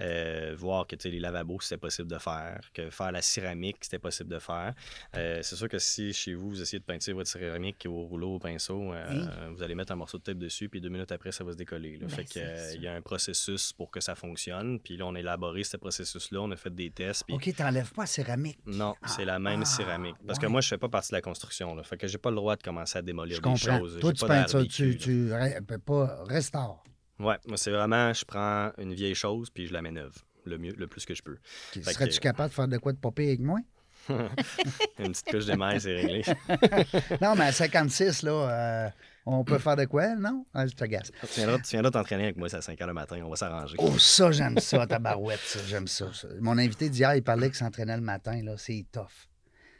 euh, 0.00 0.54
voir 0.56 0.86
que 0.86 0.94
tu 0.94 1.10
les 1.10 1.18
lavabos, 1.18 1.58
c'était 1.60 1.76
possible 1.76 2.08
de 2.08 2.18
faire, 2.18 2.60
que 2.72 2.88
faire 2.90 3.10
la 3.10 3.20
céramique, 3.20 3.78
c'était 3.80 3.98
possible 3.98 4.30
de 4.30 4.38
faire. 4.38 4.74
Euh, 5.16 5.40
c'est 5.42 5.56
sûr 5.56 5.68
que 5.68 5.78
si 5.78 6.12
chez 6.12 6.34
vous, 6.34 6.50
vous 6.50 6.62
essayez 6.62 6.78
de 6.78 6.84
peinture 6.84 7.16
votre 7.16 7.28
céramique 7.28 7.84
au 7.88 8.04
rouleau, 8.04 8.36
au 8.36 8.38
pinceau, 8.38 8.92
euh, 8.92 9.50
vous 9.54 9.62
allez 9.62 9.74
mettre 9.74 9.92
un 9.92 9.96
morceau 9.96 10.18
de 10.18 10.22
tape 10.22 10.38
dessus, 10.38 10.68
puis 10.68 10.80
deux 10.80 10.88
minutes 10.88 11.10
après, 11.10 11.32
ça 11.32 11.42
va 11.42 11.52
se 11.52 11.56
décoller. 11.56 11.98
là. 11.98 12.06
Ben, 12.06 12.10
fait 12.10 12.24
que, 12.24 12.76
il 12.76 12.82
y 12.82 12.86
a 12.86 12.94
un 12.94 13.02
processus 13.02 13.72
pour 13.72 13.90
que 13.90 14.00
ça 14.00 14.14
fonctionne. 14.14 14.78
Puis 14.78 14.96
là, 14.96 15.06
on 15.06 15.14
a 15.16 15.20
élaboré 15.20 15.64
ce 15.64 15.76
processus-là, 15.76 16.40
on 16.42 16.50
a 16.52 16.56
fait 16.56 16.74
des 16.74 16.90
tests. 16.90 17.24
Puis 17.26 17.34
OK, 17.34 17.52
t'enlèves 17.56 17.92
pas 17.92 18.02
la 18.02 18.06
céramique. 18.06 18.58
non, 18.66 18.94
c'est 19.06 19.24
la 19.24 19.40
même 19.40 19.62
ah, 19.62 19.66
céramique. 19.66 20.16
Parce 20.24 20.38
ouais. 20.38 20.46
que 20.46 20.50
moi, 20.50 20.60
je 20.60 20.68
fais 20.68 20.78
pas 20.78 20.88
partie 20.88 21.10
de 21.10 21.16
la 21.16 21.22
construction. 21.22 21.74
Là. 21.74 21.82
Fait 21.82 21.96
que 21.96 22.06
j'ai 22.06 22.18
pas 22.18 22.30
le 22.30 22.36
droit 22.36 22.54
de 22.54 22.62
commencer 22.62 22.98
à 22.98 23.02
démolir 23.02 23.36
Je 23.36 23.40
des 23.40 23.48
comprends. 23.48 23.78
choses. 23.78 23.98
Toi, 23.98 24.12
tu 24.12 24.26
peins 24.26 24.46
ça, 24.46 24.64
tu, 24.64 24.96
tu 24.96 25.28
ben, 25.28 25.78
pas 25.84 26.24
restaures. 26.24 26.84
Ouais, 27.18 27.36
moi, 27.46 27.56
c'est 27.56 27.70
vraiment, 27.70 28.12
je 28.12 28.24
prends 28.24 28.72
une 28.78 28.94
vieille 28.94 29.14
chose 29.14 29.50
puis 29.50 29.66
je 29.66 29.72
la 29.72 29.82
mets 29.82 29.92
neuve. 29.92 30.14
Le 30.44 30.58
mieux, 30.58 30.72
le 30.76 30.86
plus 30.88 31.04
que 31.04 31.14
je 31.14 31.22
peux. 31.22 31.36
Serais-tu 31.72 32.18
que- 32.18 32.22
capable 32.22 32.48
de 32.50 32.54
faire 32.54 32.68
de 32.68 32.78
quoi 32.78 32.92
de 32.92 32.98
popper 32.98 33.28
avec 33.28 33.40
moi? 33.40 33.60
Une 34.08 35.12
petite 35.12 35.30
couche 35.30 35.46
de 35.46 35.54
maille, 35.54 35.80
c'est 35.80 35.94
réglé. 35.94 36.24
Non, 37.20 37.36
mais 37.36 37.44
à 37.44 37.52
56, 37.52 38.22
là, 38.22 38.32
euh, 38.32 38.90
on 39.26 39.44
peut 39.44 39.58
faire 39.58 39.76
de 39.76 39.84
quoi, 39.84 40.16
non? 40.16 40.44
Ah, 40.52 40.66
je 40.66 40.72
te 40.74 40.84
gasse. 40.84 41.12
tu 41.34 41.40
viendras 41.70 41.90
t'entraîner 41.92 42.24
avec 42.24 42.36
moi 42.36 42.48
c'est 42.48 42.56
à 42.56 42.62
5 42.62 42.76
h 42.78 42.86
le 42.86 42.92
matin. 42.94 43.20
On 43.24 43.30
va 43.30 43.36
s'arranger. 43.36 43.76
Oh, 43.78 43.96
ça, 43.98 44.32
j'aime 44.32 44.58
ça, 44.58 44.84
ta 44.88 44.98
barouette, 44.98 45.38
ça, 45.44 45.60
j'aime 45.68 45.86
ça, 45.86 46.12
ça. 46.12 46.26
Mon 46.40 46.58
invité 46.58 46.88
d'hier, 46.88 47.14
il 47.14 47.22
parlait 47.22 47.46
qu'il 47.48 47.56
s'entraînait 47.58 47.96
le 47.96 48.02
matin, 48.02 48.42
là, 48.42 48.54
c'est 48.58 48.84
tough. 48.90 49.28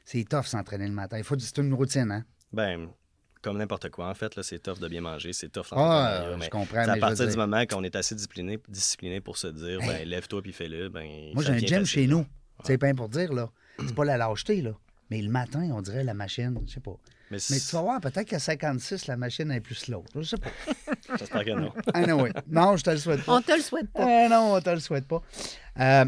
C'est 0.05 0.25
tough 0.29 0.45
s'entraîner 0.45 0.87
le 0.87 0.95
matin. 0.95 1.19
Il 1.19 1.25
faut 1.25 1.37
c'est 1.39 1.59
une 1.59 1.75
routine, 1.75 2.12
hein? 2.12 2.25
Ben, 2.53 2.91
comme 3.43 3.59
n'importe 3.59 3.91
quoi, 3.91 4.09
en 4.09 4.15
fait, 4.15 4.37
là, 4.37 4.43
c'est 4.43 4.61
tough 4.61 4.79
de 4.79 4.89
bien 4.89 5.01
manger, 5.01 5.33
c'est 5.33 5.49
tough 5.51 5.67
Ah, 5.73 6.25
je 6.33 6.37
mais 6.39 6.49
comprends, 6.49 6.85
c'est 6.85 6.91
à 6.91 6.97
partir 6.97 7.27
du 7.27 7.33
dire- 7.33 7.39
moment 7.41 7.67
qu'on 7.67 7.83
est 7.83 7.97
assez 7.97 8.15
discipliné, 8.15 8.59
discipliné 8.69 9.21
pour 9.21 9.37
se 9.37 9.49
dire, 9.49 9.81
ben, 9.81 10.09
lève-toi 10.09 10.41
puis 10.43 10.53
fais-le, 10.53 10.89
ben. 10.89 11.31
Moi, 11.35 11.43
j'ai 11.45 11.53
un 11.53 11.59
gym 11.59 11.85
chez 11.85 12.07
nous. 12.07 12.25
C'est 12.65 12.79
pas 12.79 12.95
pour 12.95 13.09
dire, 13.09 13.33
là. 13.33 13.51
C'est 13.79 13.95
pas 13.95 14.05
la 14.05 14.17
lâcheté, 14.17 14.63
là. 14.63 14.73
Mais 15.11 15.21
le 15.21 15.29
matin, 15.31 15.69
on 15.75 15.83
dirait 15.83 16.05
la 16.05 16.15
machine, 16.15 16.59
je 16.67 16.73
sais 16.75 16.81
pas. 16.81 16.97
Mais, 17.31 17.39
Mais 17.51 17.59
tu 17.59 17.75
vas 17.77 17.83
voir, 17.83 18.01
peut-être 18.01 18.25
qu'à 18.29 18.39
56, 18.39 19.07
la 19.07 19.17
machine 19.17 19.51
est 19.51 19.61
plus 19.61 19.75
slow. 19.75 20.05
Je 20.15 20.23
sais 20.23 20.37
pas. 20.37 20.51
J'espère 21.19 21.45
que 21.45 21.51
non. 21.51 21.73
Ah 21.93 22.07
non, 22.07 22.23
oui. 22.23 22.31
Non, 22.47 22.77
je 22.77 22.85
te 22.85 22.91
le 22.91 22.97
souhaite 22.99 23.25
pas. 23.25 23.37
On 23.37 23.43
te 23.43 23.53
le 23.53 23.61
souhaite 23.63 23.91
pas. 23.93 24.05
Ah 24.07 24.29
non, 24.29 24.55
on 24.55 24.61
te 24.61 24.71
le 24.71 24.81
souhaite 24.81 25.07
pas. 25.09 25.21
Euh, 25.81 26.05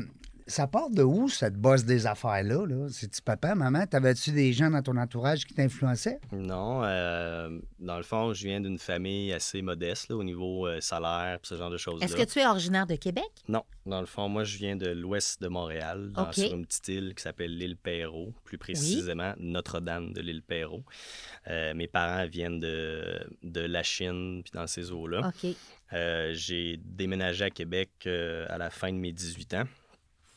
ça 0.46 0.66
part 0.66 0.90
de 0.90 1.02
où, 1.02 1.28
cette 1.28 1.54
bosse 1.56 1.84
des 1.84 2.06
affaires-là? 2.06 2.66
Là? 2.66 2.86
C'est-tu 2.90 3.22
papa, 3.22 3.54
maman? 3.54 3.86
T'avais-tu 3.86 4.32
des 4.32 4.52
gens 4.52 4.70
dans 4.70 4.82
ton 4.82 4.96
entourage 4.96 5.44
qui 5.46 5.54
t'influençaient? 5.54 6.20
Non, 6.32 6.82
euh, 6.84 7.58
dans 7.78 7.96
le 7.96 8.02
fond, 8.02 8.32
je 8.34 8.46
viens 8.46 8.60
d'une 8.60 8.78
famille 8.78 9.32
assez 9.32 9.62
modeste 9.62 10.10
là, 10.10 10.16
au 10.16 10.24
niveau 10.24 10.66
euh, 10.66 10.80
salaire 10.80 11.36
et 11.42 11.46
ce 11.46 11.56
genre 11.56 11.70
de 11.70 11.76
choses-là. 11.78 12.04
Est-ce 12.06 12.16
que 12.16 12.24
tu 12.30 12.38
es 12.40 12.46
originaire 12.46 12.86
de 12.86 12.96
Québec? 12.96 13.24
Non, 13.48 13.62
dans 13.86 14.00
le 14.00 14.06
fond, 14.06 14.28
moi, 14.28 14.44
je 14.44 14.56
viens 14.58 14.76
de 14.76 14.88
l'ouest 14.88 15.40
de 15.40 15.48
Montréal, 15.48 16.10
dans- 16.12 16.30
sur 16.32 16.54
une 16.54 16.66
petite 16.66 16.88
île 16.88 17.14
qui 17.14 17.22
s'appelle 17.22 17.56
l'île 17.56 17.76
Perrault, 17.76 18.32
plus 18.44 18.58
précisément 18.58 19.32
Notre-Dame 19.38 20.12
de 20.12 20.20
l'île 20.20 20.42
Perrault. 20.42 20.84
Euh, 21.48 21.74
mes 21.74 21.86
parents 21.88 22.26
viennent 22.26 22.60
de, 22.60 23.20
de 23.42 23.60
la 23.60 23.82
Chine, 23.82 24.42
puis 24.44 24.52
dans 24.54 24.66
ces 24.66 24.90
eaux-là. 24.92 25.28
OK. 25.42 25.50
Euh, 25.92 26.32
J'ai 26.34 26.78
déménagé 26.82 27.44
à 27.44 27.50
Québec 27.50 27.90
euh, 28.06 28.46
à 28.48 28.58
la 28.58 28.70
fin 28.70 28.90
de 28.92 28.96
mes 28.98 29.12
18 29.12 29.54
ans. 29.54 29.64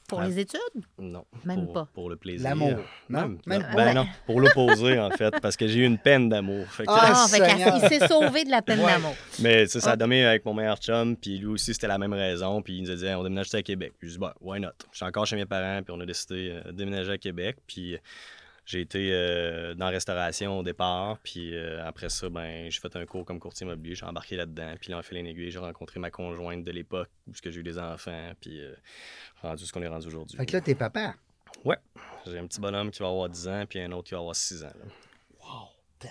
Pour 0.08 0.22
Ah. 0.22 0.28
les 0.28 0.40
études? 0.40 0.60
Non. 0.98 1.26
Même 1.44 1.66
pour, 1.66 1.74
pas. 1.74 1.88
Pour 1.94 2.10
le 2.10 2.16
plaisir. 2.16 2.48
L'amour. 2.48 2.76
Non? 3.10 3.38
Même, 3.46 3.62
pas. 3.64 3.76
ben 3.76 3.94
non, 3.94 4.06
pour 4.26 4.40
l'opposé, 4.40 4.98
en 4.98 5.10
fait, 5.12 5.34
parce 5.42 5.58
que 5.58 5.68
j'ai 5.68 5.80
eu 5.82 5.86
une 5.86 5.98
peine 5.98 6.30
d'amour. 6.30 6.66
Que- 6.78 6.84
Ah, 6.88 7.26
Ah, 7.26 7.28
fait 7.30 7.40
il 7.40 7.90
s'est 8.00 8.08
sauvé 8.08 8.46
de 8.46 8.50
la 8.50 8.62
peine 8.62 8.80
Ouais. 8.80 8.86
d'amour. 8.94 9.14
Mais 9.42 9.68
ça 9.68 9.80
Ah. 9.84 9.92
a 9.92 9.96
donné 9.98 10.26
avec 10.26 10.46
mon 10.46 10.54
meilleur 10.54 10.78
chum, 10.78 11.18
puis 11.18 11.38
lui 11.40 11.48
aussi, 11.48 11.74
c'était 11.74 11.88
la 11.88 11.98
même 11.98 12.14
raison. 12.14 12.62
Puis 12.62 12.78
il 12.78 12.84
nous 12.84 12.92
a 12.92 12.96
dit, 12.96 13.06
on 13.06 13.24
déménage 13.24 13.54
à 13.54 13.62
Québec. 13.62 13.94
Je 14.02 14.08
dis, 14.08 14.18
bah, 14.18 14.34
why 14.40 14.62
not? 14.62 14.70
Je 14.94 14.98
suis 14.98 15.06
encore 15.06 15.26
chez 15.26 15.36
mes 15.36 15.46
parents, 15.46 15.84
puis 15.84 15.94
on 15.96 16.00
a 16.00 16.06
décidé 16.06 16.52
euh, 16.54 16.72
de 16.72 16.78
déménager 16.78 17.12
à 17.12 17.18
Québec. 17.18 17.58
Puis 17.68 17.98
j'ai 18.68 18.82
été 18.82 19.12
euh, 19.14 19.74
dans 19.76 19.86
la 19.86 19.92
restauration 19.92 20.60
au 20.60 20.64
départ, 20.64 21.20
puis 21.20 21.56
euh, 21.56 21.88
après 21.88 22.10
ça, 22.10 22.28
ben, 22.28 22.70
j'ai 22.70 22.82
fait 22.82 22.94
un 22.98 23.06
cours 23.06 23.24
comme 23.24 23.40
courtier 23.40 23.66
immobilier, 23.66 23.96
j'ai 23.96 24.06
embarqué 24.06 24.36
là-dedans. 24.36 24.74
Puis 24.80 24.92
là, 24.92 24.98
on 24.98 25.02
fait 25.02 25.16
l'aiguille, 25.16 25.50
j'ai 25.50 25.58
rencontré 25.58 26.02
ma 26.02 26.12
conjointe 26.12 26.66
de 26.66 26.72
l'époque, 26.72 27.10
où 27.28 27.34
ce 27.34 27.42
que 27.42 27.50
j'ai 27.50 27.62
eu 27.62 27.64
des 27.64 27.80
enfants, 27.80 28.34
puis 28.42 28.60
euh, 28.60 28.76
rendu 29.42 29.66
ce 29.66 29.72
qu'on 29.72 29.82
est 29.82 29.88
rendu 29.88 30.08
aujourd'hui. 30.08 30.38
Fait 30.38 30.46
que 30.46 30.52
là, 30.52 30.60
t'es 30.60 30.76
papa. 30.76 31.16
Ouais, 31.64 31.78
j'ai 32.26 32.38
un 32.38 32.46
petit 32.46 32.60
bonhomme 32.60 32.92
qui 32.92 33.00
va 33.00 33.08
avoir 33.08 33.30
10 33.30 33.48
ans, 33.48 33.64
puis 33.70 33.80
un 33.80 33.92
autre 33.94 34.10
qui 34.10 34.14
va 34.16 34.20
avoir 34.20 34.36
6 34.36 34.66
ans. 34.66 34.74
là. 34.78 34.86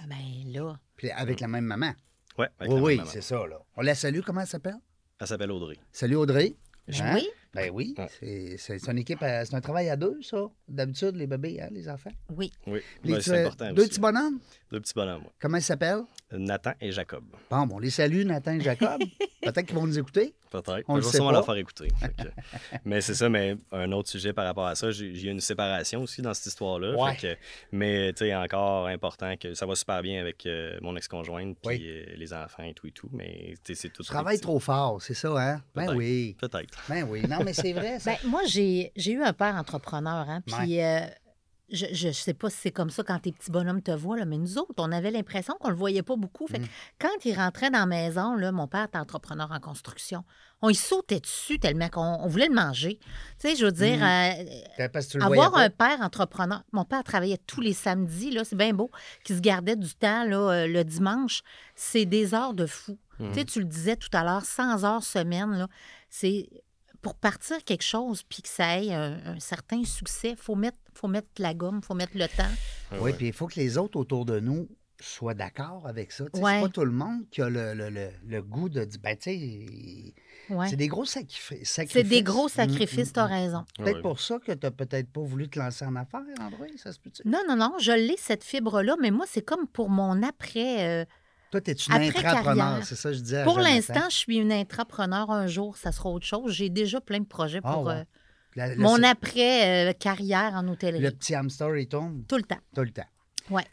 Ben 0.09 0.53
là. 0.53 0.81
Puis 0.97 1.11
avec 1.11 1.40
la 1.40 1.49
même 1.49 1.64
maman. 1.64 1.92
Ouais, 2.38 2.49
avec 2.59 2.73
oui, 2.73 2.77
la 2.77 2.83
oui, 2.83 2.88
même 2.92 2.99
maman. 3.01 3.11
c'est 3.11 3.21
ça, 3.21 3.47
là. 3.47 3.61
On 3.77 3.83
la 3.83 3.95
salue, 3.95 4.21
comment 4.25 4.40
elle 4.40 4.47
s'appelle? 4.47 4.79
Elle 5.21 5.27
s'appelle 5.27 5.53
Audrey. 5.53 5.77
Salut 5.92 6.16
Audrey. 6.16 6.57
Hein? 7.01 7.14
Oui? 7.16 7.29
Ben 7.57 7.71
oui. 7.73 7.95
Ouais. 7.99 8.57
C'est- 8.59 8.87
une 8.90 8.99
équipe, 8.99 9.23
à- 9.23 9.45
c'est 9.45 9.55
un 9.55 9.61
travail 9.61 9.88
à 9.88 9.97
deux, 9.97 10.19
ça. 10.23 10.47
D'habitude, 10.69 11.16
les 11.16 11.27
bébés, 11.27 11.61
hein, 11.61 11.69
les 11.73 11.88
enfants. 11.88 12.11
Oui. 12.37 12.53
Oui, 12.66 12.81
petits- 13.03 13.23
c'est 13.31 13.40
important 13.47 13.73
deux 13.73 13.83
aussi. 13.83 13.90
petits 13.90 14.01
bonhommes? 14.01 14.38
Deux 14.71 14.81
petits 14.81 14.95
bonhommes, 14.95 15.23
ouais. 15.23 15.31
Comment 15.40 15.57
ils 15.59 15.62
s'appellent? 15.62 16.05
Nathan 16.33 16.73
et 16.81 16.91
Jacob. 16.91 17.25
Bon, 17.51 17.67
bon, 17.67 17.77
on 17.77 17.79
les 17.79 17.91
salue, 17.91 18.25
Nathan 18.25 18.53
et 18.55 18.61
Jacob. 18.61 19.01
Peut-être 19.43 19.62
qu'ils 19.67 19.77
vont 19.77 19.87
nous 19.87 19.99
écouter. 19.99 20.35
Peut-être. 20.51 20.83
On 20.89 21.01
sait 21.01 21.17
sûrement 21.17 21.31
leur 21.31 21.45
faire 21.47 21.55
écouter. 21.57 21.89
Que- 22.01 22.77
mais 22.85 23.01
c'est 23.01 23.15
ça, 23.15 23.29
mais 23.29 23.57
un 23.71 23.93
autre 23.93 24.09
sujet 24.09 24.33
par 24.33 24.45
rapport 24.45 24.67
à 24.67 24.75
ça, 24.75 24.91
j'ai 24.91 25.29
une 25.29 25.41
séparation 25.41 26.03
aussi 26.03 26.23
dans 26.23 26.35
cette 26.35 26.47
histoire-là. 26.47 26.97
Ouais. 26.97 27.17
Que- 27.17 27.37
mais 27.71 28.12
tu 28.12 28.25
sais, 28.25 28.35
encore 28.35 28.87
important 28.89 29.37
que 29.37 29.55
ça 29.55 29.67
va 29.67 29.77
super 29.77 30.03
bien 30.03 30.21
avec 30.21 30.45
euh, 30.47 30.79
mon 30.83 30.97
ex-conjointe, 30.97 31.57
puis 31.65 31.77
Oui. 31.79 31.85
euh, 31.87 32.05
les 32.17 32.33
enfants 32.33 32.65
et 32.65 32.75
tout 32.75 32.89
et 32.89 32.93
tout. 32.93 33.09
Mais 33.12 33.55
tu 33.65 33.75
sais, 33.75 33.83
c'est 33.83 33.89
tout. 33.91 34.03
Tu 34.03 34.09
travailles 34.09 34.41
trop 34.41 34.59
fort, 34.59 35.01
c'est 35.01 35.15
ça, 35.15 35.29
hein? 35.39 35.62
Ben 35.77 35.95
oui. 35.95 36.37
Peut-être. 36.41 36.77
Ben 36.89 37.05
oui. 37.09 37.23
Non, 37.29 37.39
mais 37.45 37.53
c'est 37.53 37.73
vrai, 37.73 38.01
ça. 38.01 38.12
Ben, 38.23 38.29
moi, 38.31 38.43
j'ai 38.47 38.91
j'ai 38.97 39.12
eu 39.12 39.23
un 39.23 39.33
père 39.33 39.55
entrepreneur, 39.55 40.29
hein, 40.29 40.43
puis 40.45 40.83
euh, 40.83 41.01
je 41.69 42.07
ne 42.07 42.13
sais 42.13 42.35
pas 42.35 42.49
si 42.49 42.59
c'est 42.59 42.71
comme 42.71 42.91
ça 42.91 43.03
quand 43.03 43.19
tes 43.19 43.33
petits 43.33 43.51
bonhommes 43.51 43.83
te 43.83 43.91
voient, 43.91 44.17
là, 44.17 44.25
mais 44.25 44.39
nous 44.39 44.57
autres, 44.59 44.75
on 44.79 44.93
avait 44.93 45.11
l'impression 45.11 45.55
qu'on 45.59 45.71
le 45.71 45.75
voyait 45.75 46.03
pas 46.03 46.17
beaucoup. 46.17 46.47
Fait 46.47 46.61
que 46.61 46.67
quand 46.99 47.25
il 47.25 47.35
rentrait 47.35 47.71
dans 47.71 47.81
la 47.81 47.87
maison, 47.87 48.35
là, 48.37 48.53
mon 48.53 48.69
père 48.69 48.85
était 48.85 48.99
entrepreneur 48.99 49.51
en 49.51 49.59
construction, 49.59 50.25
on 50.63 50.69
y 50.69 50.75
sautait 50.75 51.19
dessus 51.19 51.59
tellement 51.59 51.89
qu'on 51.89 52.19
on 52.23 52.29
voulait 52.29 52.47
le 52.47 52.55
manger. 52.55 52.99
Tu 53.41 53.49
sais, 53.49 53.57
je 53.57 53.65
veux 53.67 53.73
dire, 53.73 53.99
euh, 54.03 54.89
Parce 54.93 55.07
que 55.07 55.13
tu 55.13 55.19
le 55.19 55.25
avoir 55.25 55.57
un 55.57 55.71
père 55.71 56.01
entrepreneur. 56.01 56.63
Mon 56.73 56.85
père 56.85 57.03
travaillait 57.03 57.41
tous 57.47 57.61
les 57.61 57.73
samedis, 57.73 58.31
là, 58.31 58.45
c'est 58.45 58.57
bien 58.57 58.73
beau, 58.73 58.91
qui 59.25 59.35
se 59.35 59.41
gardait 59.41 59.77
du 59.77 59.93
temps 59.95 60.25
là, 60.25 60.37
euh, 60.37 60.67
le 60.69 60.85
dimanche. 60.85 61.43
C'est 61.75 62.07
des 62.07 62.33
heures 62.35 62.55
de 62.55 62.67
fou. 62.67 62.99
Tu 63.19 63.33
sais, 63.33 63.45
tu 63.47 63.61
le 63.61 63.65
disais 63.65 63.97
tout 63.97 64.11
à 64.13 64.23
l'heure, 64.23 64.45
100 64.45 64.85
heures 64.85 65.03
semaine, 65.03 65.51
là, 65.57 65.69
c'est 66.11 66.51
pour 67.03 67.15
partir 67.15 67.63
quelque 67.65 67.85
chose 67.85 68.23
puis 68.23 68.43
que 68.43 68.49
ça 68.49 68.81
ait 68.83 68.93
un, 68.93 69.19
un 69.35 69.41
certain 69.41 69.85
succès, 69.85 70.31
il 70.31 70.37
faut 70.37 70.55
mettre, 70.55 70.79
faut 70.95 71.09
mettre 71.09 71.29
la 71.39 71.55
gomme, 71.55 71.81
il 71.83 71.87
faut 71.87 71.95
mettre 71.95 72.17
le 72.17 72.27
temps. 72.29 72.53
Oui, 73.01 73.13
puis 73.13 73.29
il 73.29 73.33
faut 73.33 73.47
que 73.47 73.57
les 73.61 73.79
autres 73.79 73.99
autour 73.99 74.25
de 74.25 74.41
nous 74.41 74.69
soient 75.01 75.35
d'accord 75.35 75.87
avec 75.87 76.11
ça. 76.11 76.25
Ouais. 76.25 76.31
C'est 76.33 76.61
pas 76.63 76.69
tout 76.71 76.85
le 76.85 76.91
monde 76.91 77.29
qui 77.31 77.43
a 77.43 77.51
le, 77.51 77.75
le- 77.75 77.91
le- 77.91 78.11
le 78.27 78.43
goût 78.43 78.69
de 78.71 78.83
dire, 78.85 79.01
ben, 79.03 79.15
tu 79.17 79.31
sais, 79.31 80.15
Ouais. 80.49 80.69
c'est 80.69 80.77
des 80.77 80.89
gros 80.89 81.05
sacrifi- 81.05 81.65
sacrifices. 81.65 81.93
C'est 81.93 82.03
des 82.05 82.23
gros 82.23 82.47
Mm, 82.47 82.51
sacrifices, 82.51 83.11
mm, 83.11 83.13
tu 83.13 83.21
as 83.21 83.27
mm. 83.27 83.31
raison. 83.33 83.65
Peut-être 83.77 83.97
Ouais. 83.97 84.03
pour 84.03 84.21
ça 84.21 84.39
que 84.39 84.53
tu 84.53 84.59
n'as 84.65 84.71
peut-être 84.71 85.11
pas 85.13 85.21
voulu 85.21 85.49
te 85.51 85.59
lancer 85.59 85.85
en 85.85 85.97
affaires, 85.97 86.21
André, 86.41 86.71
ça 86.77 86.93
se 86.93 86.99
peut-tu? 87.01 87.23
Non, 87.29 87.41
non, 87.49 87.57
non, 87.57 87.75
je 87.79 87.93
l'ai, 87.93 88.17
cette 88.17 88.45
fibre-là, 88.45 88.97
mais 89.01 89.11
moi, 89.11 89.27
c'est 89.29 89.43
comme 89.43 89.67
pour 89.67 89.91
mon 89.91 90.23
après. 90.23 90.87
euh, 90.89 91.05
Toi, 91.57 91.61
t'es 91.62 91.73
une 91.73 91.92
Après 91.95 92.09
intrapreneur, 92.27 92.85
c'est 92.85 92.97
ça 92.97 93.09
que 93.11 93.14
je 93.16 93.21
disais 93.23 93.45
pour 93.45 93.59
l'instant, 93.59 94.03
je 94.11 94.16
suis 94.16 94.37
une 94.37 94.53
intrapreneur. 94.53 95.31
Un 95.31 95.47
jour, 95.47 95.77
ça 95.79 95.90
sera 95.90 96.11
autre 96.11 96.27
chose. 96.27 96.53
J'ai 96.53 96.69
déjà 96.69 97.01
plein 97.01 97.21
de 97.21 97.25
projets 97.25 97.61
Ah, 97.64 97.73
pour 97.73 97.85
ouais. 97.87 97.95
euh, 97.95 98.05
La- 98.57 98.69
la- 98.69 98.77
mon 98.77 99.03
après-carrière 99.03 100.53
en 100.55 100.69
hôtellerie. 100.69 101.03
Le 101.03 101.11
petit 101.11 101.35
hamster, 101.35 101.77
il 101.77 101.88
tombe 101.88 102.27
Tout 102.27 102.37
le 102.37 102.42
temps. 102.42 102.59
tout 102.75 102.83
le 102.83 102.90
temps. 102.90 103.07
Ouais. 103.51 103.64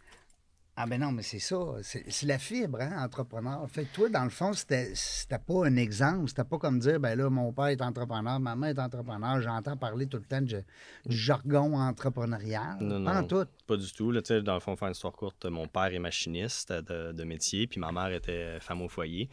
Ah 0.76 0.88
ben 0.88 1.00
non, 1.00 1.12
mais 1.12 1.22
c'est 1.22 1.38
ça. 1.38 1.56
C'est 1.84 2.26
la 2.26 2.40
fibre, 2.40 2.80
hein, 2.82 3.04
entrepreneur. 3.06 3.64
Fait 3.70 3.86
que 3.86 3.94
toi, 3.94 4.10
dans 4.10 4.24
le 4.24 4.32
fond, 4.32 4.54
c'était 4.54 4.92
c'était 4.96 5.38
pas 5.38 5.68
un 5.68 5.76
exemple. 5.76 6.28
C'était 6.30 6.44
pas 6.44 6.58
comme 6.58 6.80
dire, 6.80 7.00
ben 7.00 7.16
là, 7.16 7.30
mon 7.30 7.54
père 7.54 7.68
est 7.68 7.80
entrepreneur, 7.82 8.40
ma 8.40 8.56
mère 8.56 8.70
est 8.72 8.80
entrepreneur. 8.80 9.40
J'entends 9.40 9.78
parler 9.78 10.08
tout 10.08 10.18
le 10.18 10.24
temps 10.24 10.42
de- 10.42 10.64
du 11.06 11.16
jargon 11.16 11.78
entrepreneurial. 11.78 12.78
Non, 12.82 13.04
Pas 13.06 13.20
en 13.20 13.22
non. 13.22 13.28
tout. 13.28 13.46
Pas 13.68 13.78
du 13.78 13.94
tout. 13.94 14.10
Là, 14.12 14.24
tu 14.24 14.30
sais, 14.30 14.42
dans 14.42 14.56
le 14.56 14.60
fond, 14.60 14.76
faire 14.76 14.88
une 14.88 14.94
histoire 14.94 15.14
courte, 15.14 15.46
mon 15.46 15.68
père 15.68 15.94
est 15.94 16.00
machiniste 16.00 16.74
de, 16.74 17.12
de 17.12 17.24
métier, 17.24 17.68
puis 17.68 17.80
ma 17.80 17.92
mère 17.92 18.12
était 18.12 18.60
femme 18.60 18.82
au 18.82 18.90
foyer. 18.90 19.30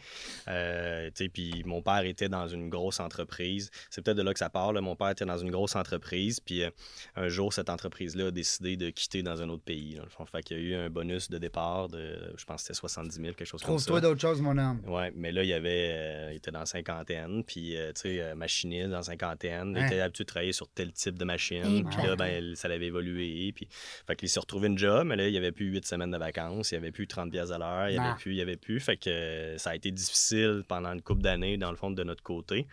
Euh, 0.47 1.09
puis 1.33 1.63
mon 1.65 1.81
père 1.81 2.03
était 2.05 2.29
dans 2.29 2.47
une 2.47 2.69
grosse 2.69 2.99
entreprise. 2.99 3.71
C'est 3.89 4.01
peut-être 4.03 4.17
de 4.17 4.21
là 4.23 4.33
que 4.33 4.39
ça 4.39 4.49
part. 4.49 4.73
là. 4.73 4.81
Mon 4.81 4.95
père 4.95 5.09
était 5.09 5.25
dans 5.25 5.37
une 5.37 5.51
grosse 5.51 5.75
entreprise, 5.75 6.39
puis 6.39 6.63
euh, 6.63 6.69
un 7.15 7.29
jour, 7.29 7.51
cette 7.53 7.69
entreprise-là 7.69 8.27
a 8.27 8.31
décidé 8.31 8.77
de 8.77 8.89
quitter 8.89 9.23
dans 9.23 9.41
un 9.41 9.49
autre 9.49 9.63
pays. 9.63 9.95
Dans 9.95 10.03
le 10.03 10.09
fond. 10.09 10.25
Fait 10.25 10.43
qu'il 10.43 10.57
y 10.57 10.59
a 10.59 10.63
eu 10.63 10.75
un 10.75 10.89
bonus 10.89 11.29
de 11.31 11.37
départ 11.39 11.87
de, 11.87 12.33
je 12.37 12.45
pense 12.45 12.57
que 12.61 12.67
c'était 12.67 12.79
70 12.79 13.15
000, 13.15 13.27
quelque 13.33 13.45
chose 13.45 13.61
comme 13.63 13.79
ça. 13.79 13.85
Trouve-toi 13.85 14.01
d'autres 14.01 14.21
choses, 14.21 14.41
mon 14.41 14.57
homme. 14.57 14.81
Ouais, 14.87 15.11
mais 15.15 15.31
là, 15.31 15.43
il 15.43 15.49
y 15.49 15.53
avait, 15.53 15.89
euh, 15.93 16.29
il 16.31 16.35
était 16.37 16.51
dans 16.51 16.59
la 16.59 16.65
cinquantaine, 16.65 17.43
puis, 17.43 17.75
euh, 17.75 17.91
tu 17.93 18.01
sais, 18.01 18.21
euh, 18.21 18.35
machiniste 18.35 18.89
dans 18.89 18.97
la 18.97 19.03
cinquantaine. 19.03 19.73
Il 19.75 19.81
Hein? 19.81 19.87
était 19.87 20.01
habitué 20.01 20.23
de 20.25 20.27
travailler 20.27 20.51
sur 20.53 20.67
tel 20.69 20.91
type 20.91 21.17
de 21.17 21.25
machine. 21.25 21.77
Et 21.77 21.83
Puis 21.83 21.97
ben. 21.97 22.07
là, 22.07 22.15
ben, 22.15 22.55
ça 22.55 22.67
l'avait 22.67 22.87
évolué. 22.87 23.51
Puis, 23.55 23.67
fait 23.71 24.15
qu'il 24.15 24.29
s'est 24.29 24.39
retrouvé 24.39 24.67
une 24.67 24.77
job, 24.77 25.07
mais 25.07 25.15
là, 25.15 25.27
il 25.27 25.31
n'y 25.31 25.37
avait 25.37 25.51
plus 25.51 25.65
huit 25.67 25.85
semaines 25.87 26.11
de 26.11 26.17
vacances, 26.17 26.71
il 26.71 26.75
n'y 26.75 26.79
avait 26.79 26.91
plus 26.91 27.07
30 27.07 27.31
pièces 27.31 27.51
à 27.51 27.57
l'heure, 27.57 27.89
il 27.89 27.93
n'y 27.93 27.99
avait 28.05 28.15
plus, 28.17 28.31
il 28.33 28.35
n'y 28.35 28.41
avait 28.41 28.57
plus. 28.57 28.79
Fait 28.79 28.97
que 28.97 29.09
euh, 29.09 29.57
ça 29.57 29.71
a 29.71 29.75
été 29.75 29.89
difficile 29.91 30.63
pendant 30.67 30.91
une 30.93 31.01
couple 31.01 31.21
d'années, 31.21 31.57
dans 31.57 31.71
le 31.71 31.77
fond, 31.77 31.91
de 31.91 32.03
notre 32.03 32.23
côté. 32.23 32.67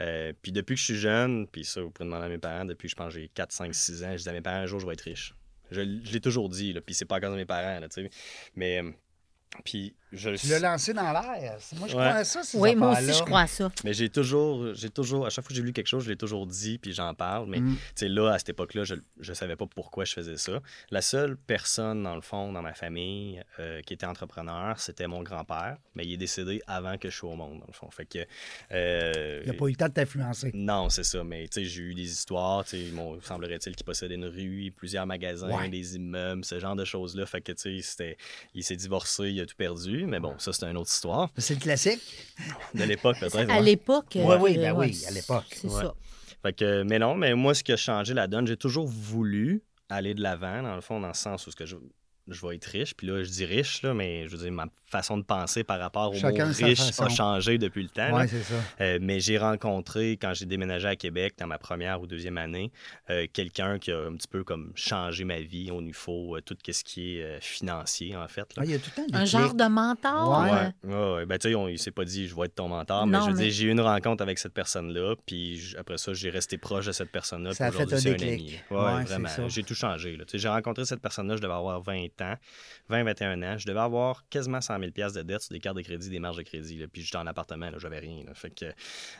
Euh, 0.00 0.32
puis 0.40 0.52
depuis 0.52 0.74
que 0.74 0.80
je 0.80 0.84
suis 0.84 0.94
jeune, 0.96 1.46
puis 1.48 1.64
ça, 1.64 1.80
vous 1.82 1.90
pouvez 1.90 2.06
demander 2.08 2.26
à 2.26 2.28
mes 2.28 2.38
parents, 2.38 2.64
depuis 2.64 2.86
que 2.86 2.90
je 2.90 2.96
pense 2.96 3.12
que 3.14 3.20
j'ai 3.20 3.28
4, 3.28 3.50
5, 3.52 3.74
6 3.74 4.04
ans, 4.04 4.10
je 4.12 4.16
disais 4.18 4.30
à 4.30 4.32
mes 4.32 4.40
parents, 4.40 4.58
un 4.58 4.66
jour, 4.66 4.78
je 4.78 4.86
vais 4.86 4.92
être 4.92 5.00
riche. 5.02 5.34
Je, 5.70 5.80
l'ai 5.80 6.20
toujours 6.20 6.48
dit, 6.48 6.72
là, 6.72 6.80
puis 6.80 6.94
c'est 6.94 7.04
pas 7.04 7.16
à 7.16 7.20
cause 7.20 7.30
de 7.30 7.36
mes 7.36 7.44
parents, 7.44 7.80
tu 7.88 8.02
sais. 8.02 8.10
Mais, 8.54 8.82
euh, 8.82 8.90
puis 9.64 9.94
je 10.12 10.30
le 10.30 10.38
Tu 10.38 10.46
l'as 10.48 10.58
lancé 10.60 10.92
dans 10.94 11.12
l'air. 11.12 11.22
Moi, 11.24 11.58
je 11.72 11.82
Ouais. 11.82 11.88
crois 11.88 12.04
à 12.06 12.24
ça, 12.24 12.42
ces 12.42 12.58
Oui, 12.58 12.74
moi 12.74 12.92
aussi, 12.92 13.12
je 13.12 13.22
crois 13.24 13.40
à 13.42 13.46
ça. 13.46 13.70
Mais 13.84 13.92
j'ai 13.92 14.08
toujours, 14.08 14.74
j'ai 14.74 14.90
toujours, 14.90 15.26
à 15.26 15.30
chaque 15.30 15.44
fois 15.44 15.48
que 15.50 15.54
j'ai 15.54 15.62
lu 15.62 15.72
quelque 15.72 15.86
chose, 15.86 16.04
je 16.04 16.10
l'ai 16.10 16.16
toujours 16.16 16.46
dit, 16.46 16.78
puis 16.78 16.92
j'en 16.92 17.14
parle. 17.14 17.46
Mais 17.48 17.60
Mm. 17.60 17.74
tu 17.74 17.80
sais, 17.94 18.08
là, 18.08 18.30
à 18.32 18.38
cette 18.38 18.50
époque-là, 18.50 18.84
je 18.84 18.94
ne 18.94 19.34
savais 19.34 19.56
pas 19.56 19.66
pourquoi 19.66 20.04
je 20.04 20.12
faisais 20.12 20.36
ça. 20.36 20.60
La 20.90 21.02
seule 21.02 21.36
personne, 21.36 22.02
dans 22.02 22.14
le 22.14 22.20
fond, 22.22 22.52
dans 22.52 22.62
ma 22.62 22.74
famille, 22.74 23.42
euh, 23.58 23.80
qui 23.82 23.94
était 23.94 24.06
entrepreneur, 24.06 24.78
c'était 24.80 25.06
mon 25.06 25.22
grand-père. 25.22 25.76
Mais 25.94 26.04
il 26.04 26.12
est 26.14 26.16
décédé 26.18 26.62
avant 26.66 26.96
que 26.98 27.10
je 27.10 27.16
sois 27.16 27.30
au 27.30 27.36
monde, 27.36 27.60
dans 27.60 27.66
le 27.66 27.72
fond. 27.72 27.90
Fait 27.90 28.06
que. 28.06 28.18
euh, 28.72 29.40
Il 29.44 29.48
n'a 29.52 29.54
pas 29.58 29.66
eu 29.66 29.70
le 29.70 29.76
temps 29.76 29.88
de 29.88 29.92
t'influencer. 29.92 30.50
non, 30.54 30.88
c'est 30.88 31.04
ça. 31.04 31.24
Mais 31.24 31.48
tu 31.48 31.60
sais, 31.60 31.64
j'ai 31.64 31.82
eu 31.82 31.94
des 31.94 32.10
histoires. 32.10 32.64
Tu 32.64 32.70
sais, 32.86 32.90
mon- 32.92 33.20
semblerait-il 33.20 33.74
qu'il 33.74 33.84
possédait 33.84 34.14
une 34.14 34.26
rue, 34.26 34.72
plusieurs 34.76 35.06
magasins, 35.06 35.48
Ouais. 35.56 35.68
des 35.68 35.96
immeubles, 35.96 36.44
ce 36.44 36.58
genre 36.58 36.76
de 36.76 36.84
choses-là. 36.84 37.26
Fait 37.26 37.40
que 37.40 37.52
tu 37.52 37.80
sais, 37.80 37.82
c'était- 37.82 38.16
il 38.54 38.62
s'est 38.64 38.76
divorcé, 38.76 39.30
il 39.30 39.40
a 39.40 39.46
tout 39.46 39.56
perdu. 39.56 39.97
Mais 40.06 40.20
bon, 40.20 40.34
ça, 40.38 40.52
c'est 40.52 40.66
une 40.66 40.76
autre 40.76 40.90
histoire. 40.90 41.30
C'est 41.36 41.54
le 41.54 41.60
classique. 41.60 42.00
De 42.74 42.84
l'époque, 42.84 43.18
peut-être. 43.20 43.36
À 43.36 43.44
ouais. 43.58 43.62
l'époque. 43.62 44.12
Oui, 44.14 44.20
euh, 44.22 44.38
oui, 44.38 44.56
ben 44.56 44.72
ouais, 44.76 44.86
oui, 44.88 45.04
à 45.06 45.10
l'époque. 45.10 45.44
C'est 45.50 45.66
Ouais. 45.68 45.82
ça. 45.82 45.94
Fait 46.42 46.52
que, 46.52 46.82
mais 46.84 46.98
non, 46.98 47.14
mais 47.14 47.34
moi, 47.34 47.54
ce 47.54 47.62
qui 47.64 47.72
a 47.72 47.76
changé 47.76 48.14
la 48.14 48.26
donne, 48.28 48.46
j'ai 48.46 48.56
toujours 48.56 48.86
voulu 48.86 49.62
aller 49.88 50.14
de 50.14 50.22
l'avant, 50.22 50.62
dans 50.62 50.74
le 50.74 50.80
fond, 50.80 51.00
dans 51.00 51.08
le 51.08 51.14
sens 51.14 51.46
où 51.46 51.50
ce 51.50 51.56
que 51.56 51.66
je, 51.66 51.76
je 52.28 52.46
vais 52.46 52.56
être 52.56 52.64
riche. 52.66 52.94
Puis 52.94 53.06
là, 53.06 53.22
je 53.22 53.28
dis 53.30 53.44
riche, 53.44 53.82
là, 53.82 53.94
mais 53.94 54.26
je 54.28 54.36
veux 54.36 54.42
dire, 54.42 54.52
ma 54.52 54.66
façon 54.86 55.18
de 55.18 55.22
penser 55.22 55.64
par 55.64 55.78
rapport 55.80 56.10
au 56.12 56.14
Chacun 56.18 56.46
mot 56.46 56.52
riche 56.56 56.78
façon. 56.78 57.04
a 57.04 57.08
changé 57.10 57.58
depuis 57.58 57.82
le 57.82 57.90
temps. 57.90 58.08
Oui, 58.18 58.22
c'est 58.28 58.42
ça. 58.42 58.54
Euh, 58.80 58.98
mais 59.02 59.20
j'ai 59.20 59.36
rencontré, 59.36 60.12
quand 60.12 60.32
j'ai 60.34 60.46
déménagé 60.46 60.88
à 60.88 60.96
Québec, 60.96 61.34
dans 61.38 61.46
ma 61.46 61.58
première 61.58 62.00
ou 62.00 62.06
deuxième 62.06 62.38
année, 62.38 62.70
euh, 63.10 63.26
quelqu'un 63.32 63.78
qui 63.78 63.92
a 63.92 63.98
un 63.98 64.14
petit 64.16 64.28
peu 64.28 64.44
comme 64.44 64.72
changé 64.74 65.24
ma 65.24 65.40
vie 65.40 65.70
au 65.70 65.82
niveau 65.82 66.36
euh, 66.36 66.40
tout 66.40 66.56
ce 66.70 66.84
qui 66.84 67.16
est 67.18 67.22
euh, 67.22 67.38
financier, 67.40 68.16
en 68.16 68.26
fait. 68.28 68.40
là. 68.56 68.62
Ah, 68.62 68.64
il 68.64 68.70
y 68.70 68.74
a 68.74 68.78
tout 68.78 68.90
le 68.96 69.02
temps 69.02 69.08
des 69.10 69.16
Un 69.18 69.24
genre 69.26 69.52
de 69.54 69.64
mentor? 69.64 70.40
Ouais. 70.42 70.90
Ouais, 70.90 71.12
ouais. 71.14 71.26
Ben, 71.26 71.38
tu 71.38 71.48
sais, 71.50 71.54
on- 71.54 71.68
il 71.68 71.78
s'est 71.78 71.90
pas 71.90 72.04
dit 72.04 72.26
je 72.26 72.34
vais 72.34 72.46
être 72.46 72.54
ton 72.54 72.68
mentor, 72.68 73.06
mais 73.06 73.18
je 73.20 73.24
veux 73.24 73.32
mais- 73.36 73.42
dire, 73.44 73.50
j'ai 73.52 73.64
eu 73.66 73.70
une 73.70 73.80
rencontre 73.80 74.22
avec 74.22 74.38
cette 74.38 74.54
personne-là, 74.54 75.14
puis 75.26 75.56
j- 75.58 75.76
après 75.76 75.98
ça, 75.98 76.14
j'ai 76.14 76.30
resté 76.30 76.56
proche 76.56 76.86
de 76.86 76.92
cette 76.92 77.10
personne-là. 77.12 77.52
Ça 77.52 77.66
a 77.66 77.70
fait 77.72 77.84
aujourd'hui, 77.84 77.96
un 77.96 78.00
c'est 78.00 78.14
déclic. 78.14 78.60
ami, 78.70 79.04
vraiment. 79.04 79.28
J'ai 79.48 79.62
tout 79.64 79.74
changé. 79.74 80.16
là. 80.16 80.24
Tu 80.24 80.32
sais, 80.32 80.38
J'ai 80.38 80.48
rencontré 80.48 80.84
cette 80.86 81.00
personne-là, 81.02 81.36
je 81.36 81.42
devais 81.42 81.52
avoir 81.54 81.80
20 81.82 82.06
ans, 82.22 82.34
20, 82.88 83.04
21 83.04 83.42
ans. 83.42 83.58
Je 83.58 83.66
devais 83.66 83.80
avoir 83.80 84.28
quasiment 84.28 84.60
100 84.60 84.78
000 84.78 84.90
de 84.90 85.22
dette 85.22 85.42
sur 85.42 85.52
des 85.52 85.60
cartes 85.60 85.76
de 85.76 85.82
crédit, 85.82 86.10
des 86.10 86.18
marges 86.18 86.36
de 86.36 86.42
crédit. 86.42 86.86
Puis 86.88 87.02
j'étais 87.02 87.16
en 87.16 87.26
appartement, 87.26 87.70
j'avais 87.78 87.98
rien. 87.98 88.24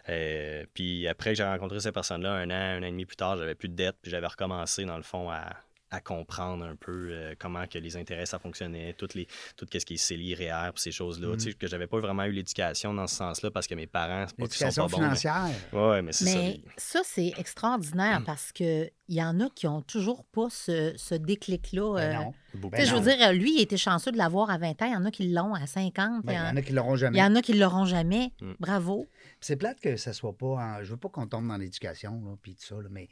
euh, 0.09 0.65
puis 0.75 1.07
après 1.09 1.31
que 1.31 1.37
j'ai 1.37 1.45
rencontré 1.45 1.81
cette 1.81 1.95
personne-là, 1.95 2.33
un 2.33 2.51
an, 2.51 2.79
un 2.79 2.83
an 2.83 2.87
et 2.87 2.91
demi 2.91 3.05
plus 3.05 3.17
tard, 3.17 3.37
j'avais 3.37 3.55
plus 3.55 3.69
de 3.69 3.75
dette, 3.75 3.97
puis 4.01 4.11
j'avais 4.11 4.27
recommencé, 4.27 4.85
dans 4.85 4.97
le 4.97 5.03
fond, 5.03 5.31
à 5.31 5.57
à 5.91 6.01
comprendre 6.01 6.65
un 6.65 6.77
peu 6.77 7.09
euh, 7.11 7.35
comment 7.39 7.67
que 7.67 7.79
les 7.79 7.97
intérêts 7.97 8.27
ça 8.27 8.39
fonctionnait, 8.39 8.93
toutes 8.93 9.15
les, 9.15 9.27
tout 9.57 9.67
ce 9.73 9.79
qui 9.85 9.95
est 9.95 9.97
CELI, 9.97 10.35
REER, 10.35 10.71
ces 10.77 10.91
choses-là. 10.93 11.29
Mm. 11.29 11.37
Tu 11.37 11.41
sais, 11.45 11.53
que 11.55 11.67
j'avais 11.67 11.87
pas 11.87 11.99
vraiment 12.01 12.25
eu 12.25 12.33
l'éducation 12.33 12.93
dans 12.93 13.07
ce 13.07 13.17
sens-là 13.17 13.51
parce 13.51 13.67
que 13.67 13.75
mes 13.75 13.87
parents, 13.87 14.27
c'est 14.29 14.37
pas 14.37 14.47
qu'ils 14.49 14.57
sont 14.57 14.65
L'éducation 14.67 14.87
bons. 14.87 14.99
mais- 14.99 15.05
financière. 15.17 15.47
Ouais, 15.73 16.03
mais 16.03 16.13
c'est 16.13 16.25
ça. 16.27 16.39
Les- 16.41 16.63
ça, 16.77 17.01
c'est 17.05 17.33
extraordinaire 17.39 18.23
parce 18.27 18.53
qu'il 18.53 18.91
y 19.09 19.23
en 19.23 19.41
a 19.41 19.49
qui 19.55 19.67
ont 19.67 19.83
toujours 19.83 20.25
pas 20.25 20.49
ce, 20.51 20.93
ce 20.97 21.15
déclic-là. 21.15 21.95
Ben 21.95 22.01
euh, 22.01 22.15
non. 22.25 22.35
beaucoup. 22.55 22.77
tu 22.77 22.83
sais, 22.83 22.89
je 22.89 22.95
veux 22.95 23.01
dire, 23.01 23.33
lui, 23.33 23.55
il 23.57 23.61
était 23.63 23.77
chanceux 23.79 24.13
de 24.13 24.19
l'avoir 24.19 24.51
à 24.51 24.59
20 24.59 24.71
ans. 24.83 24.87
Il 24.87 24.93
y 24.93 24.97
en 24.97 25.05
a 25.07 25.11
qui 25.11 25.29
l'ont 25.29 25.55
à 25.55 25.67
50. 25.67 26.25
Ben, 26.25 26.33
il, 26.33 26.35
il 26.35 26.39
y 26.39 26.41
en, 26.53 26.57
a 26.57 26.63
qui 26.63 26.73
l'auront 26.73 26.95
il 26.97 26.99
jamais. 26.99 27.19
y 27.19 27.23
en 27.23 27.35
a 27.35 27.41
qui 27.43 27.55
l'auront 27.55 27.85
jamais. 27.87 28.33
Mm. 28.43 28.53
Bravo. 28.61 29.07
C'est 29.41 29.57
plate 29.57 29.81
que 29.81 29.97
ça 29.97 30.13
soit 30.13 30.37
pas. 30.37 30.47
en- 30.47 30.85
Je 30.85 30.91
veux 30.91 30.97
pas 30.99 31.09
qu'on 31.09 31.27
tombe 31.27 31.49
dans 31.49 31.57
l'éducation, 31.57 32.13
là, 32.25 32.35
puis 32.43 32.55
tout 32.57 32.65
ça, 32.67 32.75
là, 32.77 32.89
mais. 32.91 33.09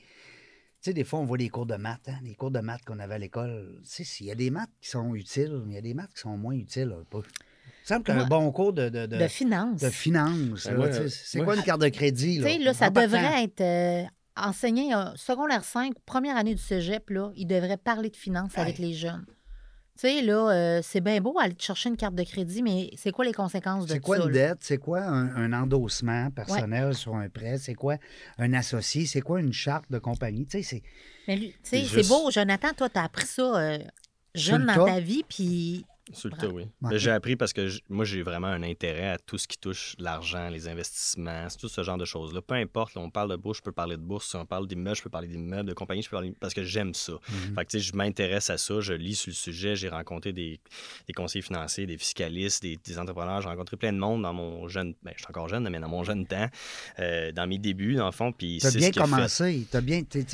Tu 0.86 0.90
sais, 0.90 0.94
des 0.94 1.02
fois, 1.02 1.18
on 1.18 1.24
voit 1.24 1.36
des 1.36 1.48
cours 1.48 1.66
de 1.66 1.74
maths, 1.74 2.08
hein, 2.08 2.14
les 2.22 2.36
cours 2.36 2.52
de 2.52 2.60
maths 2.60 2.84
qu'on 2.84 3.00
avait 3.00 3.14
à 3.16 3.18
l'école. 3.18 3.74
Tu 3.82 3.88
sais, 3.88 4.04
s'il 4.04 4.26
y 4.26 4.30
a 4.30 4.36
des 4.36 4.50
maths 4.50 4.70
qui 4.80 4.88
sont 4.88 5.16
utiles, 5.16 5.60
mais 5.66 5.72
il 5.72 5.74
y 5.74 5.78
a 5.78 5.80
des 5.80 5.94
maths 5.94 6.12
qui 6.14 6.20
sont 6.20 6.36
moins 6.36 6.54
utiles. 6.54 6.94
pas- 7.10 7.18
Il 7.18 7.22
me 7.22 7.86
semble 7.86 8.04
qu'un 8.04 8.24
bon 8.26 8.52
cours 8.52 8.72
de, 8.72 8.88
de, 8.88 9.06
de, 9.06 9.16
De 9.16 9.26
finance. 9.26 9.80
de 9.80 9.90
finance, 9.90 10.68
Ben, 10.68 11.08
c'est 11.08 11.42
quoi 11.42 11.56
une 11.56 11.64
carte 11.64 11.80
de 11.80 11.88
crédit? 11.88 12.36
Tu 12.36 12.42
Là? 12.44 12.48
sais, 12.50 12.58
là, 12.58 12.72
ça 12.72 12.90
devrait 12.90 13.42
être 13.42 13.60
euh, 13.62 14.04
enseigné 14.36 14.94
euh, 14.94 15.06
secondaire 15.16 15.64
5, 15.64 15.92
première 16.06 16.36
année 16.36 16.54
du 16.54 16.62
cégep, 16.62 17.10
là, 17.10 17.32
il 17.34 17.48
devrait 17.48 17.78
parler 17.78 18.08
de 18.10 18.16
finance 18.16 18.52
Ouais. 18.54 18.60
avec 18.60 18.78
les 18.78 18.92
jeunes. 18.94 19.26
Tu 19.96 20.00
sais, 20.08 20.20
là, 20.22 20.50
euh, 20.50 20.80
c'est 20.82 21.00
bien 21.00 21.20
beau 21.22 21.38
aller 21.38 21.54
te 21.54 21.62
chercher 21.62 21.88
une 21.88 21.96
carte 21.96 22.14
de 22.14 22.22
crédit, 22.22 22.62
mais 22.62 22.90
c'est 22.96 23.12
quoi 23.12 23.24
les 23.24 23.32
conséquences 23.32 23.86
de 23.86 23.92
C'est 23.92 23.96
tout 24.00 24.04
quoi 24.04 24.18
ça? 24.18 24.24
une 24.24 24.30
dette? 24.32 24.58
C'est 24.60 24.76
quoi 24.76 25.00
un, 25.00 25.34
un 25.36 25.52
endossement 25.54 26.30
personnel 26.30 26.94
sur 26.94 27.14
un 27.16 27.28
prêt? 27.30 27.56
C'est 27.56 27.74
quoi 27.74 27.96
un 28.38 28.52
associé? 28.52 29.06
C'est 29.06 29.22
quoi 29.22 29.40
une 29.40 29.54
charte 29.54 29.86
de 29.90 29.98
compagnie? 29.98 30.44
Tu 30.46 30.58
sais, 30.58 30.62
c'est. 30.62 30.82
Mais 31.26 31.36
lui, 31.36 31.48
tu 31.48 31.54
sais, 31.62 31.78
C'est 31.80 31.84
c'est 31.88 31.94
juste- 31.98 32.10
beau, 32.10 32.30
Jonathan, 32.30 32.68
toi, 32.76 32.90
tu 32.90 32.98
as 32.98 33.04
appris 33.04 33.26
ça 33.26 33.42
euh, 33.56 33.78
jeune 34.34 34.66
dans 34.66 34.84
ta 34.84 35.00
vie, 35.00 35.24
puis 35.26 35.86
Sur 36.12 36.30
le 36.30 36.36
Bravo. 36.36 36.52
tas, 36.52 36.54
oui. 36.54 36.66
Ouais. 36.82 36.98
J'ai 36.98 37.10
appris 37.10 37.34
parce 37.36 37.52
que 37.52 37.68
moi, 37.88 38.04
j'ai 38.04 38.22
vraiment 38.22 38.46
un 38.46 38.62
intérêt 38.62 39.08
à 39.10 39.18
tout 39.18 39.38
ce 39.38 39.48
qui 39.48 39.58
touche 39.58 39.96
l'argent, 39.98 40.48
les 40.48 40.68
investissements, 40.68 41.48
tout 41.58 41.68
ce 41.68 41.82
genre 41.82 41.98
de 41.98 42.04
choses-là. 42.04 42.40
Peu 42.42 42.54
importe, 42.54 42.94
là, 42.94 43.00
on 43.00 43.10
parle 43.10 43.30
de 43.30 43.36
bourse, 43.36 43.58
je 43.58 43.62
peux 43.62 43.72
parler 43.72 43.96
de 43.96 44.02
bourse. 44.02 44.28
Si 44.30 44.36
on 44.36 44.46
parle 44.46 44.68
d'immeubles, 44.68 44.96
je 44.96 45.02
peux 45.02 45.10
parler 45.10 45.26
d'immeubles, 45.28 45.68
de 45.68 45.74
compagnie, 45.74 46.02
je 46.02 46.08
peux 46.08 46.16
parler 46.16 46.32
parce 46.38 46.54
que 46.54 46.62
j'aime 46.62 46.94
ça. 46.94 47.12
Mhm. 47.12 47.54
Fait 47.56 47.64
que, 47.64 47.70
tu 47.70 47.78
sais, 47.78 47.80
je 47.80 47.96
m'intéresse 47.96 48.50
à 48.50 48.56
ça, 48.58 48.80
je 48.80 48.92
lis 48.92 49.16
sur 49.16 49.30
le 49.30 49.34
sujet, 49.34 49.74
j'ai 49.74 49.88
rencontré 49.88 50.32
des, 50.32 50.60
des 51.08 51.12
conseillers 51.12 51.42
financiers, 51.42 51.86
des 51.86 51.98
fiscalistes, 51.98 52.62
des, 52.62 52.78
des 52.84 52.98
entrepreneurs, 52.98 53.40
j'ai 53.42 53.48
rencontré 53.48 53.76
plein 53.76 53.92
de 53.92 53.98
monde 53.98 54.22
dans 54.22 54.32
mon 54.32 54.68
jeune, 54.68 54.94
ben, 55.02 55.12
je 55.16 55.22
suis 55.22 55.28
encore 55.28 55.48
jeune, 55.48 55.68
mais 55.68 55.80
dans 55.80 55.88
mon 55.88 56.04
jeune 56.04 56.24
temps, 56.26 56.48
euh, 57.00 57.32
dans 57.32 57.46
mes 57.48 57.58
débuts, 57.58 57.94
dans 57.96 58.06
le 58.06 58.12
fond, 58.12 58.30
puis 58.32 58.58
Tu 58.60 58.66
as 58.66 58.70
c'est 58.70 58.78
bien 58.78 58.92
ce 58.92 59.00
commencé. 59.00 59.66
Tu 59.70 59.76
as 59.76 59.80
bien. 59.80 60.02
Tu 60.04 60.24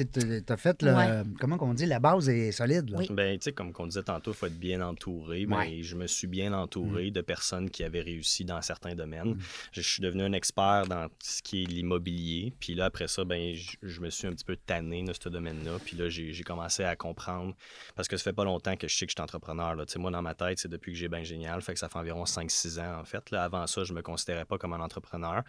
as 0.49 0.57
fait 0.57 0.83
le. 0.83 0.93
Ouais. 0.95 1.23
Comment 1.41 1.57
on 1.61 1.73
dit? 1.75 1.87
La 1.87 1.99
base 1.99 2.29
est 2.29 2.53
solide. 2.53 2.91
Là. 2.91 2.99
Oui. 2.99 3.07
Ben, 3.11 3.39
tu 3.39 3.45
sais, 3.45 3.53
comme 3.53 3.73
on 3.79 3.87
disait 3.87 4.03
tantôt, 4.03 4.33
il 4.33 4.37
faut 4.37 4.47
être 4.47 4.59
bien 4.59 4.81
entouré. 4.83 5.47
Ouais. 5.63 5.71
Mais 5.77 5.83
je 5.83 5.97
me 5.97 6.07
suis 6.07 6.27
bien 6.27 6.53
entouré 6.53 7.11
de 7.11 7.21
personnes 7.21 7.71
qui 7.71 7.85
avaient 7.85 8.01
réussi 8.03 8.45
dans 8.45 8.61
certains 8.63 8.95
domaines. 8.95 9.35
Mm. 9.35 9.39
Je, 9.73 9.81
je 9.83 9.89
suis 9.89 10.03
devenu 10.03 10.23
un 10.23 10.33
expert 10.33 10.87
dans 10.89 11.09
ce 11.23 11.43
qui 11.43 11.63
est 11.63 11.67
l'immobilier. 11.67 12.53
Puis 12.61 12.75
là, 12.75 12.87
après 12.87 13.09
ça, 13.09 13.25
ben, 13.25 13.55
je, 13.55 13.77
je 13.83 14.01
me 14.01 14.11
suis 14.11 14.27
un 14.27 14.33
petit 14.33 14.45
peu 14.45 14.57
tanné 14.57 15.03
de 15.03 15.13
ce 15.13 15.29
domaine-là. 15.29 15.73
Puis 15.85 15.97
là, 15.97 16.09
j'ai 16.09 16.43
commencé 16.45 16.85
à 16.85 16.97
comprendre. 16.97 17.55
Parce 17.95 18.09
que 18.09 18.17
ça 18.17 18.25
fait 18.25 18.33
pas 18.33 18.45
longtemps 18.45 18.77
que 18.77 18.89
je 18.89 18.95
sais 18.97 19.07
que 19.07 19.11
je 19.13 19.17
suis 19.17 19.23
entrepreneur. 19.23 19.75
Là. 19.75 19.87
Tu 19.87 19.99
Moi, 19.99 20.11
dans 20.11 20.23
ma 20.23 20.35
tête, 20.35 20.59
c'est 20.59 20.69
depuis 20.69 20.93
que 20.93 20.99
j'ai 20.99 21.09
bien 21.09 21.23
génial. 21.23 21.61
Fait 21.63 21.73
que 21.75 21.79
ça 21.79 21.89
fait 21.89 21.99
environ 21.99 22.25
5-6 22.25 22.81
ans, 22.81 23.01
en 23.01 23.05
fait. 23.05 23.31
Là, 23.31 23.45
avant 23.45 23.67
ça, 23.67 23.85
je 23.85 23.93
me 23.93 24.03
considérais 24.03 24.45
pas 24.45 24.59
comme 24.59 24.73
un 24.73 24.81
entrepreneur. 24.81 25.43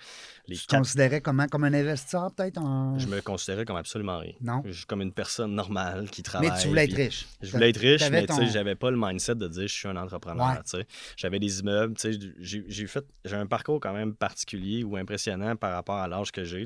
Les 0.48 0.56
Tu 0.58 0.64
te 0.64 0.68
quatre- 0.72 0.80
considérais 0.82 1.22
comment? 1.22 1.48
Comme 1.48 1.64
un 1.64 1.74
investisseur, 1.74 2.32
peut-être? 2.34 2.58
En... 2.58 2.98
Je 3.00 3.08
me 3.08 3.22
considérais 3.22 3.66
comme 3.66 3.78
absolument 3.78 4.20
rien. 4.20 4.34
Non. 4.42 4.62
Je 4.66 4.86
comme 4.86 5.02
une 5.02 5.14
personne 5.14 5.54
normale 5.56 6.10
qui 6.10 6.24
travaille. 6.24 6.50
Mais 6.50 6.60
tu 6.62 6.68
voulais 6.68 6.86
être 6.86 6.96
riche. 6.96 7.26
je 7.42 7.52
voulais 7.52 7.70
être 7.70 7.78
riche, 7.80 8.10
mais 8.12 8.26
tu 8.26 8.34
sais, 8.34 8.40
ton- 8.42 8.48
j'avais 8.48 8.76
pas 8.76 8.92
le 8.92 8.98
mindset 9.00 9.36
de 9.36 9.48
dire 9.48 9.68
je 9.68 9.74
suis 9.74 9.88
un 9.88 9.96
entrepreneur. 10.04 10.62
Ouais. 10.74 10.86
J'avais 11.18 11.40
des 11.40 11.60
immeubles, 11.60 11.96
j'ai 12.40 12.88
fait, 12.88 13.06
j'ai 13.26 13.36
un 13.36 13.48
parcours 13.48 13.80
quand 13.80 13.94
même 13.94 14.16
particulier 14.16 14.84
ou 14.84 14.96
impressionnant 14.96 15.56
par 15.56 15.74
rapport 15.74 15.98
à 15.98 16.08
l'âge 16.08 16.32
que 16.32 16.44
j'ai, 16.44 16.66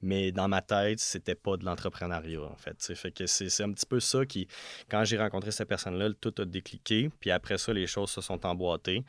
mais 0.00 0.32
dans 0.32 0.48
ma 0.48 0.62
tête, 0.62 0.98
c'était 1.00 1.34
pas 1.34 1.56
de 1.56 1.64
l'entrepreneuriat 1.64 2.42
en 2.42 2.56
fait. 2.56 2.76
tu 2.78 2.86
sais. 2.86 2.94
Fait 2.94 3.12
que 3.12 3.26
c'est 3.26 3.48
c'est 3.48 3.62
un 3.62 3.72
petit 3.72 3.86
peu 3.86 4.00
ça 4.00 4.24
qui, 4.26 4.48
quand 4.88 5.04
j'ai 5.04 5.18
rencontré 5.18 5.50
cette 5.50 5.68
personne-là, 5.68 6.10
tout 6.20 6.34
a 6.38 6.44
décliqué, 6.44 7.10
puis 7.20 7.30
après 7.30 7.58
ça, 7.58 7.72
les 7.72 7.86
choses 7.86 8.10
se 8.10 8.20
sont 8.20 8.44
emboîtées. 8.46 9.04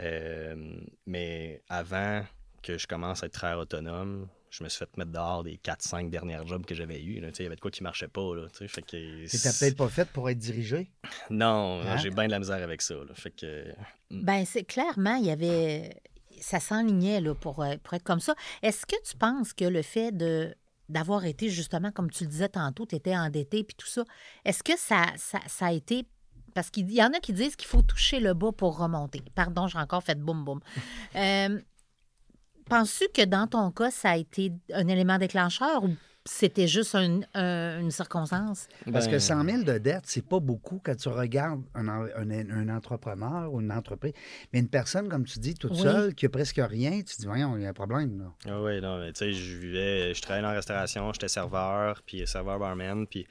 Euh, 0.00 0.76
mais 1.06 1.62
avant 1.68 2.22
que 2.62 2.78
je 2.78 2.86
commence 2.86 3.22
à 3.22 3.26
être 3.26 3.32
très 3.32 3.54
autonome, 3.54 4.28
je 4.50 4.64
me 4.64 4.68
suis 4.68 4.78
fait 4.78 4.96
mettre 4.96 5.10
dehors 5.12 5.42
des 5.44 5.56
4-5 5.56 6.08
dernières 6.10 6.46
jobs 6.46 6.64
que 6.64 6.74
j'avais 6.74 7.02
eues. 7.02 7.20
là. 7.20 7.28
Tu 7.28 7.36
sais, 7.36 7.42
Il 7.42 7.44
y 7.44 7.46
avait 7.46 7.56
de 7.56 7.60
quoi 7.60 7.70
qui 7.70 7.82
marchait 7.82 8.08
pas. 8.08 8.34
Là, 8.34 8.48
tu 8.50 8.58
sais, 8.58 8.68
fait 8.68 8.82
que, 8.82 9.26
T'étais 9.26 9.50
peut-être 9.58 9.76
pas 9.76 9.88
fait 9.88 10.08
pour 10.08 10.28
être 10.30 10.38
dirigé. 10.38 10.90
Non, 11.30 11.82
Hein? 11.82 11.96
j'ai 11.98 12.10
bien 12.10 12.26
de 12.26 12.30
la 12.30 12.38
misère 12.38 12.62
avec 12.62 12.80
ça. 12.82 12.94
là. 12.94 13.14
Fait 13.14 13.30
que, 13.30 13.64
Ben, 14.10 14.44
c'est 14.46 14.64
clairement, 14.64 15.16
il 15.16 15.26
y 15.26 15.30
avait. 15.30 16.00
Ça 16.40 16.60
s'enlignait 16.60 17.20
là, 17.20 17.34
pour, 17.34 17.62
euh, 17.62 17.76
pour 17.82 17.94
être 17.94 18.02
comme 18.04 18.20
ça. 18.20 18.34
Est-ce 18.62 18.84
que 18.84 18.96
tu 19.08 19.16
penses 19.16 19.52
que 19.54 19.64
le 19.64 19.82
fait 19.82 20.12
de 20.12 20.54
d'avoir 20.88 21.24
été 21.24 21.48
justement, 21.48 21.90
comme 21.90 22.10
tu 22.10 22.22
le 22.24 22.30
disais 22.30 22.48
tantôt, 22.48 22.86
tu 22.86 22.94
étais 22.94 23.16
endetté 23.16 23.64
puis 23.64 23.74
tout 23.76 23.88
ça, 23.88 24.04
est-ce 24.44 24.62
que 24.62 24.78
ça, 24.78 25.06
ça, 25.16 25.40
ça 25.48 25.66
a 25.66 25.72
été. 25.72 26.06
Parce 26.54 26.70
qu'il 26.70 26.90
y 26.92 27.02
en 27.02 27.08
a 27.12 27.18
qui 27.20 27.32
disent 27.32 27.56
qu'il 27.56 27.66
faut 27.66 27.82
toucher 27.82 28.20
le 28.20 28.32
bas 28.34 28.52
pour 28.52 28.78
remonter. 28.78 29.20
Pardon, 29.34 29.66
j'ai 29.66 29.78
encore 29.78 30.02
fait 30.02 30.14
boum 30.18 30.44
boum. 30.44 30.60
Euh, 31.16 31.60
Penses-tu 32.68 33.06
que 33.14 33.24
dans 33.26 33.46
ton 33.46 33.70
cas, 33.70 33.90
ça 33.90 34.10
a 34.10 34.16
été 34.16 34.52
un 34.74 34.88
élément 34.88 35.18
déclencheur 35.18 35.84
ou 35.84 35.90
c'était 36.28 36.66
juste 36.66 36.96
un- 36.96 37.20
un- 37.34 37.78
une 37.80 37.92
circonstance? 37.92 38.66
Parce 38.92 39.06
que 39.06 39.12
Ben, 39.12 39.20
100 39.20 39.44
000 39.44 39.62
de 39.62 39.78
dette, 39.78 40.02
c'est 40.06 40.26
pas 40.26 40.40
beaucoup 40.40 40.80
quand 40.84 40.96
tu 40.96 41.08
regardes 41.08 41.62
un, 41.76 41.86
en- 41.86 42.06
un- 42.16 42.50
un 42.50 42.68
entrepreneur 42.76 43.52
ou 43.52 43.60
une 43.60 43.70
entreprise. 43.70 44.12
Mais 44.52 44.58
une 44.58 44.68
personne, 44.68 45.08
comme 45.08 45.24
tu 45.24 45.38
dis, 45.38 45.54
toute 45.54 45.70
Oui. 45.70 45.78
seule, 45.82 46.14
qui 46.16 46.26
a 46.26 46.28
presque 46.28 46.60
rien, 46.60 46.98
tu 47.02 47.14
te 47.14 47.20
dis, 47.20 47.26
voyons, 47.26 47.56
il 47.56 47.62
y 47.62 47.66
a 47.66 47.68
un 47.68 47.72
problème. 47.72 48.18
Là. 48.18 48.50
Ah 48.52 48.60
oui, 48.60 48.80
non, 48.80 48.98
mais 48.98 49.12
tu 49.12 49.18
sais, 49.20 49.32
je 49.32 49.56
vivais, 49.58 50.12
je 50.14 50.20
travaillais 50.20 50.42
dans 50.42 50.50
la 50.50 50.56
restauration, 50.56 51.12
j'étais 51.12 51.28
serveur, 51.28 52.02
puis 52.04 52.26
serveur 52.26 52.58
barman, 52.58 53.06
puis 53.06 53.24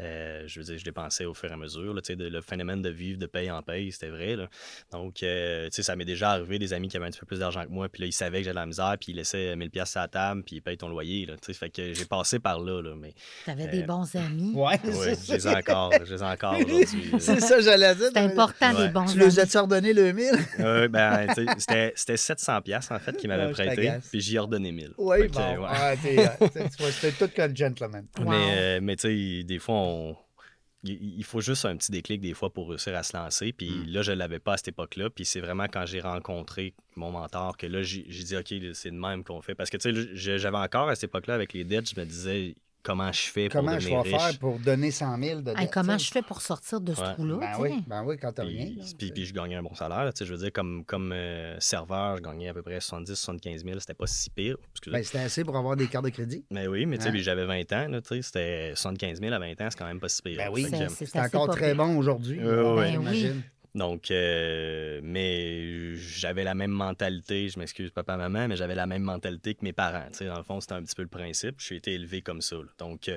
euh, 0.00 0.42
je 0.46 0.58
veux 0.60 0.64
dire, 0.66 0.78
je 0.78 0.84
dépensais 0.84 1.24
au 1.26 1.34
fur 1.34 1.50
et 1.50 1.52
à 1.52 1.56
mesure, 1.56 1.92
là, 1.94 2.00
tu 2.00 2.08
sais, 2.08 2.16
de- 2.16 2.26
le 2.28 2.40
phénomène 2.40 2.80
de 2.82 2.88
vivre 2.90 3.18
de 3.18 3.26
paye 3.26 3.50
en 3.50 3.62
paye, 3.62 3.92
c'était 3.92 4.08
vrai, 4.10 4.34
là. 4.36 4.48
Donc, 4.92 5.22
euh, 5.22 5.66
tu 5.66 5.72
sais, 5.76 5.82
ça 5.82 5.94
m'est 5.96 6.04
déjà 6.04 6.30
arrivé, 6.32 6.58
des 6.58 6.72
amis 6.72 6.88
qui 6.88 6.96
avaient 6.96 7.06
un 7.06 7.10
petit 7.10 7.20
peu 7.20 7.26
plus 7.26 7.40
d'argent 7.40 7.62
que 7.64 7.70
moi, 7.70 7.88
puis 7.88 8.00
là, 8.02 8.06
ils 8.06 8.12
savaient 8.12 8.38
que 8.38 8.44
j'avais 8.44 8.54
de 8.54 8.60
la 8.60 8.66
misère, 8.66 8.96
puis 8.98 9.12
ils 9.12 9.16
laissaient 9.16 9.54
1000 9.56 9.70
pièces 9.70 9.96
à 9.96 10.00
la 10.02 10.08
table, 10.08 10.42
puis 10.44 10.56
ils 10.56 10.60
payent 10.62 10.78
ton 10.78 10.88
loyer, 10.88 11.26
là, 11.26 11.34
tu 11.34 11.46
sais, 11.46 11.52
fait 11.52 11.70
que 11.70 11.92
j'ai 11.92 12.04
passé 12.06 12.38
par 12.38 12.60
là, 12.60 12.80
là, 12.82 12.94
mais 12.96 13.12
Tu 13.44 13.50
avais 13.50 13.66
des 13.68 13.82
Euh, 13.82 13.86
bons 13.86 14.14
amis. 14.16 14.52
Ouais, 14.54 14.78
oui, 14.84 14.90
c'est 14.92 15.26
je 15.26 15.32
les 15.32 15.36
ai 15.36 15.40
ça. 15.40 15.58
encore, 15.58 15.92
je 16.04 16.14
les 16.14 16.20
ai 16.22 16.26
encore 16.26 16.54
aujourd'hui. 16.58 17.10
C'est 17.18 17.40
ça, 17.40 17.60
j'allais 17.60 17.94
dire. 17.94 18.10
C'est 18.12 18.18
important, 18.20 18.72
Ouais. 18.74 18.86
des 18.86 18.92
bons 18.92 19.04
Tu 19.06 19.12
amis. 19.20 19.24
les 19.30 19.40
as-tu 19.40 19.58
redonné 19.58 19.92
le 19.92 20.12
1000? 20.12 20.30
Ouais, 20.58 20.88
ben, 20.88 21.26
tu 21.28 21.34
sais, 21.34 21.46
c'était- 21.58 21.92
c'était 21.96 22.16
700 22.16 22.60
pièces 22.62 22.90
en 22.90 22.98
fait 22.98 23.16
qu'ils 23.16 23.28
m'avaient 23.28 23.46
Ouais, 23.46 23.52
prêté, 23.52 23.92
puis 24.10 24.20
j'y 24.20 24.36
ai 24.36 24.38
redonné 24.38 24.72
1000. 24.72 24.92
Oui, 24.98 25.28
bon. 25.28 25.40
ouais. 25.40 25.68
Ah, 25.68 25.94
t'es, 26.02 26.18
euh, 26.18 26.48
t'es- 26.48 26.68
tu 26.68 26.82
vois, 26.82 26.90
C'était 26.92 27.12
tout 27.26 27.30
comme 27.34 27.56
gentleman. 27.56 28.06
Wow. 28.18 28.28
Mais, 28.30 28.36
euh, 28.56 28.80
mais 28.82 28.96
tu 28.96 29.38
sais, 29.38 29.44
des 29.44 29.58
fois, 29.58 29.74
on... 29.74 29.89
il 30.82 31.18
il 31.18 31.24
faut 31.24 31.40
juste 31.40 31.64
un 31.66 31.76
petit 31.76 31.92
déclic 31.92 32.20
des 32.20 32.32
fois 32.34 32.50
pour 32.52 32.70
réussir 32.70 32.96
à 32.96 33.02
se 33.02 33.16
lancer. 33.16 33.52
Puis 33.52 33.70
Mm. 33.70 33.84
là, 33.92 34.02
je 34.02 34.12
ne 34.12 34.16
l'avais 34.16 34.38
pas 34.38 34.54
à 34.54 34.56
cette 34.56 34.68
époque-là. 34.68 35.10
Puis 35.10 35.24
c'est 35.26 35.40
vraiment 35.40 35.64
quand 35.64 35.84
j'ai 35.86 36.00
rencontré 36.00 36.74
mon 36.96 37.10
mentor 37.10 37.56
que 37.56 37.66
là, 37.66 37.82
j'ai 37.82 38.02
dit, 38.04 38.36
OK, 38.36 38.54
c'est 38.74 38.90
de 38.90 38.96
même 38.96 39.22
qu'on 39.24 39.42
fait. 39.42 39.54
Parce 39.54 39.68
que 39.70 39.76
tu 39.76 39.92
sais, 39.94 40.38
j'avais 40.38 40.56
encore 40.56 40.88
à 40.88 40.94
cette 40.94 41.10
époque-là 41.10 41.34
avec 41.34 41.52
les 41.52 41.64
dettes, 41.64 41.90
je 41.94 42.00
me 42.00 42.06
disais, 42.06 42.54
comment 42.82 43.12
je 43.12 43.20
fais 43.22 43.48
pour 43.48 43.60
Comment 43.60 43.78
je 43.78 43.84
devenir 43.88 44.02
vais 44.02 44.10
riche? 44.16 44.22
faire 44.22 44.38
pour 44.38 44.58
donner 44.58 44.90
100 44.90 45.18
000 45.18 45.40
de 45.42 45.50
Hey, 45.50 45.56
dette? 45.56 45.70
comment 45.72 45.98
je 45.98 46.10
fais 46.10 46.22
pour 46.22 46.40
sortir 46.40 46.80
de 46.80 46.94
ce 46.94 47.00
Ouais. 47.00 47.12
trou-là? 47.14 47.36
Ben 47.38 47.52
oui, 47.60 47.82
ben 47.86 48.02
oui, 48.04 48.16
quand 48.20 48.32
t'as 48.32 48.42
rien. 48.44 48.66
Puis, 48.98 49.06
là, 49.08 49.12
puis, 49.14 49.24
je 49.26 49.32
gagnais 49.34 49.56
un 49.56 49.62
bon 49.62 49.74
salaire. 49.74 50.04
là, 50.04 50.12
tu 50.12 50.18
sais, 50.18 50.26
je 50.26 50.32
veux 50.32 50.38
dire, 50.38 50.52
comme, 50.52 50.84
comme 50.84 51.12
euh, 51.12 51.58
serveur, 51.60 52.16
je 52.16 52.22
gagnais 52.22 52.48
à 52.48 52.54
peu 52.54 52.62
près 52.62 52.78
70-75 52.78 53.64
000. 53.64 53.80
C'était 53.80 53.94
pas 53.94 54.06
si 54.06 54.30
pire. 54.30 54.56
excusez. 54.72 54.96
Ben, 54.96 55.02
c'était 55.04 55.18
assez 55.18 55.44
pour 55.44 55.56
avoir 55.56 55.76
des 55.76 55.86
cartes 55.86 56.04
de 56.04 56.10
crédit. 56.10 56.44
mais 56.50 56.66
oui, 56.66 56.86
mais 56.86 56.96
tu 56.96 57.02
sais, 57.04 57.08
Hein? 57.08 57.12
puis 57.12 57.22
j'avais 57.22 57.44
20 57.46 57.72
ans. 57.72 57.88
là, 57.88 58.00
tu 58.00 58.08
sais, 58.08 58.22
C'était 58.22 58.72
75 58.76 59.20
000 59.20 59.32
à 59.32 59.38
20 59.38 59.52
ans, 59.60 59.68
c'est 59.70 59.78
quand 59.78 59.86
même 59.86 60.00
pas 60.00 60.08
si 60.08 60.22
pire. 60.22 60.36
Ben 60.36 60.50
oui. 60.52 60.64
Fait 60.64 60.70
que, 60.70 60.76
C'est- 60.76 60.88
c'est 60.90 61.06
C'est 61.06 61.18
assez 61.18 61.36
encore 61.36 61.48
pas 61.48 61.52
très 61.54 61.74
pire. 61.74 61.84
bon 61.84 61.96
aujourd'hui. 61.96 62.38
Ouais. 62.38 62.44
Ben 62.44 62.74
oui. 62.76 62.90
j'imagine. 62.92 63.42
Donc, 63.74 64.10
euh, 64.10 65.00
mais 65.02 65.94
j'avais 65.94 66.42
la 66.42 66.54
même 66.54 66.72
mentalité, 66.72 67.48
je 67.48 67.58
m'excuse 67.58 67.90
papa, 67.90 68.16
maman, 68.16 68.48
mais 68.48 68.56
j'avais 68.56 68.74
la 68.74 68.86
même 68.86 69.02
mentalité 69.02 69.54
que 69.54 69.64
mes 69.64 69.72
parents. 69.72 70.08
tu 70.16 70.24
Dans 70.24 70.38
le 70.38 70.42
fond, 70.42 70.60
c'était 70.60 70.74
un 70.74 70.82
petit 70.82 70.96
peu 70.96 71.02
le 71.02 71.08
principe. 71.08 71.60
J'ai 71.60 71.76
été 71.76 71.92
élevé 71.92 72.20
comme 72.20 72.40
ça. 72.40 72.56
Donc, 72.78 73.10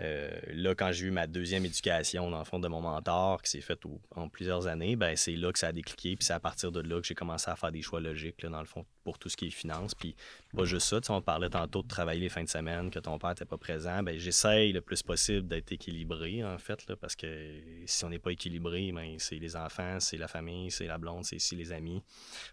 euh, 0.00 0.30
là, 0.52 0.74
quand 0.74 0.90
j'ai 0.90 1.06
eu 1.06 1.10
ma 1.10 1.26
deuxième 1.26 1.64
éducation, 1.64 2.30
dans 2.30 2.38
le 2.40 2.44
fond, 2.44 2.58
de 2.58 2.68
mon 2.68 2.80
mentor, 2.80 3.42
qui 3.42 3.50
s'est 3.50 3.60
faite 3.60 3.80
en 4.10 4.28
plusieurs 4.28 4.66
années, 4.66 4.96
ben 4.96 5.16
c'est 5.16 5.36
là 5.36 5.52
que 5.52 5.58
ça 5.58 5.68
a 5.68 5.72
décliqué. 5.72 6.16
Puis 6.16 6.26
c'est 6.26 6.32
à 6.32 6.40
partir 6.40 6.72
de 6.72 6.80
là 6.80 7.00
que 7.00 7.06
j'ai 7.06 7.14
commencé 7.14 7.50
à 7.50 7.56
faire 7.56 7.72
des 7.72 7.82
choix 7.82 8.00
logiques, 8.00 8.42
là, 8.42 8.48
dans 8.48 8.60
le 8.60 8.66
fond, 8.66 8.84
pour 9.04 9.18
tout 9.18 9.28
ce 9.28 9.36
qui 9.36 9.46
est 9.46 9.50
finance. 9.50 9.94
Puis 9.94 10.16
pas 10.56 10.64
juste 10.64 10.86
ça. 10.86 11.00
On 11.12 11.22
parlait 11.22 11.48
tantôt 11.48 11.82
de 11.82 11.88
travailler 11.88 12.20
les 12.20 12.28
fins 12.28 12.44
de 12.44 12.48
semaine, 12.48 12.90
que 12.90 12.98
ton 12.98 13.18
père 13.18 13.30
n'était 13.30 13.44
pas 13.44 13.56
présent. 13.56 14.02
Ben, 14.02 14.18
j'essaye 14.18 14.72
le 14.72 14.80
plus 14.80 15.02
possible 15.02 15.48
d'être 15.48 15.72
équilibré, 15.72 16.44
en 16.44 16.58
fait, 16.58 16.92
parce 16.94 17.16
que 17.16 17.60
si 17.86 18.04
on 18.04 18.08
n'est 18.08 18.18
pas 18.18 18.32
équilibré, 18.32 18.92
ben, 18.92 19.14
c'est 19.18 19.36
les 19.36 19.56
enfants, 19.56 19.91
c'est 20.00 20.16
la 20.16 20.28
famille, 20.28 20.70
c'est 20.70 20.86
la 20.86 20.98
blonde, 20.98 21.24
c'est 21.24 21.36
ici 21.36 21.56
les 21.56 21.72
amis. 21.72 22.02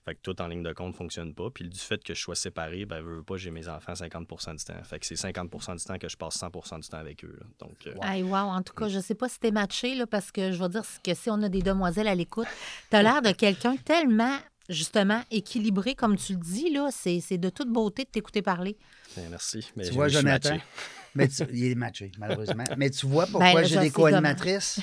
Fait 0.05 0.15
que 0.15 0.19
tout 0.21 0.41
en 0.41 0.47
ligne 0.47 0.63
de 0.63 0.73
compte 0.73 0.93
ne 0.93 0.97
fonctionne 0.97 1.33
pas. 1.33 1.49
Puis 1.49 1.67
du 1.67 1.79
fait 1.79 2.03
que 2.03 2.13
je 2.13 2.19
sois 2.21 2.35
séparé, 2.35 2.85
ben, 2.85 3.01
veux, 3.01 3.17
veux 3.17 3.23
pas, 3.23 3.37
j'ai 3.37 3.51
mes 3.51 3.67
enfants 3.67 3.93
50% 3.93 4.55
du 4.57 4.63
temps. 4.63 4.83
Fait 4.83 4.99
que 4.99 5.05
c'est 5.05 5.15
50% 5.15 5.75
du 5.77 5.83
temps 5.83 5.97
que 5.97 6.09
je 6.09 6.17
passe 6.17 6.37
100% 6.37 6.79
du 6.79 6.87
temps 6.89 6.97
avec 6.97 7.23
eux. 7.25 7.37
là. 7.39 7.45
Donc, 7.59 7.87
euh, 7.87 7.93
Hey, 8.03 8.23
wow. 8.23 8.35
En 8.35 8.61
tout 8.61 8.73
cas, 8.73 8.87
je 8.87 8.99
sais 8.99 9.15
pas 9.15 9.29
si 9.29 9.39
t'es 9.39 9.51
matché, 9.51 9.95
là, 9.95 10.07
parce 10.07 10.31
que 10.31 10.51
je 10.51 10.57
vais 10.61 10.69
dire 10.69 10.83
que 11.03 11.13
si 11.13 11.29
on 11.29 11.41
a 11.43 11.49
des 11.49 11.61
demoiselles 11.61 12.07
à 12.07 12.15
l'écoute, 12.15 12.47
t'as 12.89 13.01
l'air 13.03 13.21
de 13.21 13.31
quelqu'un 13.31 13.75
tellement, 13.77 14.37
justement, 14.69 15.21
équilibré, 15.31 15.95
comme 15.95 16.15
tu 16.17 16.33
le 16.33 16.39
dis, 16.39 16.69
là. 16.71 16.89
C'est 16.91 17.19
c'est 17.19 17.37
de 17.37 17.49
toute 17.49 17.69
beauté 17.69 18.03
de 18.03 18.09
t'écouter 18.09 18.41
parler. 18.41 18.77
ben, 19.15 19.27
merci. 19.29 19.67
Mais 19.75 19.83
Tu 19.83 19.89
je- 19.89 19.93
vois, 19.95 20.07
Jonathan? 20.07 20.49
matché. 20.51 20.63
Mais 21.15 21.27
tu- 21.27 21.43
il 21.51 21.71
est 21.71 21.75
matché, 21.75 22.11
malheureusement. 22.19 22.63
Mais 22.77 22.91
tu 22.91 23.07
vois 23.07 23.25
pourquoi 23.25 23.53
Ben, 23.55 23.61
là, 23.61 23.63
j'ai 23.63 23.75
je 23.75 23.79
des 23.81 23.89
co-animatrices? 23.89 24.79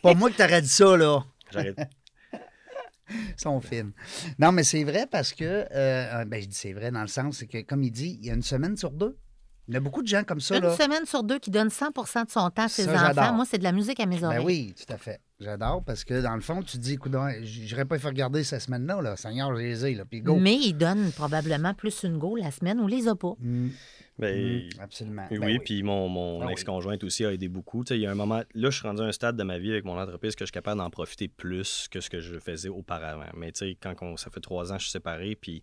Pas 0.00 0.14
moi 0.14 0.30
que 0.30 0.36
t'aurais 0.36 0.62
dit 0.62 0.68
ça, 0.68 0.96
là. 0.96 1.24
J'arrête. 1.56 1.78
Ils 3.08 3.40
sont 3.40 3.60
fines. 3.60 3.92
Non, 4.38 4.50
mais 4.50 4.64
c'est 4.64 4.82
vrai 4.82 5.06
parce 5.08 5.32
que, 5.32 5.66
euh, 5.70 6.24
ben, 6.24 6.42
je 6.42 6.48
dis 6.48 6.54
c'est 6.56 6.72
vrai 6.72 6.90
dans 6.90 7.02
le 7.02 7.06
sens, 7.06 7.36
c'est 7.38 7.46
que, 7.46 7.62
comme 7.62 7.82
il 7.84 7.92
dit, 7.92 8.18
il 8.20 8.26
y 8.26 8.30
a 8.30 8.34
une 8.34 8.42
semaine 8.42 8.76
sur 8.76 8.90
deux. 8.90 9.16
Il 9.68 9.74
y 9.74 9.76
a 9.76 9.80
beaucoup 9.80 10.02
de 10.02 10.06
gens 10.06 10.22
comme 10.22 10.40
ça, 10.40 10.56
Une 10.56 10.62
là. 10.62 10.76
semaine 10.76 11.06
sur 11.06 11.24
deux 11.24 11.40
qui 11.40 11.50
donne 11.50 11.70
100 11.70 11.86
de 11.88 12.30
son 12.30 12.50
temps 12.50 12.62
à 12.64 12.68
ses 12.68 12.84
Ça, 12.84 13.10
enfants. 13.10 13.32
Moi, 13.32 13.44
c'est 13.50 13.58
de 13.58 13.64
la 13.64 13.72
musique 13.72 13.98
à 13.98 14.06
mes 14.06 14.22
oreilles. 14.22 14.38
Ben 14.38 14.44
oui, 14.44 14.74
tout 14.76 14.92
à 14.92 14.96
fait. 14.96 15.20
J'adore 15.40 15.82
parce 15.84 16.04
que, 16.04 16.22
dans 16.22 16.36
le 16.36 16.40
fond, 16.40 16.62
tu 16.62 16.78
te 16.78 16.82
dis, 16.82 16.92
écoute, 16.94 17.12
j'aurais 17.42 17.84
pas 17.84 17.98
fait 17.98 18.06
regarder 18.08 18.44
cette 18.44 18.62
semaine-là, 18.62 19.02
là. 19.02 19.16
Seigneur, 19.16 19.54
je 19.56 19.60
les 19.60 19.86
ai, 19.86 19.94
là. 19.94 20.04
Puis 20.04 20.20
go. 20.20 20.36
Mais 20.36 20.54
il 20.54 20.74
donne 20.74 21.10
probablement 21.10 21.74
plus 21.74 22.04
une 22.04 22.16
go 22.16 22.36
la 22.36 22.52
semaine 22.52 22.78
ou 22.80 22.86
les 22.86 23.08
a 23.08 23.16
pas. 23.16 23.34
Mm, 23.40 23.68
Ben, 24.18 24.62
mm, 24.64 24.80
absolument. 24.80 25.26
Oui, 25.30 25.38
Ben 25.40 25.60
puis 25.60 25.82
mon, 25.82 26.08
mon 26.08 26.40
Ah 26.40 26.46
oui. 26.46 26.52
ex-conjointe 26.52 27.04
aussi 27.04 27.24
a 27.24 27.32
aidé 27.32 27.48
beaucoup. 27.48 27.84
Tu 27.84 27.88
sais, 27.88 27.98
il 27.98 28.02
y 28.02 28.06
a 28.06 28.10
un 28.10 28.14
moment, 28.14 28.42
là, 28.54 28.70
je 28.70 28.76
suis 28.78 28.86
rendu 28.86 29.02
à 29.02 29.04
un 29.04 29.12
stade 29.12 29.36
de 29.36 29.42
ma 29.42 29.58
vie 29.58 29.72
avec 29.72 29.84
mon 29.84 29.98
entreprise 29.98 30.34
que 30.34 30.44
je 30.44 30.46
suis 30.46 30.52
capable 30.52 30.78
d'en 30.78 30.88
profiter 30.88 31.28
plus 31.28 31.88
que 31.90 32.00
ce 32.00 32.08
que 32.08 32.20
je 32.20 32.38
faisais 32.38 32.68
auparavant. 32.68 33.26
Mais 33.36 33.52
tu 33.52 33.58
sais, 33.58 33.76
quand 33.80 33.94
on- 34.02 34.16
ça 34.16 34.30
fait 34.30 34.40
trois 34.40 34.70
ans 34.72 34.76
que 34.76 34.80
je 34.80 34.84
suis 34.86 34.92
séparé, 34.92 35.36
puis 35.36 35.62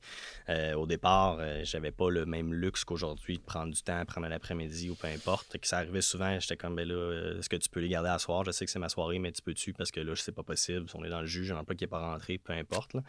euh, 0.50 0.74
au 0.76 0.86
départ, 0.86 1.38
euh, 1.40 1.62
j'avais 1.64 1.92
pas 1.92 2.10
le 2.12 2.26
même 2.26 2.54
luxe 2.54 2.84
qu'aujourd'hui 2.84 3.38
de 3.38 3.44
prendre 3.44 3.74
du 3.74 3.82
temps, 3.82 4.04
prendre 4.06 4.28
l'après-midi 4.28 4.90
ou 4.90 4.96
peu 4.96 5.08
importe. 5.08 5.58
Que 5.58 5.68
ça 5.68 5.78
arrivait 5.78 6.02
souvent, 6.02 6.38
j'étais 6.40 6.58
comme, 6.58 6.76
ben 6.76 6.88
là, 6.88 7.38
est-ce 7.40 7.50
que 7.50 7.56
tu 7.56 7.70
peux 7.70 7.80
les 7.80 7.90
garder 7.90 8.10
à 8.10 8.20
soir? 8.20 8.44
Je 8.46 8.52
sais 8.52 8.66
que 8.66 8.72
c'est 8.72 8.80
ma 8.80 8.90
soirée, 8.90 9.18
mais 9.18 9.32
tu 9.32 9.42
peux-tu? 9.42 9.74
Parce 9.74 9.92
que 9.92 10.00
là, 10.02 10.14
je 10.14 10.22
sais 10.22 10.32
pas 10.32 10.44
possible. 10.44 10.86
On 10.94 11.04
est 11.04 11.10
dans 11.10 11.22
le 11.22 11.26
juge, 11.28 11.48
j'ai 11.48 11.54
un 11.54 11.58
emploi 11.58 11.76
qui 11.76 11.86
n'est 11.86 11.90
pas 11.90 12.00
rentré, 12.00 12.38
peu 12.38 12.54
importe. 12.54 12.94
là. 12.94 13.02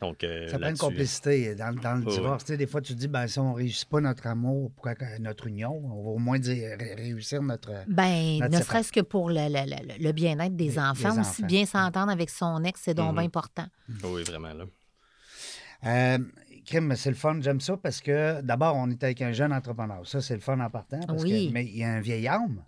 Donc, 0.00 0.22
euh, 0.24 0.48
Ça 0.48 0.58
prend 0.58 0.70
une 0.70 0.76
complicité 0.78 1.54
dans, 1.54 1.74
dans 1.74 1.96
le 1.96 2.04
Oui, 2.06 2.12
divorce. 2.12 2.44
Tu 2.44 2.52
sais, 2.52 2.56
des 2.56 2.66
fois, 2.66 2.80
tu 2.80 2.94
te 2.94 2.98
dis, 2.98 3.08
ben, 3.08 3.26
si 3.26 3.38
on 3.38 3.50
ne 3.50 3.56
réussit 3.56 3.88
pas 3.88 4.00
notre 4.00 4.26
amour, 4.26 4.70
pourquoi 4.72 4.85
que- 4.94 5.18
notre 5.20 5.46
union, 5.46 5.72
on 5.84 6.02
va 6.04 6.10
au 6.10 6.18
moins 6.18 6.38
dire, 6.38 6.76
ré- 6.78 6.94
réussir 6.94 7.42
notre. 7.42 7.72
Ben, 7.88 8.38
Notre 8.40 8.58
ne 8.58 8.62
serait-ce 8.62 8.92
que 8.92 9.00
pour 9.00 9.28
le, 9.30 9.34
le- 9.48 9.66
le- 9.98 10.02
le 10.04 10.12
bien-être 10.12 10.54
des, 10.56 10.68
Des- 10.70 10.78
enfants, 10.78 11.12
des 11.14 11.20
aussi 11.20 11.30
enfants. 11.42 11.46
bien 11.46 11.66
s'entendre 11.66 12.10
avec 12.12 12.30
son 12.30 12.62
ex, 12.64 12.80
c'est 12.84 12.94
donc 12.94 13.10
Mhm. 13.12 13.16
bien 13.16 13.24
important. 13.24 13.66
Oui, 14.04 14.22
vraiment. 14.24 14.52
Là. 14.54 14.64
Euh, 15.84 16.18
Kim, 16.64 16.94
c'est 16.96 17.10
le 17.10 17.16
fun, 17.16 17.38
j'aime 17.40 17.60
ça 17.60 17.76
parce 17.76 18.00
que 18.00 18.40
d'abord, 18.40 18.74
on 18.76 18.90
est 18.90 19.02
avec 19.04 19.22
un 19.22 19.32
jeune 19.32 19.52
entrepreneur. 19.52 20.06
Ça, 20.06 20.20
c'est 20.20 20.34
le 20.34 20.40
fun 20.40 20.58
en 20.60 20.70
partant. 20.70 21.00
Parce 21.06 21.22
Oui. 21.22 21.48
que, 21.48 21.52
mais 21.52 21.64
il 21.64 21.78
y 21.78 21.84
a 21.84 21.92
un 21.92 22.00
vieil 22.00 22.28
homme. 22.28 22.62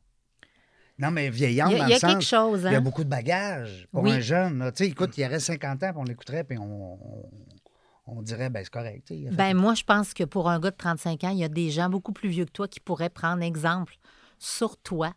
Non, 1.00 1.10
mais 1.12 1.30
vieil 1.30 1.54
Il 1.56 1.62
homme 1.62 1.70
y 1.70 1.74
a, 1.74 1.78
dans 1.78 1.84
il 1.86 1.90
y 1.90 1.94
a 1.94 1.98
quelque 2.00 2.22
sens, 2.22 2.24
chose, 2.24 2.62
Il 2.66 2.72
y 2.72 2.74
a 2.74 2.78
hein? 2.78 2.80
beaucoup 2.80 3.04
de 3.04 3.08
bagages 3.08 3.86
pour 3.92 4.02
Oui. 4.02 4.10
un 4.12 4.20
jeune. 4.20 4.70
Tu 4.74 4.84
sais, 4.84 4.90
écoute, 4.90 5.16
il 5.16 5.24
aurait 5.24 5.38
50 5.40 5.82
ans, 5.84 5.90
puis 5.92 5.98
on 6.00 6.04
l'écouterait, 6.04 6.42
puis 6.44 6.58
on, 6.58 6.98
on, 8.16 8.22
dirait, 8.22 8.50
ben 8.50 8.62
c'est 8.64 8.70
correct. 8.72 9.12
Ben, 9.32 9.54
moi, 9.54 9.74
je 9.74 9.84
pense 9.84 10.14
que 10.14 10.24
pour 10.24 10.48
un 10.48 10.58
gars 10.60 10.70
de 10.70 10.76
35 10.76 11.24
ans, 11.24 11.30
il 11.30 11.38
y 11.38 11.44
a 11.44 11.48
des 11.48 11.70
gens 11.70 11.88
beaucoup 11.88 12.12
plus 12.12 12.28
vieux 12.28 12.44
que 12.44 12.50
toi 12.52 12.68
qui 12.68 12.80
pourraient 12.80 13.10
prendre 13.10 13.42
exemple 13.42 13.94
sur 14.38 14.76
toi. 14.78 15.12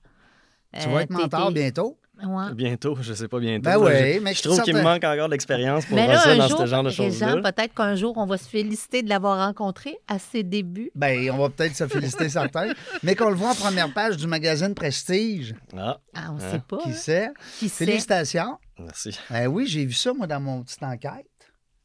tu 0.80 0.88
Euh, 0.88 0.92
vas 0.92 1.02
être 1.04 1.10
mentor 1.10 1.52
bientôt. 1.52 1.98
Ouais. 2.24 2.54
Bientôt, 2.54 2.96
je 3.02 3.14
sais 3.14 3.28
pas 3.28 3.40
bientôt. 3.40 3.64
Ben 3.64 3.78
oui, 3.80 3.92
je- 4.16 4.20
mais 4.20 4.34
je 4.34 4.38
je 4.38 4.44
trouve 4.44 4.62
qu'il 4.62 4.76
me 4.76 4.84
manque 4.84 5.04
encore 5.04 5.26
de 5.26 5.32
l'expérience 5.32 5.88
pour 5.88 5.98
un 5.98 6.06
dans 6.38 6.48
jour, 6.48 6.60
ce 6.60 6.66
genre 6.68 6.84
de 6.84 6.92
choses-là. 6.92 7.38
peut-être 7.42 7.74
qu'un 7.74 7.96
jour, 7.96 8.14
on 8.18 8.28
va 8.28 8.38
se 8.38 8.48
féliciter 8.48 9.02
de 9.02 9.10
l'avoir 9.10 9.40
rencontré 9.48 9.98
à 10.08 10.20
ses 10.20 10.44
débuts. 10.44 10.92
Ben, 10.94 11.32
on 11.32 11.38
va 11.40 11.50
peut-être 11.50 11.76
se 11.76 11.88
féliciter 11.88 12.30
certains. 12.30 12.74
Mais 13.02 13.16
qu'on 13.16 13.30
le 13.30 13.36
voit 13.36 13.50
en 13.52 13.56
première 13.56 13.92
page 13.92 14.18
du 14.18 14.28
magazine 14.28 14.76
Prestige, 14.76 15.56
Ah, 15.76 16.00
Ah, 16.14 16.28
on 16.30 16.36
ne 16.36 16.42
Hein? 16.44 16.52
sait 16.52 16.62
pas. 16.68 16.78
qui 16.78 16.90
hein? 16.90 16.94
sait? 16.94 17.30
Qui 17.58 17.70
sait? 17.70 17.86
Félicitations. 17.86 18.58
merci. 18.78 19.18
Ben 19.32 19.48
oui, 19.48 19.66
j'ai 19.66 19.86
vu 19.86 19.94
ça, 19.94 20.14
moi, 20.14 20.28
dans 20.28 20.40
mon 20.40 20.62
petite 20.62 20.84
enquête. 20.84 21.26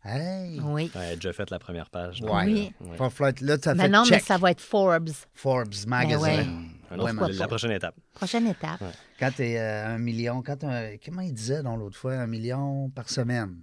Hey! 0.07 0.61
Oui. 0.63 0.91
Ouais, 0.95 1.15
déjà 1.17 1.33
fait 1.33 1.51
la 1.51 1.59
première 1.59 1.91
page. 1.91 2.21
Ouais. 2.23 2.45
Oui. 2.45 2.73
Ouais. 2.81 2.97
Falloir- 3.11 3.33
Là, 3.41 3.59
tu 3.59 3.69
as 3.69 3.75
Mais 3.75 3.83
fait 3.85 3.89
non, 3.89 4.05
mais 4.09 4.19
ça 4.21 4.39
va 4.39 4.51
être 4.53 4.61
Forbes. 4.61 5.11
Forbes 5.35 5.75
Magazine. 5.87 6.21
ouais. 6.23 6.47
Un 6.91 6.95
autre- 6.99 7.05
Ouais, 7.05 7.13
mais- 7.13 7.33
la 7.33 7.49
prochaine 7.49 7.73
étape. 7.73 7.97
Prochaine 8.15 8.47
étape. 8.47 8.81
Quand 9.19 9.31
tu 9.35 9.43
es 9.43 9.59
un 9.59 9.99
million, 9.99 10.43
quand 10.43 10.63
un- 10.65 10.97
comment 11.05 11.23
il 11.23 11.33
disait 11.35 11.63
donc 11.63 11.79
l'autre 11.81 11.99
fois, 11.99 12.15
un 12.15 12.27
million 12.29 12.89
par 12.91 13.09
semaine 13.11 13.57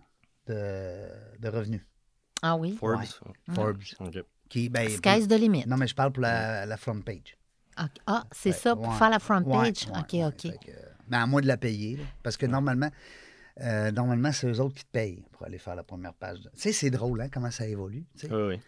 de, 0.47 1.07
de 1.39 1.47
revenus? 1.49 1.81
Ah 2.41 2.57
oui? 2.57 2.75
Forbes. 2.77 3.03
Mm. 3.47 3.53
Forbes. 3.55 3.83
OK. 4.01 4.17
Qui, 4.49 4.69
ben, 4.69 4.89
Sky's 4.89 5.27
the 5.27 5.33
limit. 5.39 5.63
Non, 5.65 5.77
mais 5.77 5.87
je 5.87 5.95
parle 5.95 6.11
pour 6.11 6.21
la, 6.21 6.65
la 6.65 6.77
front 6.77 6.99
page. 7.01 7.37
Ah, 8.05 8.23
c'est 8.31 8.49
Ouais, 8.49 8.55
ça, 8.55 8.75
pour 8.75 8.87
ouais, 8.89 8.95
faire 8.97 9.09
la 9.09 9.19
front 9.19 9.41
ouais, 9.41 9.71
page? 9.71 9.87
ouais, 9.87 9.99
OK, 9.99 10.13
ouais. 10.13 10.25
OK. 10.25 10.45
Euh, 10.69 10.71
mais 11.07 11.17
à 11.17 11.25
moi 11.25 11.41
de 11.41 11.47
la 11.47 11.57
payer, 11.57 11.95
là, 11.97 12.03
parce 12.21 12.37
que 12.37 12.45
normalement, 12.45 12.89
euh, 13.61 13.91
normalement, 13.91 14.31
c'est 14.31 14.47
eux 14.47 14.59
autres 14.59 14.75
qui 14.75 14.83
te 14.85 14.91
payent 14.91 15.23
pour 15.31 15.43
aller 15.45 15.57
faire 15.59 15.75
la 15.75 15.83
première 15.83 16.13
page. 16.13 16.39
Tu 16.41 16.49
sais, 16.59 16.71
c'est 16.73 16.89
drôle, 16.89 17.21
hein, 17.21 17.29
comment 17.31 17.51
ça 17.51 17.67
évolue. 17.67 18.05
tu 18.17 18.27
sais. 18.27 18.33
Oui, 18.33 18.55
oui. 18.55 18.59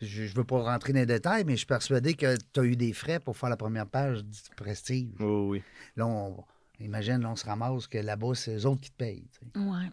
Je 0.00 0.22
ne 0.24 0.28
veux 0.28 0.44
pas 0.44 0.60
rentrer 0.62 0.92
dans 0.92 0.98
les 0.98 1.06
détails, 1.06 1.44
mais 1.44 1.52
je 1.52 1.58
suis 1.58 1.66
persuadé 1.66 2.14
que 2.14 2.36
tu 2.52 2.60
as 2.60 2.64
eu 2.64 2.74
des 2.74 2.92
frais 2.92 3.20
pour 3.20 3.36
faire 3.36 3.48
la 3.50 3.56
première 3.56 3.86
page 3.86 4.24
du 4.24 4.38
Prestige. 4.56 5.14
Oui, 5.20 5.26
oui. 5.58 5.62
Là, 5.96 6.06
on, 6.08 6.44
imagine, 6.80 7.18
là, 7.22 7.30
on 7.30 7.36
se 7.36 7.44
ramasse 7.46 7.86
que 7.86 7.98
là-bas, 7.98 8.34
c'est 8.34 8.56
eux 8.56 8.66
autres 8.66 8.80
qui 8.80 8.90
te 8.90 8.96
payent. 8.96 9.28
tu 9.32 9.38
sais. 9.46 9.60
Ouais. 9.64 9.86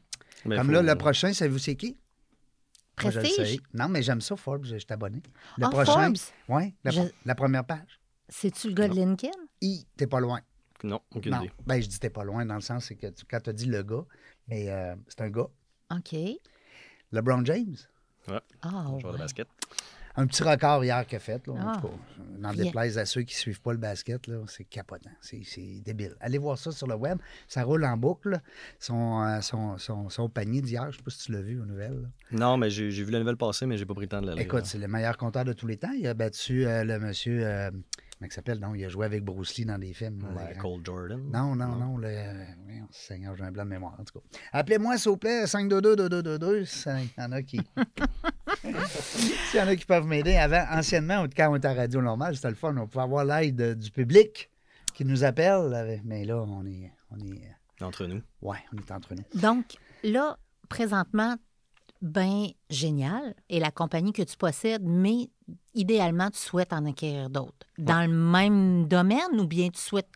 Mais 0.46 0.56
Comme 0.56 0.68
faut- 0.68 0.74
là, 0.74 0.82
le 0.82 0.96
prochain, 0.96 1.32
savez-vous 1.32 1.60
c'est 1.60 1.76
qui? 1.76 2.00
Moi, 3.04 3.12
je 3.12 3.20
Prestige? 3.20 3.56
sais. 3.58 3.62
Non, 3.74 3.88
mais 3.88 4.02
j'aime 4.02 4.20
ça, 4.22 4.36
Forbes, 4.36 4.66
je 4.66 4.78
suis 4.78 4.88
abonné. 4.90 5.22
Le 5.58 5.66
Ah, 5.66 5.70
prochain, 5.70 5.94
Forbes? 5.94 6.18
oui, 6.50 6.74
la, 6.84 6.92
Je- 6.92 7.02
la 7.26 7.36
première 7.36 7.66
page. 7.66 8.00
C'est-tu 8.28 8.70
le 8.70 8.74
gars 8.74 8.88
de 8.88 8.96
Lincoln? 8.96 9.30
I, 9.62 9.86
t'es 9.96 10.08
pas 10.08 10.20
loin. 10.20 10.42
Non, 10.84 11.02
aucune 11.14 11.34
Non, 11.34 11.42
idée. 11.42 11.52
ben, 11.66 11.82
je 11.82 11.88
dis 11.88 12.00
t'es 12.00 12.10
pas 12.10 12.24
loin 12.24 12.46
dans 12.46 12.56
le 12.56 12.62
sens, 12.62 12.86
c'est 12.86 12.96
que 12.96 13.08
tu- 13.08 13.26
quand 13.26 13.40
tu 13.42 13.50
as 13.50 13.54
dit 13.54 13.66
le 13.66 13.84
gars, 13.84 14.06
mais 14.50 14.70
euh, 14.70 14.96
c'est 15.08 15.22
un 15.22 15.30
gars. 15.30 15.48
OK. 15.92 16.16
LeBron 17.12 17.44
James, 17.46 17.76
Ah, 18.62 18.86
Joueur 19.00 19.14
de 19.14 19.18
ouais. 19.18 19.18
basket. 19.24 19.48
un 20.16 20.28
petit 20.28 20.44
record 20.44 20.84
hier 20.84 21.06
qu'il 21.08 21.16
a 21.16 21.20
fait. 21.20 21.48
Là, 21.48 21.54
en 21.54 21.58
Ah. 21.68 21.80
tout 21.82 21.88
cas, 21.88 21.94
n'en 22.40 22.54
déplaise 22.54 22.98
à 22.98 23.06
ceux 23.06 23.22
qui 23.22 23.34
ne 23.36 23.40
suivent 23.40 23.62
pas 23.62 23.72
le 23.72 23.78
basket, 23.80 24.28
là, 24.28 24.44
c'est 24.48 24.66
capotant. 24.66 25.10
C'est, 25.22 25.42
c'est 25.44 25.82
débile. 25.84 26.16
Allez 26.20 26.38
voir 26.38 26.58
ça 26.58 26.72
sur 26.72 26.86
le 26.88 26.96
web. 26.96 27.18
Ça 27.48 27.64
roule 27.64 27.86
en 27.86 27.96
boucle. 27.98 28.40
Son, 28.80 29.24
euh, 29.24 29.42
son, 29.42 29.78
son, 29.78 30.10
son 30.10 30.30
panier 30.30 30.62
d'hier, 30.62 30.84
je 30.84 30.88
ne 30.90 30.94
sais 30.98 31.04
pas 31.04 31.12
si 31.12 31.20
tu 31.26 31.32
l'as 31.32 31.42
vu 31.42 31.60
aux 31.62 31.66
nouvelles. 31.66 32.02
là. 32.02 32.08
Non, 32.38 32.58
mais 32.58 32.70
j'ai 32.70 32.92
j'ai 32.92 33.04
vu 33.04 33.12
la 33.12 33.20
nouvelle 33.20 33.38
passer, 33.38 33.66
mais 33.66 33.78
j'ai 33.78 33.86
pas 33.86 33.94
pris 33.96 34.06
le 34.06 34.10
temps 34.10 34.22
de 34.22 34.28
la 34.28 34.34
lire. 34.34 34.44
Écoute, 34.44 34.66
c'est 34.66 34.78
le 34.78 34.88
meilleur 34.88 35.18
compteur 35.18 35.46
de 35.46 35.54
tous 35.54 35.68
les 35.68 35.78
temps. 35.78 35.92
Il 35.98 36.06
a 36.06 36.14
battu 36.14 36.66
euh, 36.68 36.84
le 36.84 37.00
monsieur. 37.00 37.46
euh, 37.48 37.72
comment 38.20 38.28
il 38.30 38.34
s'appelle? 38.34 38.60
Non, 38.60 38.76
il 38.76 38.84
a 38.86 38.90
joué 38.90 39.06
avec 39.06 39.24
Bruce 39.24 39.58
Lee 39.58 39.66
dans 39.66 39.78
des 39.80 39.94
films. 39.94 40.22
Ouais, 40.36 40.56
Cole 40.60 40.82
Jordan. 40.84 41.22
Non, 41.32 41.56
non, 41.56 41.76
non. 41.76 41.98
Le... 41.98 42.10
voyons, 42.66 42.88
Seigneur, 42.92 43.36
j'ai 43.38 43.44
un 43.46 43.52
blanc 43.52 43.64
de 43.64 43.70
mémoire. 43.70 43.96
En 44.00 44.04
tout 44.04 44.20
cas. 44.20 44.26
Appelez-moi, 44.52 44.98
s'il 44.98 45.12
vous 45.12 45.18
plaît, 45.18 45.46
522-2222. 45.46 47.00
Il 47.02 47.10
y 47.18 47.26
en 47.26 47.32
a 47.32 47.42
qui. 47.42 47.62
S'il 48.62 49.60
y 49.60 49.64
en 49.64 49.68
a 49.68 49.76
qui 49.76 49.86
peuvent 49.86 50.06
m'aider. 50.06 50.36
Avant, 50.36 50.66
anciennement, 50.72 51.26
quand 51.36 51.50
on 51.52 51.56
était 51.56 51.68
à 51.70 51.74
Radio 51.74 52.02
Normale, 52.02 52.36
c'était 52.36 52.50
le 52.50 52.56
fun. 52.56 52.76
On 52.78 52.88
pouvait 52.88 53.04
avoir 53.04 53.24
l'aide 53.26 53.62
euh, 53.62 53.76
du 53.76 53.90
public 53.90 54.50
qui 54.94 55.06
nous 55.06 55.24
appelle. 55.24 55.74
avec- 55.74 56.04
Mais 56.04 56.26
là, 56.26 56.44
on 56.44 56.66
est. 56.66 56.92
On 57.12 57.20
est... 57.20 57.42
Entre 57.82 58.06
nous. 58.06 58.22
Ouais, 58.42 58.58
on 58.74 58.78
est 58.78 58.92
entre 58.92 59.16
nous. 59.16 59.24
Donc, 59.40 59.66
là, 60.04 60.38
présentement, 60.68 61.36
ben 62.02 62.48
génial, 62.70 63.36
et 63.50 63.60
la 63.60 63.72
compagnie 63.72 64.14
que 64.14 64.22
tu 64.24 64.38
possèdes, 64.38 64.84
mais 64.84 65.30
idéalement, 65.76 66.30
tu 66.30 66.40
souhaites 66.40 66.74
en 66.74 66.86
acquérir 66.86 67.30
d'autres. 67.30 67.68
Dans 67.78 68.02
le 68.10 68.14
même 68.16 68.88
domaine 68.88 69.40
ou 69.40 69.46
bien 69.48 69.70
tu 69.70 69.80
souhaites 69.82 70.08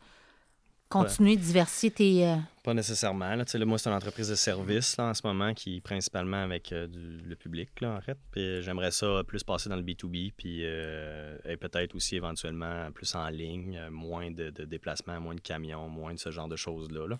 continuer 0.90 1.36
de 1.38 1.42
diversifier 1.42 1.90
tes. 1.90 2.28
euh, 2.28 2.36
Pas 2.64 2.76
nécessairement. 2.76 3.34
Là. 3.34 3.46
Moi, 3.66 3.78
c'est 3.80 3.90
une 3.90 3.96
entreprise 3.96 4.30
de 4.30 4.36
service 4.36 4.96
là, 4.98 5.06
en 5.10 5.14
ce 5.16 5.26
moment 5.26 5.52
qui 5.56 5.78
est 5.78 5.82
principalement 5.82 6.44
avec 6.44 6.72
euh, 6.72 6.86
du- 6.86 7.18
le 7.28 7.36
public, 7.36 7.70
là, 7.82 7.96
en 7.96 8.02
fait. 8.02 8.16
Puis 8.30 8.42
euh, 8.42 8.62
j'aimerais 8.62 8.92
ça 8.92 9.24
plus 9.26 9.44
passer 9.44 9.70
dans 9.70 9.76
le 9.76 9.82
B2B, 9.82 10.34
puis 10.38 10.60
euh, 10.62 11.36
et 11.46 11.58
peut-être 11.58 11.96
aussi 11.96 12.16
éventuellement 12.16 12.92
plus 12.92 13.16
en 13.16 13.28
ligne, 13.30 13.82
moins 13.90 14.30
de, 14.30 14.52
de 14.52 14.66
déplacements, 14.66 15.20
moins 15.20 15.34
de 15.34 15.42
camions, 15.42 15.90
moins 15.90 16.14
de 16.14 16.20
ce 16.20 16.30
genre 16.30 16.48
de 16.48 16.56
choses-là. 16.56 17.08
là. 17.08 17.20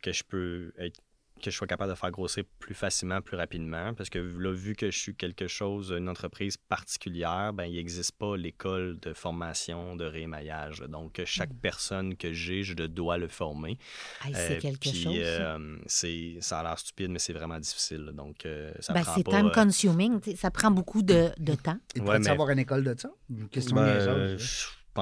Que 0.00 0.12
je 0.12 0.22
peux 0.24 0.72
être 0.78 0.98
que 1.42 1.50
je 1.50 1.56
sois 1.56 1.66
capable 1.66 1.90
de 1.90 1.96
faire 1.96 2.10
grossir 2.10 2.44
plus 2.58 2.74
facilement, 2.74 3.20
plus 3.20 3.36
rapidement. 3.36 3.94
Parce 3.94 4.10
que 4.10 4.18
là, 4.18 4.52
vu 4.52 4.74
que 4.74 4.90
je 4.90 4.98
suis 4.98 5.14
quelque 5.14 5.46
chose, 5.48 5.94
une 5.96 6.08
entreprise 6.08 6.56
particulière, 6.56 7.52
ben, 7.52 7.64
il 7.64 7.76
n'existe 7.76 8.12
pas 8.12 8.36
l'école 8.36 8.98
de 9.00 9.12
formation 9.12 9.96
de 9.96 10.04
réémaillage. 10.04 10.80
Donc, 10.88 11.20
chaque 11.24 11.52
personne 11.60 12.16
que 12.16 12.32
j'ai, 12.32 12.62
je 12.62 12.74
dois 12.74 13.18
le 13.18 13.28
former. 13.28 13.78
hey, 14.24 14.34
c'est 14.34 14.56
Euh, 14.56 14.60
quelque 14.60 14.80
puis, 14.80 15.02
chose. 15.02 15.14
ça. 15.14 15.18
euh, 15.56 15.76
c'est, 15.86 16.36
ça 16.40 16.60
a 16.60 16.62
l'air 16.62 16.78
stupide, 16.78 17.10
mais 17.10 17.18
c'est 17.18 17.32
vraiment 17.32 17.58
difficile. 17.58 18.10
Donc, 18.14 18.44
euh, 18.46 18.72
ça 18.80 18.92
Ben, 18.92 19.02
prend 19.02 19.14
c'est 19.14 19.24
pas... 19.24 19.40
time 19.40 19.50
consuming, 19.52 20.20
ça 20.36 20.50
prend 20.50 20.70
beaucoup 20.70 21.02
de, 21.02 21.30
de 21.38 21.54
temps. 21.54 21.78
Il 21.94 22.02
Ouais, 22.02 22.18
mais- 22.18 22.28
avoir 22.28 22.50
une 22.50 22.58
école 22.60 22.84
de 22.84 22.94
ça? 22.98 23.10
Une 23.30 23.48
question 23.48 23.76
ben, 23.76 24.36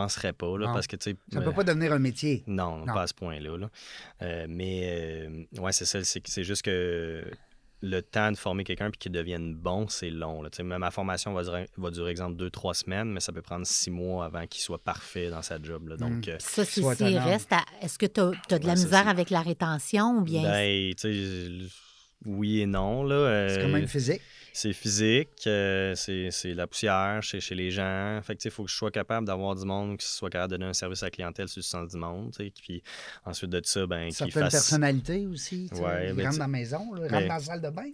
penserais 0.01 0.33
pas, 0.33 0.59
là, 0.59 0.71
parce 0.73 0.87
que, 0.87 0.97
tu 0.97 1.11
sais... 1.11 1.17
Ça 1.33 1.39
ne 1.41 1.45
euh, 1.45 1.49
peut 1.49 1.55
pas 1.55 1.65
devenir 1.65 1.93
un 1.93 1.99
métier. 1.99 2.45
Non, 2.47 2.85
Non. 2.85 2.93
pas 2.95 3.03
à 3.03 3.07
ce 3.07 3.15
point-là. 3.15 3.57
là. 3.57 3.71
Euh, 4.23 4.47
mais, 4.49 5.27
euh, 5.29 5.61
ouais, 5.61 5.73
c'est 5.73 5.87
ça. 5.87 6.01
C'est, 6.05 6.45
juste 6.45 6.63
que 6.63 7.25
le 7.83 8.01
temps 8.03 8.31
de 8.33 8.37
former 8.37 8.65
quelqu'un 8.65 8.91
puis 8.91 8.99
qu'il 8.99 9.13
devienne 9.13 9.55
bon, 9.55 9.89
c'est 9.89 10.11
long. 10.11 10.43
Là. 10.43 10.51
Même 10.59 10.79
ma 10.79 10.91
formation 10.91 11.33
va 11.33 11.43
durer, 11.45 11.69
va 11.77 11.91
durer, 11.91 12.11
exemple, 12.11 12.37
deux, 12.37 12.51
trois 12.51 12.75
semaines, 12.75 13.11
mais 13.11 13.21
ça 13.21 13.33
peut 13.33 13.43
prendre 13.43 13.67
six 13.67 13.91
mois 13.91 14.27
avant 14.27 14.47
qu'il 14.47 14.63
soit 14.63 14.83
parfait 14.83 15.31
dans 15.31 15.43
sa 15.43 15.61
job. 15.63 15.89
là. 15.89 15.97
Donc, 15.97 16.29
euh, 16.29 16.37
ça, 16.39 16.65
c'est 16.65 16.83
reste 16.83 17.53
à- 17.53 17.65
Est-ce 17.83 17.99
que 17.99 18.07
tu 18.07 18.21
as, 18.21 18.31
de 18.59 18.67
la 18.67 18.73
Ouais, 18.75 18.81
misère 18.81 19.09
avec 19.09 19.31
la 19.31 19.41
rétention 19.41 20.19
ou 20.19 20.23
bien. 20.23 20.43
ben, 20.43 20.95
oui 22.25 22.61
et 22.61 22.67
non. 22.67 23.05
Là, 23.05 23.49
C'est 23.49 23.63
quand 23.63 23.69
même 23.69 23.87
physique. 23.89 24.21
C'est 24.59 24.73
physique, 24.73 25.47
euh, 25.47 25.95
c'est 25.95 26.55
la 26.55 26.67
poussière 26.67 27.23
chez, 27.23 27.41
chez 27.41 27.55
les 27.55 27.71
gens. 27.71 28.21
Fait 28.23 28.35
que, 28.35 28.39
tu 28.41 28.45
sais, 28.45 28.49
il 28.49 28.53
faut 28.53 28.65
que 28.65 28.71
je 28.71 28.75
sois 28.77 28.91
capable 28.91 29.27
d'avoir 29.27 29.55
du 29.55 29.67
monde 29.67 29.99
qui 29.99 30.07
soit 30.07 30.31
capable 30.31 30.53
de 30.53 30.57
donner 30.57 30.71
un 30.71 30.73
service 30.73 31.03
à 31.03 31.07
la 31.07 31.11
clientèle 31.11 31.47
sur 31.49 31.59
le 31.59 31.63
sens 31.63 31.91
du 31.93 31.99
monde. 31.99 32.33
tu 32.35 32.45
sais, 32.47 32.53
Puis 32.63 32.83
ensuite 33.27 33.51
de 33.51 33.61
ça, 33.63 33.87
ben, 33.87 34.09
qui 34.09 34.15
Certaines 34.15 34.45
fasse. 34.45 34.53
personnalités 34.55 35.27
aussi. 35.27 35.69
Ouais, 35.75 36.15
tu- 36.15 36.23
dans 36.23 36.39
la 36.39 36.49
maison, 36.49 36.95
là, 36.95 37.03
mais- 37.03 37.09
rentrent 37.09 37.29
dans 37.29 37.35
la 37.35 37.41
salle 37.41 37.61
de 37.61 37.69
bain. 37.69 37.91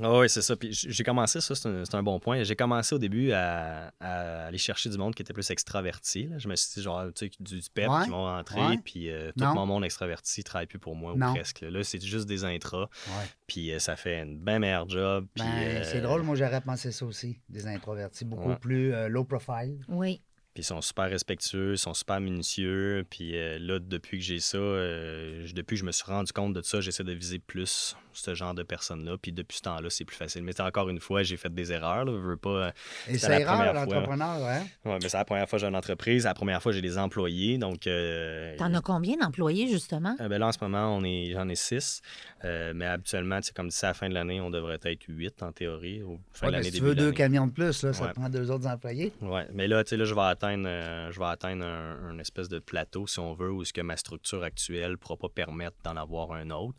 Ah 0.00 0.18
oui, 0.18 0.28
c'est 0.28 0.42
ça. 0.42 0.56
Puis 0.56 0.70
j'ai 0.72 1.04
commencé, 1.04 1.40
ça, 1.40 1.54
c'est 1.54 1.68
un, 1.68 1.84
c'est 1.84 1.94
un 1.94 2.02
bon 2.02 2.18
point. 2.20 2.42
J'ai 2.44 2.56
commencé 2.56 2.94
au 2.94 2.98
début 2.98 3.32
à, 3.32 3.92
à 4.00 4.46
aller 4.46 4.58
chercher 4.58 4.88
du 4.90 4.98
monde 4.98 5.14
qui 5.14 5.22
était 5.22 5.32
plus 5.32 5.50
extraverti. 5.50 6.28
là. 6.28 6.38
Je 6.38 6.48
me 6.48 6.54
suis 6.56 6.74
dit, 6.74 6.82
genre, 6.82 7.04
tu 7.14 7.26
sais, 7.26 7.32
du, 7.40 7.60
du 7.60 7.70
pep 7.74 7.88
Ouais, 7.88 8.04
qui 8.04 8.10
vont 8.10 8.24
rentrer, 8.24 8.60
ouais. 8.60 8.78
puis 8.84 9.10
euh, 9.10 9.32
tout 9.36 9.44
Non. 9.44 9.54
mon 9.54 9.66
monde 9.66 9.84
extraverti 9.84 10.40
ne 10.40 10.44
travaille 10.44 10.66
plus 10.66 10.78
pour 10.78 10.94
moi, 10.96 11.14
Non. 11.16 11.30
ou 11.30 11.34
presque. 11.34 11.60
Là, 11.60 11.70
Là, 11.70 11.84
c'est 11.84 12.00
juste 12.00 12.26
des 12.26 12.44
intras, 12.44 12.88
Ouais. 13.08 13.26
puis 13.46 13.72
euh, 13.72 13.78
ça 13.78 13.96
fait 13.96 14.20
une 14.22 14.38
bien 14.38 14.58
meilleure 14.58 14.88
job. 14.88 15.26
Puis, 15.34 15.44
Ben, 15.44 15.50
euh, 15.58 15.84
C'est 15.84 16.00
drôle, 16.00 16.22
moi 16.22 16.36
j'aurais 16.36 16.60
pensé 16.60 16.92
ça 16.92 17.04
aussi, 17.04 17.40
des 17.48 17.66
introvertis, 17.66 18.24
beaucoup 18.24 18.50
Ouais. 18.50 18.56
plus 18.56 18.92
euh, 18.94 19.08
low 19.08 19.24
profile. 19.24 19.78
Oui. 19.88 20.22
Puis 20.54 20.62
ils 20.62 20.66
sont 20.66 20.82
super 20.82 21.08
respectueux, 21.08 21.72
ils 21.72 21.78
sont 21.78 21.94
super 21.94 22.20
minutieux. 22.20 23.06
Puis 23.08 23.36
euh, 23.38 23.58
là, 23.58 23.78
depuis 23.78 24.18
que 24.18 24.24
j'ai 24.24 24.38
ça, 24.38 24.58
euh, 24.58 25.46
depuis 25.54 25.76
que 25.76 25.80
je 25.80 25.84
me 25.86 25.92
suis 25.92 26.04
rendu 26.04 26.32
compte 26.32 26.52
de 26.52 26.60
ça, 26.62 26.80
j'essaie 26.80 27.04
de 27.04 27.12
viser 27.12 27.38
plus 27.38 27.96
ce 28.14 28.34
genre 28.34 28.52
de 28.52 28.62
personnes-là. 28.62 29.16
Puis 29.16 29.32
depuis 29.32 29.56
ce 29.56 29.62
temps-là, 29.62 29.88
c'est 29.88 30.04
plus 30.04 30.16
facile. 30.16 30.42
Mais 30.42 30.60
encore 30.60 30.90
une 30.90 31.00
fois, 31.00 31.22
j'ai 31.22 31.38
fait 31.38 31.52
des 31.54 31.72
erreurs. 31.72 32.04
Là, 32.04 32.12
je 32.12 32.18
veux 32.26 32.36
pas, 32.36 32.50
euh, 32.50 32.70
Et 33.08 33.16
c'est 33.16 33.30
la 33.30 33.46
rare, 33.46 33.56
première 33.56 33.84
fois. 33.84 33.94
l'entrepreneur, 33.94 34.46
hein? 34.46 34.66
Ouais, 34.84 34.98
mais 35.02 35.08
c'est 35.08 35.16
la 35.16 35.24
première 35.24 35.48
fois 35.48 35.58
que 35.58 35.62
j'ai 35.62 35.68
une 35.68 35.76
entreprise. 35.76 36.24
La 36.24 36.34
première 36.34 36.62
fois, 36.62 36.72
j'ai 36.72 36.82
des 36.82 36.98
employés. 36.98 37.56
Donc, 37.56 37.86
euh, 37.86 38.54
T'en 38.58 38.74
as 38.74 38.82
combien 38.82 39.16
d'employés, 39.16 39.68
justement? 39.68 40.14
euh, 40.20 40.28
ben 40.28 40.38
là, 40.38 40.48
en 40.48 40.52
ce 40.52 40.58
moment, 40.60 40.94
on 40.94 41.02
est, 41.04 41.30
j'en 41.32 41.48
ai 41.48 41.54
six. 41.54 42.02
Euh, 42.44 42.72
mais 42.76 42.84
habituellement, 42.84 43.40
tu 43.40 43.46
sais, 43.46 43.52
comme 43.54 43.68
d'ici 43.68 43.86
à 43.86 43.88
la 43.88 43.94
fin 43.94 44.10
de 44.10 44.14
l'année, 44.14 44.42
on 44.42 44.50
devrait 44.50 44.78
être 44.84 45.04
huit 45.08 45.42
en 45.42 45.52
théorie. 45.52 46.02
Au 46.02 46.20
fin 46.34 46.48
Ouais, 46.48 46.52
de 46.52 46.56
mais 46.56 46.58
l'année, 46.58 46.70
si 46.70 46.76
tu 46.76 46.82
veux 46.82 46.94
de 46.94 47.00
deux 47.00 47.12
camions 47.12 47.46
de 47.46 47.52
plus, 47.52 47.82
là, 47.82 47.92
ça 47.94 48.04
Ouais. 48.04 48.12
prend 48.12 48.28
deux 48.28 48.50
autres 48.50 48.66
employés. 48.66 49.12
Ouais, 49.22 49.46
mais 49.54 49.66
là, 49.68 49.82
tu 49.84 49.90
sais, 49.90 49.96
là, 49.96 50.04
je 50.04 50.12
vais 50.14 50.20
atteindre, 50.42 50.68
euh, 50.68 51.12
je 51.12 51.18
vais 51.18 51.26
atteindre 51.26 51.64
un, 51.64 52.18
espèce 52.18 52.48
de 52.48 52.58
plateau, 52.58 53.06
si 53.06 53.18
on 53.18 53.34
veut, 53.34 53.50
où 53.50 53.64
ce 53.64 53.72
que 53.72 53.80
ma 53.80 53.96
structure 53.96 54.42
actuelle 54.42 54.92
ne 54.92 54.96
pourra 54.96 55.16
pas 55.16 55.28
permettre 55.28 55.76
d'en 55.84 55.96
avoir 55.96 56.32
un 56.32 56.50
autre. 56.50 56.76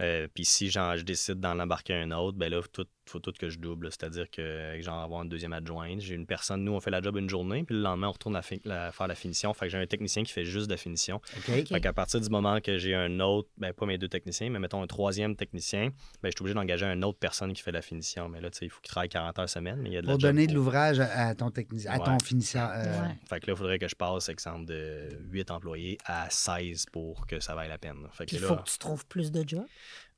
Euh, 0.00 0.28
Puis 0.32 0.44
si 0.44 0.70
je 0.70 1.02
décide 1.02 1.40
d'en 1.40 1.58
embarquer 1.58 1.94
un 1.94 2.10
autre, 2.10 2.36
ben 2.36 2.50
là, 2.50 2.60
tout 2.72 2.86
faut 3.10 3.18
tout 3.20 3.32
que 3.32 3.48
je 3.48 3.58
double. 3.58 3.88
C'est-à-dire 3.90 4.30
que 4.30 4.76
genre 4.80 5.00
avoir 5.00 5.22
une 5.22 5.28
deuxième 5.28 5.52
adjointe. 5.52 6.00
J'ai 6.00 6.14
une 6.14 6.26
personne, 6.26 6.64
nous, 6.64 6.72
on 6.72 6.80
fait 6.80 6.90
la 6.90 7.00
job 7.00 7.16
une 7.16 7.28
journée, 7.30 7.64
puis 7.64 7.74
le 7.76 7.82
lendemain, 7.82 8.08
on 8.08 8.12
retourne 8.12 8.34
la 8.34 8.42
la- 8.64 8.92
faire 8.92 9.06
la 9.06 9.14
finition. 9.14 9.52
Fait 9.54 9.66
que 9.66 9.72
j'ai 9.72 9.78
un 9.78 9.86
technicien 9.86 10.22
qui 10.22 10.32
fait 10.32 10.44
juste 10.44 10.66
de 10.66 10.72
la 10.72 10.76
finition. 10.76 11.16
OK? 11.36 11.66
Fait 11.68 11.80
qu'à 11.80 11.92
partir 11.92 12.20
du 12.20 12.28
moment 12.28 12.60
que 12.60 12.78
j'ai 12.78 12.94
un 12.94 13.20
autre, 13.20 13.48
ben 13.58 13.72
pas 13.72 13.86
mes 13.86 13.98
deux 13.98 14.08
techniciens, 14.08 14.50
mais 14.50 14.58
mettons 14.58 14.82
un 14.82 14.86
troisième 14.86 15.36
technicien, 15.36 15.90
ben 16.22 16.28
je 16.28 16.30
suis 16.30 16.42
obligé 16.42 16.54
d'engager 16.54 16.86
une 16.86 17.04
autre 17.04 17.18
personne 17.18 17.52
qui 17.52 17.62
fait 17.62 17.72
la 17.72 17.82
finition. 17.82 18.28
Mais 18.28 18.40
là, 18.40 18.50
tu 18.50 18.58
sais, 18.58 18.66
il 18.66 18.70
faut 18.70 18.80
qu'il 18.80 18.90
travaille 18.90 19.08
40 19.08 19.38
heures 19.38 19.48
semaine, 19.48 19.80
mais 19.80 19.90
il 19.90 19.92
y 19.94 19.96
a 19.96 20.02
de 20.02 20.06
la 20.06 20.12
Pour 20.12 20.20
job 20.20 20.30
donner 20.30 20.46
de 20.46 20.54
l'ouvrage 20.54 21.00
à, 21.00 21.28
à 21.28 21.34
ton 21.34 21.50
technicien, 21.50 21.90
à 21.92 21.98
ton 21.98 22.18
finisseur. 22.18 22.70
euh, 22.74 23.02
Ouais. 23.02 23.14
fait 23.28 23.40
que 23.40 23.46
là, 23.46 23.52
il 23.52 23.56
faudrait 23.56 23.78
que 23.78 23.88
je 23.88 23.94
passe, 23.94 24.28
exemple, 24.28 24.64
de 24.66 25.08
8 25.30 25.50
employés 25.50 25.98
à 26.04 26.28
16 26.30 26.86
pour 26.92 27.26
que 27.26 27.40
ça 27.40 27.54
vaille 27.54 27.68
la 27.68 27.78
peine. 27.78 28.06
Fait 28.12 28.26
que 28.26 28.34
il 28.34 28.40
là, 28.40 28.48
faut 28.48 28.56
que 28.56 28.68
tu 28.68 28.78
trouves 28.78 29.04
plus 29.06 29.30
de 29.30 29.44
jobs? 29.46 29.66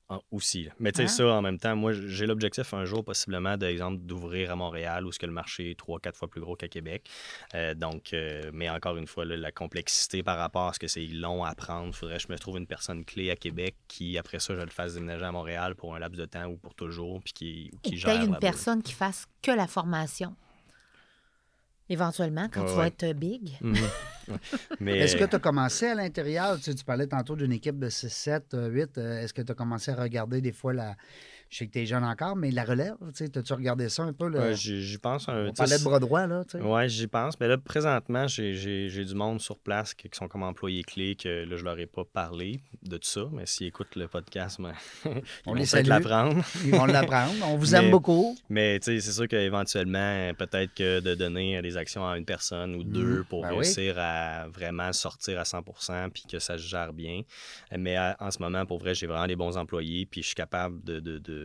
En- 0.08 0.20
aussi. 0.30 0.68
Mais 0.78 0.92
tu 0.92 0.96
sais, 0.98 1.02
Hein? 1.04 1.08
ça, 1.08 1.26
en 1.26 1.42
même 1.42 1.58
temps, 1.58 1.76
moi, 1.76 1.92
j'ai 1.92 2.26
l'objectif 2.26 2.72
un 2.74 2.84
jour, 2.84 3.04
possiblement, 3.04 3.56
d'exemple, 3.56 3.98
d'ouvrir 4.02 4.50
à 4.50 4.56
Montréal, 4.56 5.06
où 5.06 5.12
ce 5.12 5.18
que 5.18 5.26
le 5.26 5.32
marché 5.32 5.70
est 5.70 5.78
3-4 5.78 6.16
fois 6.16 6.28
plus 6.28 6.40
gros 6.40 6.56
qu'à 6.56 6.68
Québec. 6.68 7.08
Euh, 7.54 7.74
donc, 7.74 8.12
euh, 8.12 8.50
mais 8.52 8.70
encore 8.70 8.96
une 8.96 9.06
fois, 9.06 9.24
là, 9.24 9.36
la 9.36 9.52
complexité 9.52 10.22
par 10.22 10.38
rapport 10.38 10.68
à 10.68 10.72
ce 10.72 10.78
que 10.78 10.88
c'est 10.88 11.06
long 11.06 11.44
à 11.44 11.50
apprendre, 11.50 11.88
il 11.88 11.92
faudrait 11.94 12.16
que 12.16 12.22
je 12.26 12.32
me 12.32 12.38
trouve 12.38 12.56
une 12.58 12.66
personne 12.66 13.04
clé 13.04 13.30
à 13.30 13.36
Québec 13.36 13.74
qui, 13.88 14.16
après 14.18 14.38
ça, 14.38 14.54
je 14.54 14.60
le 14.60 14.70
fasse 14.70 14.94
déménager 14.94 15.24
à 15.24 15.32
Montréal 15.32 15.74
pour 15.74 15.94
un 15.94 15.98
laps 15.98 16.18
de 16.18 16.24
temps 16.26 16.46
ou 16.46 16.56
pour 16.56 16.74
toujours, 16.74 17.20
puis 17.22 17.32
qui, 17.32 17.70
qui 17.82 17.96
gère 17.98 18.22
une 18.24 18.38
personne 18.38 18.82
qui 18.82 18.92
fasse 18.92 19.26
que 19.42 19.50
la 19.50 19.66
formation. 19.66 20.34
Éventuellement, 21.89 22.49
quand 22.53 22.62
Ouais, 22.62 22.66
tu 22.68 22.74
vas 22.74 22.82
ouais. 22.82 22.89
être 22.89 23.12
big. 23.18 23.57
Mhm. 23.62 23.74
Ouais. 24.28 24.36
Mais, 24.80 24.99
Est-ce 24.99 25.16
que 25.16 25.24
tu 25.24 25.36
as 25.36 25.39
commencé 25.39 25.86
à 25.86 25.95
l'intérieur? 25.95 26.57
Tu, 26.59 26.64
sais, 26.64 26.74
tu 26.74 26.84
parlais 26.84 27.07
tantôt 27.07 27.34
d'une 27.34 27.53
équipe 27.53 27.78
de 27.78 27.89
6, 27.89 28.11
7, 28.11 28.55
8. 28.55 28.99
euh, 28.99 29.22
Est-ce 29.22 29.32
que 29.32 29.41
tu 29.41 29.53
as 29.53 29.55
commencé 29.55 29.91
à 29.91 29.95
regarder 29.95 30.43
des 30.43 30.53
fois 30.53 30.74
la. 30.74 30.97
Je 31.51 31.57
sais 31.59 31.66
que 31.66 31.72
tu 31.72 31.78
es 31.80 31.86
jeune 31.86 32.05
encore, 32.05 32.36
mais 32.36 32.51
la 32.51 32.62
relève, 32.64 32.94
tu 33.16 33.24
sais, 33.26 33.38
as-tu 33.38 33.53
regardé 33.55 33.88
ça 33.88 34.03
un 34.03 34.12
peu? 34.12 34.28
Là? 34.28 34.53
J'y 34.53 34.99
pense. 34.99 35.28
un- 35.30 35.46
On 35.49 35.53
parlait 35.55 35.78
de 35.78 35.82
bras 35.84 35.99
droit, 35.99 36.26
là. 36.26 36.42
Ouais, 36.61 36.88
j'y 36.90 37.07
pense. 37.07 37.40
Mais 37.40 37.49
là, 37.49 37.57
présentement, 37.57 38.26
j'ai- 38.26 38.55
j'ai 38.55 38.88
j'ai 38.90 39.05
du 39.05 39.14
monde 39.14 39.40
sur 39.40 39.59
place 39.59 39.94
qui, 39.94 40.09
sont 40.12 40.28
comme 40.28 40.42
employés 40.42 40.82
clés 40.84 41.14
que 41.16 41.44
là, 41.44 41.57
je 41.57 41.64
leur 41.64 41.78
ai 41.78 41.86
pas 41.86 42.05
parlé 42.05 42.61
de 42.82 42.96
tout 42.99 43.09
ça. 43.09 43.22
Mais 43.32 43.46
s'ils 43.46 43.66
écoutent 43.68 43.96
le 43.96 44.09
podcast, 44.09 44.61
ben, 44.61 44.72
ils 45.07 45.22
On 45.46 45.55
vont 45.55 45.61
peut-être 45.62 45.86
l'apprendre. 45.86 46.44
Ils 46.64 46.70
vont 46.74 46.84
l'apprendre. 46.86 47.32
On 47.46 47.57
vous 47.57 47.70
Mais- 47.72 47.78
aime 47.78 47.90
beaucoup. 47.90 48.36
Mais 48.51 48.78
tu 48.80 48.86
sais, 48.86 49.01
c'est 49.01 49.12
sûr 49.12 49.26
qu'éventuellement, 49.28 50.32
peut-être 50.34 50.74
que 50.74 51.01
de 51.01 51.14
donner 51.14 51.62
des 51.62 51.76
actions 51.76 52.07
à 52.07 52.18
une 52.18 52.24
personne 52.24 52.74
ou 52.74 52.84
deux 52.84 53.24
pour 53.28 53.42
Ben 53.42 53.51
oui. 53.51 53.57
réussir 53.61 53.94
à 53.99 54.49
vraiment 54.49 54.92
sortir 54.92 55.38
à 55.40 55.44
100% 55.44 56.11
puis 56.11 56.24
que 56.30 56.38
ça 56.38 56.59
se 56.59 56.62
gère 56.66 56.92
bien. 56.92 57.22
Mais 57.76 57.96
à- 57.96 58.16
en 58.20 58.30
ce 58.30 58.40
moment, 58.40 58.66
pour 58.66 58.78
vrai, 58.78 58.94
j'ai 58.94 59.07
vraiment 59.07 59.26
des 59.26 59.36
bons 59.36 59.57
employés 59.57 60.05
puis 60.07 60.20
je 60.22 60.26
suis 60.28 60.34
capable 60.36 60.82
de. 60.84 61.01
de- 61.01 61.18
de- 61.18 61.38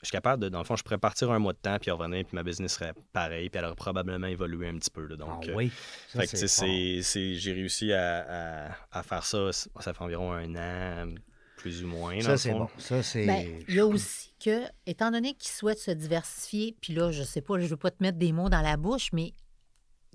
Je 0.00 0.06
suis 0.08 0.12
capable 0.12 0.42
de, 0.42 0.48
dans 0.48 0.58
le 0.58 0.64
fond, 0.64 0.74
je 0.74 0.82
pourrais 0.82 0.98
partir 0.98 1.30
un 1.30 1.38
mois 1.38 1.52
de 1.52 1.58
temps 1.58 1.78
puis 1.80 1.90
revenir, 1.92 2.24
puis 2.24 2.34
ma 2.34 2.42
business 2.42 2.72
serait 2.72 2.92
pareil, 3.12 3.48
puis 3.50 3.58
elle 3.60 3.66
aurait 3.66 3.76
probablement 3.76 4.26
évolué 4.26 4.68
un 4.68 4.76
petit 4.76 4.90
peu. 4.90 5.06
là. 5.06 5.14
donc, 5.16 5.44
ah 5.46 5.50
euh, 5.50 5.54
oui. 5.54 5.70
Ça, 6.08 6.20
fait 6.22 6.26
que, 6.26 6.36
c'est- 6.48 7.02
c'est- 7.02 7.34
j'ai 7.34 7.52
réussi 7.52 7.92
à, 7.92 8.66
à- 8.70 8.76
à 8.90 9.02
faire 9.04 9.24
ça. 9.24 9.52
Ça 9.52 9.92
fait 9.94 10.02
environ 10.02 10.32
un 10.32 10.56
an, 10.56 11.14
plus 11.56 11.84
ou 11.84 11.86
moins. 11.86 12.20
Ça, 12.20 12.36
c'est 12.36 12.50
bon. 12.50 12.68
Ça, 12.78 13.00
c'est. 13.04 13.24
Ben, 13.26 13.62
il 13.68 13.74
y 13.76 13.78
a 13.78 13.86
aussi 13.86 14.34
que, 14.44 14.62
étant 14.86 15.12
donné 15.12 15.34
qu'ils 15.34 15.52
souhaitent 15.52 15.78
se 15.78 15.92
diversifier, 15.92 16.76
puis 16.80 16.94
là, 16.94 17.12
je 17.12 17.22
sais 17.22 17.40
pas, 17.40 17.60
je 17.60 17.66
veux 17.68 17.76
pas 17.76 17.92
te 17.92 18.02
mettre 18.02 18.18
des 18.18 18.32
mots 18.32 18.48
dans 18.48 18.60
la 18.62 18.76
bouche, 18.76 19.10
mais 19.12 19.32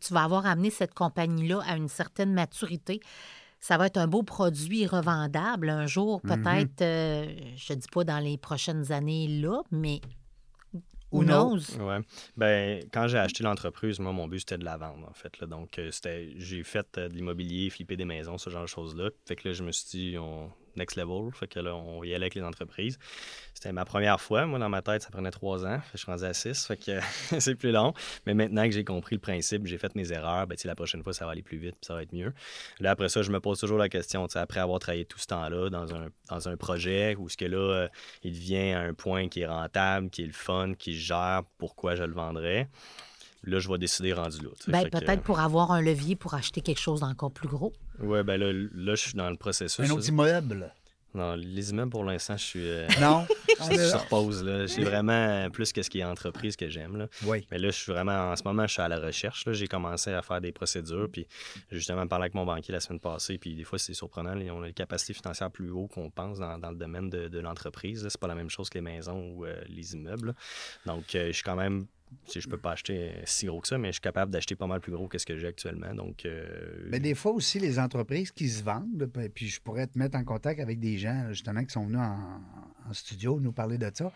tu 0.01 0.13
vas 0.13 0.23
avoir 0.25 0.45
amené 0.45 0.69
cette 0.69 0.93
compagnie-là 0.93 1.61
à 1.65 1.77
une 1.77 1.87
certaine 1.87 2.33
maturité. 2.33 2.99
Ça 3.59 3.77
va 3.77 3.87
être 3.87 3.97
un 3.97 4.07
beau 4.07 4.23
produit 4.23 4.85
revendable 4.85 5.69
un 5.69 5.87
jour, 5.87 6.21
Mhm. 6.23 6.41
peut-être, 6.43 6.81
euh, 6.81 7.35
je 7.55 7.73
dis 7.73 7.87
pas 7.91 8.03
dans 8.03 8.19
les 8.19 8.37
prochaines 8.37 8.91
années 8.91 9.27
là, 9.27 9.61
mais 9.71 9.99
knows? 11.11 11.23
knows? 11.23 11.77
Ouais. 11.79 11.99
Ben, 12.35 12.83
quand 12.91 13.07
j'ai 13.07 13.17
acheté 13.17 13.43
l'entreprise, 13.43 13.99
moi, 13.99 14.11
mon 14.11 14.27
but, 14.27 14.39
c'était 14.39 14.57
de 14.57 14.65
la 14.65 14.77
vendre, 14.77 15.07
en 15.09 15.13
fait. 15.13 15.39
Là. 15.39 15.47
Donc, 15.47 15.79
euh, 15.79 15.89
c'était, 15.91 16.33
j'ai 16.37 16.63
fait 16.63 16.85
euh, 16.97 17.09
de 17.09 17.15
l'immobilier, 17.15 17.69
flipper 17.69 17.95
des 17.97 18.05
maisons, 18.05 18.37
ce 18.37 18.49
genre 18.49 18.63
de 18.63 18.67
choses-là. 18.67 19.09
Fait 19.25 19.35
que 19.35 19.47
là, 19.47 19.53
je 19.53 19.63
me 19.63 19.71
suis 19.71 19.87
dit, 20.11 20.17
on, 20.17 20.51
next 20.77 20.97
level. 20.97 21.31
Fait 21.33 21.47
que 21.47 21.59
là, 21.59 21.75
on 21.75 22.03
y 22.03 22.13
allait 22.13 22.25
avec 22.25 22.35
les 22.35 22.43
entreprises. 22.43 22.97
C'était 23.53 23.71
ma 23.71 23.85
première 23.85 24.21
fois. 24.21 24.45
Moi, 24.45 24.59
dans 24.59 24.69
ma 24.69 24.81
tête, 24.81 25.01
ça 25.01 25.09
prenait 25.09 25.31
trois 25.31 25.65
ans. 25.65 25.81
Je 25.93 25.97
suis 25.97 26.05
rendu 26.05 26.23
à 26.23 26.33
six. 26.33 26.65
Fait 26.65 26.77
que 26.77 26.99
c'est 27.39 27.55
plus 27.55 27.71
long. 27.71 27.93
Mais 28.25 28.33
maintenant 28.33 28.65
que 28.65 28.71
j'ai 28.71 28.83
compris 28.83 29.15
le 29.15 29.21
principe, 29.21 29.65
j'ai 29.65 29.77
fait 29.77 29.95
mes 29.95 30.11
erreurs, 30.11 30.47
ben, 30.47 30.55
la 30.63 30.75
prochaine 30.75 31.01
fois, 31.01 31.13
ça 31.13 31.25
va 31.25 31.31
aller 31.31 31.41
plus 31.41 31.57
vite 31.57 31.77
ça 31.81 31.93
va 31.93 32.03
être 32.03 32.13
mieux. 32.13 32.33
Là, 32.79 32.91
après 32.91 33.09
ça, 33.09 33.21
je 33.21 33.31
me 33.31 33.39
pose 33.39 33.59
toujours 33.59 33.77
la 33.77 33.89
question, 33.89 34.27
après 34.35 34.59
avoir 34.59 34.79
travaillé 34.79 35.05
tout 35.05 35.19
ce 35.19 35.27
temps-là 35.27 35.69
dans 35.69 35.95
un, 35.95 36.09
dans 36.29 36.49
un 36.49 36.57
projet 36.57 37.15
où 37.15 37.29
ce 37.29 37.37
que 37.37 37.45
là, 37.45 37.57
euh, 37.57 37.87
il 38.23 38.33
devient 38.33 38.73
un 38.73 38.93
point 38.93 39.29
qui 39.29 39.41
est 39.41 39.47
rentable, 39.47 40.09
qui 40.09 40.23
est 40.23 40.27
le 40.27 40.33
fun, 40.33 40.73
qui 40.77 40.97
gère, 40.97 41.43
pourquoi 41.57 41.95
je 41.95 42.03
le 42.03 42.13
vendrais? 42.13 42.69
Là, 43.43 43.59
je 43.59 43.69
vais 43.69 43.77
décider 43.77 44.13
rendu 44.13 44.41
là. 44.41 44.49
Ben, 44.67 44.83
que, 44.85 44.89
peut-être 44.97 45.21
pour 45.21 45.39
avoir 45.39 45.71
un 45.71 45.81
levier 45.81 46.15
pour 46.15 46.33
acheter 46.33 46.61
quelque 46.61 46.79
chose 46.81 46.99
d'encore 47.01 47.31
plus 47.31 47.47
gros. 47.47 47.71
Ouais, 47.99 48.23
ben 48.23 48.37
là, 48.37 48.51
là, 48.51 48.95
je 48.95 49.01
suis 49.01 49.13
dans 49.13 49.29
le 49.29 49.37
processus. 49.37 49.79
Un 49.89 49.93
autre 49.93 50.07
immeuble? 50.07 50.71
Non, 51.13 51.35
les 51.35 51.71
immeubles, 51.71 51.89
pour 51.89 52.03
l'instant, 52.03 52.37
je 52.37 52.43
suis, 52.43 52.67
euh, 52.69 52.85
Non? 53.01 53.25
je 53.59 53.63
suis 53.75 53.89
sur 53.89 54.05
pause. 54.07 54.43
là. 54.43 54.67
C'est 54.67 54.83
vraiment 54.83 55.49
plus 55.49 55.71
que 55.71 55.81
ce 55.81 55.89
qui 55.89 55.99
est 55.99 56.03
entreprise 56.03 56.55
que 56.55 56.69
j'aime. 56.69 56.95
là. 56.97 57.07
Oui. 57.23 57.47
Mais 57.49 57.57
là, 57.57 57.69
je 57.69 57.75
suis 57.77 57.91
vraiment, 57.91 58.31
en 58.31 58.35
ce 58.35 58.43
moment, 58.43 58.67
je 58.67 58.73
suis 58.73 58.81
à 58.81 58.87
la 58.87 58.99
recherche. 58.99 59.45
là. 59.45 59.53
J'ai 59.53 59.67
commencé 59.67 60.11
à 60.11 60.21
faire 60.21 60.41
des 60.41 60.51
procédures, 60.51 61.07
puis 61.11 61.25
j'ai 61.71 61.77
justement 61.77 62.05
parlé 62.07 62.23
avec 62.23 62.35
mon 62.35 62.45
banquier 62.45 62.73
la 62.73 62.81
semaine 62.81 62.99
passée, 62.99 63.37
puis 63.39 63.55
des 63.55 63.63
fois, 63.63 63.79
c'est 63.79 63.93
surprenant. 63.95 64.35
là, 64.35 64.43
On 64.53 64.61
a 64.61 64.67
des 64.67 64.73
capacités 64.73 65.13
financières 65.13 65.49
plus 65.49 65.71
haut 65.71 65.87
qu'on 65.87 66.11
pense 66.11 66.37
dans, 66.39 66.59
dans 66.59 66.69
le 66.71 66.77
domaine 66.77 67.09
de, 67.09 67.29
de 67.29 67.39
l'entreprise. 67.39 68.05
C'est 68.09 68.19
pas 68.19 68.27
la 68.27 68.35
même 68.35 68.49
chose 68.49 68.69
que 68.69 68.77
les 68.77 68.83
maisons 68.83 69.31
ou 69.31 69.45
euh, 69.45 69.55
les 69.69 69.93
immeubles. 69.93 70.27
là. 70.27 70.93
Donc, 70.93 71.15
euh, 71.15 71.27
je 71.27 71.31
suis 71.31 71.43
quand 71.43 71.55
même. 71.55 71.87
Sais, 72.25 72.41
Je 72.41 72.47
peux 72.49 72.57
pas 72.57 72.71
acheter 72.71 73.11
si 73.25 73.45
gros 73.45 73.61
que 73.61 73.67
ça, 73.67 73.77
mais 73.77 73.89
je 73.89 73.93
suis 73.93 74.01
capable 74.01 74.31
d'acheter 74.31 74.55
pas 74.55 74.67
mal 74.67 74.79
plus 74.81 74.91
gros 74.91 75.07
que 75.07 75.17
ce 75.17 75.25
que 75.25 75.37
j'ai 75.37 75.47
actuellement. 75.47 75.93
Donc, 75.93 76.25
euh, 76.25 76.87
Mais 76.89 76.99
des 76.99 77.15
fois 77.15 77.31
aussi, 77.31 77.59
les 77.59 77.79
entreprises 77.79 78.31
qui 78.31 78.49
se 78.49 78.63
vendent, 78.63 79.09
puis- 79.33 79.47
je 79.47 79.61
pourrais 79.61 79.87
te 79.87 79.97
mettre 79.97 80.17
en 80.17 80.23
contact 80.23 80.59
avec 80.59 80.79
des 80.79 80.97
gens, 80.97 81.27
justement, 81.29 81.63
qui 81.63 81.71
sont 81.71 81.85
venus 81.85 81.99
en, 81.99 82.41
en 82.89 82.93
studio 82.93 83.39
nous 83.39 83.51
parler 83.51 83.77
de 83.77 83.89
ça. 83.93 84.11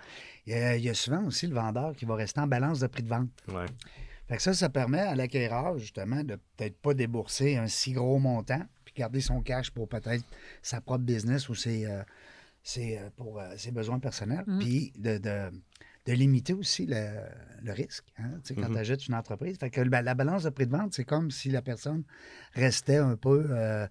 Il 0.45 0.53
y, 0.53 0.55
a, 0.55 0.75
il 0.77 0.83
y 0.83 0.89
a 0.89 0.93
souvent 0.93 1.23
aussi 1.25 1.47
le 1.47 1.53
vendeur 1.55 1.95
qui 1.95 2.05
va 2.05 2.15
rester 2.15 2.39
en 2.39 2.47
balance 2.47 2.79
de 2.79 2.87
prix 2.87 3.03
de 3.03 3.09
vente. 3.09 3.29
ouais. 3.49 3.65
Fait 4.27 4.37
que 4.37 4.43
ça, 4.43 4.53
ça 4.53 4.69
permet 4.69 4.99
à 5.01 5.13
l'acquéreur, 5.13 5.77
justement, 5.77 6.23
de 6.23 6.35
peut-être 6.55 6.77
pas 6.77 6.93
débourser 6.93 7.57
un 7.57 7.67
si 7.67 7.91
gros 7.91 8.17
montant, 8.17 8.61
puis 8.85 8.93
garder 8.95 9.19
son 9.19 9.41
cash 9.41 9.71
pour 9.71 9.89
peut-être 9.89 10.23
sa 10.61 10.79
propre 10.79 11.03
business 11.03 11.49
ou 11.49 11.55
ses, 11.55 11.85
euh, 11.85 12.01
ses, 12.63 12.97
euh, 12.97 13.09
pour 13.17 13.41
euh, 13.41 13.49
ses 13.57 13.71
besoins 13.71 13.99
personnels, 13.99 14.45
Mm. 14.47 14.59
puis 14.59 14.93
de, 14.97 15.17
de- 15.17 15.51
de 16.05 16.13
limiter 16.13 16.53
aussi 16.53 16.85
le, 16.87 17.09
le 17.63 17.71
risque 17.73 18.05
hein, 18.17 18.31
tu 18.43 18.53
sais, 18.53 18.55
quand 18.55 18.69
Mhm. 18.69 18.73
tu 18.75 18.79
achètes 18.79 19.07
une 19.07 19.13
entreprise. 19.15 19.57
Fait 19.59 19.69
que 19.69 19.81
la, 19.81 20.01
la 20.01 20.13
balance 20.15 20.43
de 20.43 20.49
prix 20.49 20.65
de 20.65 20.71
vente, 20.71 20.93
c'est 20.95 21.03
comme 21.05 21.29
si 21.31 21.49
la 21.49 21.61
personne 21.61 22.03
restait 22.53 22.97
un 22.97 23.15
peu 23.15 23.45
euh, 23.51 23.85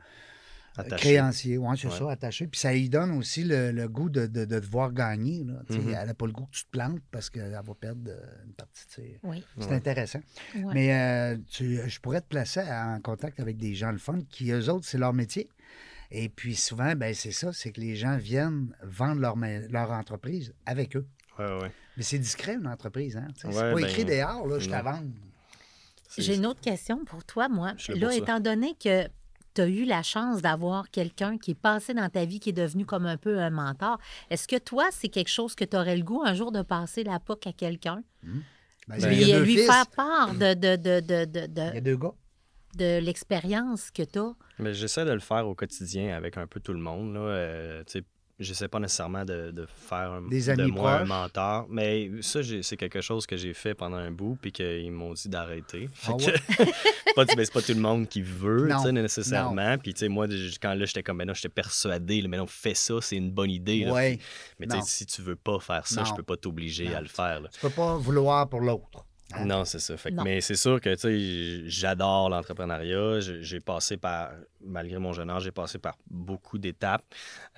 créancier. 0.97 1.59
Oui, 1.59 1.77
c'est 1.79 1.89
Ouais. 1.89 1.99
ça, 1.99 2.11
attaché. 2.11 2.47
Puis 2.47 2.61
ça 2.61 2.73
lui 2.73 2.89
donne 2.89 3.13
aussi 3.13 3.45
le, 3.45 3.71
le 3.73 3.89
goût 3.89 4.09
de, 4.09 4.27
de, 4.27 4.45
de 4.45 4.59
devoir 4.61 4.93
gagner. 4.93 5.45
là. 5.45 5.63
Tu 5.69 5.75
sais, 5.75 5.79
Mhm. 5.81 5.95
Elle 6.01 6.07
n'a 6.09 6.15
pas 6.15 6.27
le 6.27 6.33
goût 6.33 6.47
que 6.47 6.57
tu 6.57 6.65
te 6.65 6.71
plantes 6.71 7.01
parce 7.11 7.29
qu'elle 7.31 7.51
va 7.53 7.63
perdre 7.79 8.03
euh, 8.11 8.45
une 8.47 8.53
partie 8.55 8.87
de 8.87 8.93
ses... 8.93 9.19
Oui. 9.23 9.45
C'est 9.59 9.67
Ouais. 9.69 9.75
intéressant. 9.77 10.21
Ouais. 10.57 10.75
Mais 10.75 10.95
euh, 10.95 11.39
tu- 11.49 11.81
je 11.89 12.01
pourrais 12.01 12.21
te 12.23 12.29
placer 12.29 12.61
en 12.61 12.99
contact 13.03 13.41
avec 13.41 13.57
des 13.57 13.75
gens 13.75 13.93
le 13.93 13.99
fun 13.99 14.21
qui, 14.31 14.51
eux 14.53 14.69
autres, 14.71 14.87
c'est 14.87 14.99
leur 14.99 15.13
métier. 15.13 15.49
Et 16.13 16.29
puis 16.29 16.57
souvent, 16.57 16.95
ben, 16.97 17.15
c'est 17.15 17.31
ça, 17.31 17.53
c'est 17.53 17.71
que 17.71 17.81
les 17.81 17.95
gens 17.95 18.17
viennent 18.17 18.75
vendre 18.83 19.21
leur 19.21 19.91
entreprise 19.93 20.53
avec 20.67 20.97
eux. 20.97 21.07
Ouais, 21.41 21.62
ouais. 21.62 21.72
Mais 21.97 22.03
c'est 22.03 22.18
discret, 22.18 22.55
une 22.55 22.66
entreprise. 22.68 23.16
Hein? 23.16 23.28
C'est 23.36 23.51
pas 23.51 23.74
ben, 23.74 23.78
écrit 23.84 24.05
dehors, 24.05 24.47
là, 24.47 24.59
je 24.59 24.68
t'avance. 24.68 25.01
C'est- 26.09 26.22
J'ai 26.22 26.36
une 26.36 26.47
autre 26.47 26.61
question 26.61 27.05
pour 27.05 27.24
toi, 27.24 27.49
moi. 27.49 27.72
Là 27.88 28.11
ça. 28.11 28.16
étant 28.16 28.41
donné 28.41 28.74
que 28.82 29.07
tu 29.55 29.61
as 29.62 29.66
eu 29.66 29.84
la 29.84 30.03
chance 30.03 30.43
d'avoir 30.43 30.91
quelqu'un 30.91 31.38
qui 31.38 31.53
est 31.53 31.61
passé 31.61 31.95
dans 31.95 32.09
ta 32.09 32.24
vie, 32.24 32.41
qui 32.41 32.51
est 32.51 32.53
devenu 32.53 32.84
comme 32.86 33.07
un 33.07 33.16
peu 33.16 33.38
un 33.38 33.51
mentor, 33.51 33.99
est-ce 34.30 34.47
que 34.49 34.57
toi, 34.59 34.88
c'est 34.93 35.09
quelque 35.09 35.28
chose 35.30 35.55
que 35.55 35.64
tu 35.64 35.76
aurais 35.76 35.97
le 35.97 36.03
goût 36.05 36.22
un 36.24 36.34
jour 36.34 36.53
de 36.53 36.62
passer 36.62 37.03
la 37.05 37.18
POC 37.20 37.47
à 37.49 37.53
quelqu'un? 37.53 38.03
Ben, 38.22 38.43
Ben, 38.88 39.12
il 39.12 39.28
y 39.28 39.32
Lui, 39.41 39.57
fils. 39.57 39.66
faire 39.66 39.86
part 39.88 40.34
de, 40.34 40.55
de, 40.55 40.76
de, 40.76 41.01
de, 41.01 41.24
de, 41.24 41.47
Il 41.55 41.57
y 41.57 41.61
a 41.61 41.72
de, 41.74 41.80
deux 41.80 41.97
gars. 41.97 42.12
de 42.76 42.99
l'expérience 42.99 43.91
que 43.93 44.03
tu 44.03 44.18
as. 44.18 44.32
Mais 44.59 44.74
j'essaie 44.74 45.05
de 45.05 45.12
le 45.12 45.20
faire 45.20 45.47
au 45.47 45.55
quotidien 45.55 46.16
avec 46.16 46.36
un 46.38 46.47
peu 46.49 46.59
tout 46.61 46.72
le 46.72 46.80
monde. 46.80 47.14
Là. 47.14 47.20
Euh, 47.20 47.84
j'essaie 48.41 48.66
pas 48.68 48.80
nécessairement 48.80 49.24
de, 49.24 49.51
de 49.53 49.66
faire 49.66 50.11
un- 50.12 50.22
Des 50.28 50.57
de 50.57 50.64
moi 50.66 51.01
un 51.01 51.05
mentor. 51.05 51.66
Mais 51.70 52.11
ça, 52.22 52.41
c'est 52.62 52.76
quelque 52.76 53.01
chose 53.01 53.26
que 53.26 53.36
j'ai 53.36 53.55
fait 53.55 53.74
pendant 53.74 53.99
un 53.99 54.11
bout 54.11 54.36
puis 54.41 54.51
qu'ils 54.51 54.91
m'ont 54.91 55.12
dit 55.12 55.28
d'arrêter. 55.28 55.88
Ah 56.07 56.14
que- 56.14 56.22
c'est 56.24 56.34
pas, 57.14 57.24
ben, 57.24 57.45
c'est 57.45 57.53
pas 57.53 57.62
tout 57.62 57.74
le 57.74 57.80
monde 57.80 58.09
qui 58.09 58.22
veut, 58.22 58.66
Non, 58.66 58.91
nécessairement. 58.93 59.78
Puis, 59.78 59.95
tu 59.95 60.01
sais, 60.01 60.09
moi, 60.09 60.26
quand 60.61 60.74
là, 60.74 60.84
j'étais 60.84 61.03
comme, 61.03 61.18
ben 61.18 61.26
non, 61.26 61.34
j'étais 61.34 61.49
persuadé, 61.49 62.20
là, 62.22 62.28
mais 62.28 62.36
non, 62.38 62.47
fais 62.47 62.74
ça, 62.74 62.95
c'est 63.01 63.16
une 63.16 63.30
bonne 63.30 63.51
idée. 63.51 63.84
là. 63.84 63.93
Mais 64.59 64.66
tu 64.66 64.76
sais, 64.80 64.82
si 64.86 65.07
tu 65.07 65.22
veux 65.22 65.36
pas 65.36 65.61
faire 65.61 65.86
ça, 65.86 66.03
je 66.05 66.12
peux 66.14 66.22
pas 66.22 66.36
t'obliger 66.36 66.95
à 66.95 67.01
le 67.01 67.09
faire. 67.09 67.41
là. 67.41 67.49
Tu 67.53 67.61
peux 67.61 67.70
pas 67.70 67.97
vouloir 67.97 68.49
pour 68.49 68.61
l'autre. 68.61 69.05
Hein? 69.35 69.45
Non, 69.47 69.64
c'est 69.64 69.78
ça. 69.78 69.97
Fait 69.97 70.11
que- 70.11 70.22
mais 70.24 70.41
c'est 70.41 70.57
sûr 70.57 70.81
que 70.81 70.95
j'adore 71.66 72.28
l'entrepreneuriat. 72.28 73.20
J'ai 73.20 73.61
passé 73.61 73.97
par, 73.97 74.31
malgré 74.61 74.99
mon 74.99 75.12
jeune 75.12 75.31
âge, 75.31 75.45
j'ai 75.45 75.51
passé 75.53 75.78
par 75.78 75.97
beaucoup 76.11 76.59
d'étapes. 76.59 77.05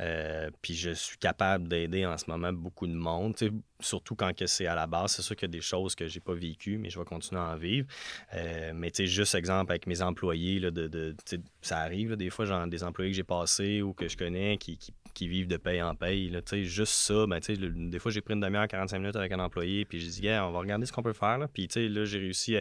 Euh, 0.01 0.51
puis 0.61 0.75
je 0.75 0.91
suis 0.91 1.17
capable 1.19 1.69
d'aider 1.69 2.05
en 2.07 2.17
ce 2.19 2.25
moment 2.29 2.53
beaucoup 2.53 2.87
de 2.87 2.93
monde. 2.95 3.35
tu 3.37 3.47
sais, 3.47 3.53
Surtout 3.81 4.15
quand 4.15 4.31
c'est 4.47 4.67
à 4.67 4.75
la 4.77 4.87
base. 4.87 5.13
C'est 5.13 5.23
sûr 5.23 5.35
qu'il 5.35 5.49
y 5.49 5.51
a 5.51 5.57
des 5.57 5.61
choses 5.61 5.95
que 5.97 6.07
j'ai 6.07 6.21
pas 6.21 6.35
vécues, 6.35 6.79
mais 6.79 6.89
je 6.89 6.99
vais 6.99 7.05
continuer 7.05 7.41
à 7.41 7.47
en 7.47 7.57
vivre. 7.57 7.89
Euh, 8.35 8.73
mais 8.75 8.91
tu 8.93 8.99
sais, 8.99 9.07
juste 9.09 9.35
exemple 9.35 9.73
avec 9.73 9.87
mes 9.89 10.03
employés, 10.03 10.61
là, 10.61 10.71
de, 10.71 10.87
de- 10.87 11.17
ça 11.63 11.79
arrive 11.79 12.11
là, 12.11 12.17
des 12.17 12.31
fois, 12.31 12.45
genre 12.45 12.67
des 12.69 12.85
employés 12.85 13.11
que 13.11 13.17
j'ai 13.17 13.25
passés 13.25 13.83
ou 13.83 13.93
que 13.93 14.07
je 14.09 14.17
connais 14.17 14.57
qui, 14.59 14.77
qui- 14.77 14.93
qui 15.15 15.29
vivent 15.29 15.49
de 15.49 15.57
paye 15.57 15.83
en 15.83 15.95
paye. 15.95 16.29
Là, 16.31 16.41
juste 16.63 16.93
ça, 16.93 17.27
ben, 17.27 17.41
le- 17.49 17.91
des 17.91 17.99
fois, 17.99 18.11
j'ai 18.13 18.21
pris 18.21 18.35
une 18.35 18.41
demi-heure, 18.41 18.67
45 18.69 18.99
minutes 18.99 19.17
avec 19.17 19.33
un 19.33 19.39
employé, 19.41 19.85
puis 19.85 20.01
j'ai 20.01 20.09
dit, 20.09 20.21
Gars, 20.23 20.47
on 20.47 20.53
va 20.53 20.59
regarder 20.61 20.87
ce 20.87 20.93
qu'on 20.93 21.03
peut 21.03 21.13
faire. 21.13 21.39
Là. 21.39 21.49
Puis, 21.49 21.69
là, 21.75 22.05
j'ai 22.05 22.19
réussi. 22.19 22.57
à- 22.57 22.61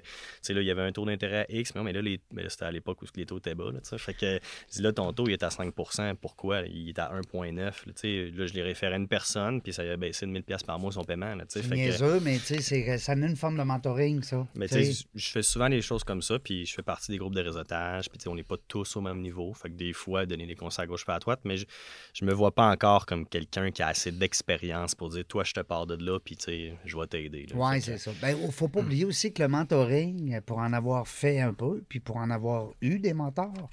là, 0.54 0.62
il 0.62 0.68
y 0.68 0.72
avait 0.72 0.82
un 0.82 0.92
taux 0.92 1.06
d'intérêt 1.06 1.46
à 1.50 1.52
X, 1.52 1.74
mais, 1.74 1.80
non, 1.80 1.86
mais 1.86 1.94
là, 1.94 2.02
les- 2.02 2.20
mais 2.34 2.44
là, 2.44 2.50
c'était 2.50 2.66
à 2.66 2.72
l'époque 2.72 3.02
où 3.02 3.06
les 3.16 3.26
taux 3.26 3.38
étaient 3.38 3.56
bas. 3.56 3.72
Là, 3.72 3.80
fait 3.98 4.14
que, 4.14 4.40
dis, 4.72 4.82
là, 4.82 4.92
ton 4.94 5.12
taux, 5.14 5.28
il 5.28 5.34
est 5.34 5.44
à 5.44 5.50
5% 5.50 6.16
Pourquoi? 6.16 6.62
Il 6.62 6.90
est 6.90 7.00
à 7.00 7.12
1,9. 7.14 7.86
Là, 7.86 7.94
là, 7.94 8.46
je 8.48 8.54
l'ai 8.54 8.62
référé 8.64 8.94
à 8.94 8.98
une 8.98 9.08
personne, 9.08 9.62
puis 9.62 9.74
ça 9.74 9.84
a 9.84 9.96
baissé 9.98 10.26
de 10.26 10.32
1000 10.32 10.44
par 10.66 10.80
mois 10.80 10.92
son 10.92 11.04
paiement. 11.04 11.36
Là. 11.36 11.46
C'est 11.48 11.62
fait 11.70 11.76
que- 11.88 11.92
mais 12.22 12.38
c'est- 12.38 12.98
ça 12.98 13.14
une 13.14 13.36
forme 13.36 13.58
de 13.58 13.64
mentoring, 13.64 14.22
ça. 14.24 14.48
mais 14.56 14.68
je 15.16 15.30
fais 15.30 15.44
souvent 15.44 15.70
des 15.70 15.82
choses 15.82 16.04
comme 16.04 16.22
ça, 16.22 16.40
puis 16.40 16.66
je 16.66 16.74
fais 16.74 16.82
partie 16.82 17.12
des 17.12 17.18
groupes 17.18 17.36
de 17.36 17.42
réseautage, 17.42 18.10
puis 18.10 18.20
on 18.28 18.36
n'est 18.36 18.44
pas 18.44 18.58
tous 18.68 18.96
au 18.96 19.02
même 19.02 19.22
niveau. 19.22 19.54
Fait 19.54 19.70
que 19.70 19.76
des 19.76 19.94
fois, 19.94 20.26
donner 20.26 20.46
des 20.48 20.56
conseils 20.56 20.84
à 20.84 20.88
gauche 20.88 21.06
pas 21.06 21.16
à 21.16 21.20
droite, 21.20 21.42
mais 21.44 21.58
je, 21.58 21.66
je 22.14 22.26
me 22.26 22.34
vois 22.34 22.41
pas 22.50 22.72
encore 22.72 23.06
comme 23.06 23.28
quelqu'un 23.28 23.70
qui 23.70 23.84
a 23.84 23.88
assez 23.90 24.12
d'expérience 24.12 24.96
pour 24.96 25.10
dire, 25.10 25.24
toi, 25.28 25.44
je 25.44 25.54
te 25.54 25.60
pars 25.60 25.86
de 25.86 25.94
là, 26.04 26.20
puis 26.20 26.36
tu 26.36 26.46
sais, 26.46 26.74
je 26.86 26.98
vais 26.98 27.06
t'aider. 27.06 27.46
Oui, 27.54 27.80
c'est 27.82 28.00
ça. 28.00 28.10
Ben, 28.20 28.36
faut 28.52 28.68
pas 28.70 28.80
oublier 28.80 29.06
aussi 29.06 29.32
que 29.32 29.44
le 29.44 29.50
mentoring, 29.50 30.42
pour 30.42 30.58
en 30.58 30.74
avoir 30.74 31.08
fait 31.08 31.40
un 31.42 31.54
peu, 31.54 31.84
puis 31.88 32.00
pour 32.00 32.18
en 32.18 32.32
avoir 32.32 32.70
eu 32.82 32.98
des 32.98 33.14
mentors, 33.14 33.70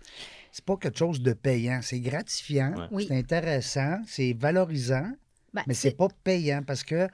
c'est 0.53 0.64
pas 0.64 0.77
quelque 0.77 0.99
chose 0.99 1.23
de 1.23 1.33
payant. 1.33 1.81
C'est 1.81 2.01
gratifiant, 2.01 2.75
Ouais. 2.77 2.87
Oui. 2.91 3.05
c'est 3.09 3.16
intéressant, 3.16 4.01
c'est 4.07 4.35
valorisant, 4.39 5.11
Ben, 5.55 5.62
Mais 5.66 5.73
c'est 5.73 5.97
pas 5.97 6.09
payant 6.25 6.62
parce 6.62 6.85
que, 6.85 7.09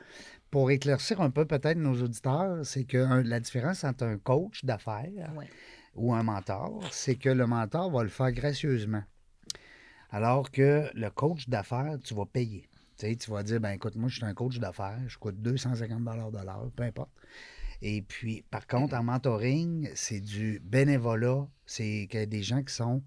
pour 0.50 0.72
éclaircir 0.72 1.20
un 1.20 1.30
peu 1.30 1.44
peut-être 1.44 1.78
nos 1.78 1.94
auditeurs, 2.02 2.66
c'est 2.66 2.82
que 2.84 2.98
un- 2.98 3.22
la 3.22 3.38
différence 3.38 3.84
entre 3.84 4.04
un 4.04 4.18
coach 4.18 4.64
d'affaires 4.64 5.30
Ouais. 5.36 5.48
ou 5.94 6.12
un 6.12 6.24
mentor, 6.24 6.80
c'est 6.90 7.14
que 7.14 7.28
le 7.28 7.46
mentor 7.46 7.92
va 7.92 8.02
le 8.02 8.08
faire 8.08 8.32
gracieusement. 8.32 9.04
Alors 10.14 10.52
que 10.52 10.88
le 10.94 11.10
coach 11.10 11.48
d'affaires, 11.48 11.98
tu 12.04 12.14
vas 12.14 12.24
payer. 12.24 12.68
Tu 12.96 13.08
sais, 13.08 13.16
tu 13.16 13.32
vas 13.32 13.42
dire, 13.42 13.58
ben 13.58 13.72
écoute, 13.72 13.96
moi, 13.96 14.08
je 14.08 14.14
suis 14.14 14.24
un 14.24 14.32
coach 14.32 14.60
d'affaires, 14.60 15.00
je 15.08 15.18
coûte 15.18 15.42
250 15.42 16.04
de 16.30 16.44
l'heure, 16.44 16.70
peu 16.76 16.84
importe. 16.84 17.10
Et 17.82 18.00
puis, 18.00 18.44
par 18.48 18.68
contre, 18.68 18.94
en 18.94 19.02
mentoring, 19.02 19.90
c'est 19.96 20.20
du 20.20 20.60
bénévolat. 20.62 21.48
C'est 21.66 22.06
que 22.08 22.26
des 22.26 22.44
gens 22.44 22.62
qui 22.62 22.72
sont. 22.72 23.02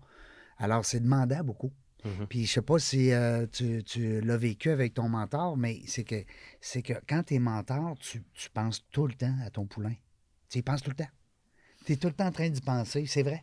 Alors, 0.57 0.83
c'est 0.83 0.99
demandant 0.99 1.45
beaucoup. 1.45 1.71
Mhm. 2.03 2.27
Puis, 2.27 2.45
je 2.45 2.51
sais 2.51 2.61
pas 2.61 2.77
si 2.77 3.13
euh, 3.13 3.47
tu, 3.49 3.85
tu 3.85 4.19
l'as 4.19 4.35
vécu 4.35 4.69
avec 4.69 4.93
ton 4.93 5.07
mentor, 5.07 5.55
mais 5.55 5.79
c'est 5.87 6.03
que, 6.03 6.25
c'est 6.59 6.81
que 6.81 6.93
quand 7.07 7.23
tu 7.23 7.35
es 7.35 7.39
mentor, 7.39 7.95
tu, 7.99 8.21
tu 8.33 8.49
penses 8.49 8.85
tout 8.91 9.07
le 9.07 9.13
temps 9.13 9.35
à 9.45 9.49
ton 9.49 9.65
poulain. 9.65 9.95
Tu 10.49 10.57
y 10.57 10.61
penses 10.61 10.81
tout 10.81 10.89
le 10.89 10.97
temps. 10.97 11.11
Tu 11.85 11.93
es 11.93 11.95
tout 11.95 12.07
le 12.07 12.13
temps 12.13 12.27
en 12.27 12.33
train 12.33 12.49
d'y 12.49 12.59
penser, 12.59 13.05
c'est 13.05 13.23
vrai. 13.23 13.41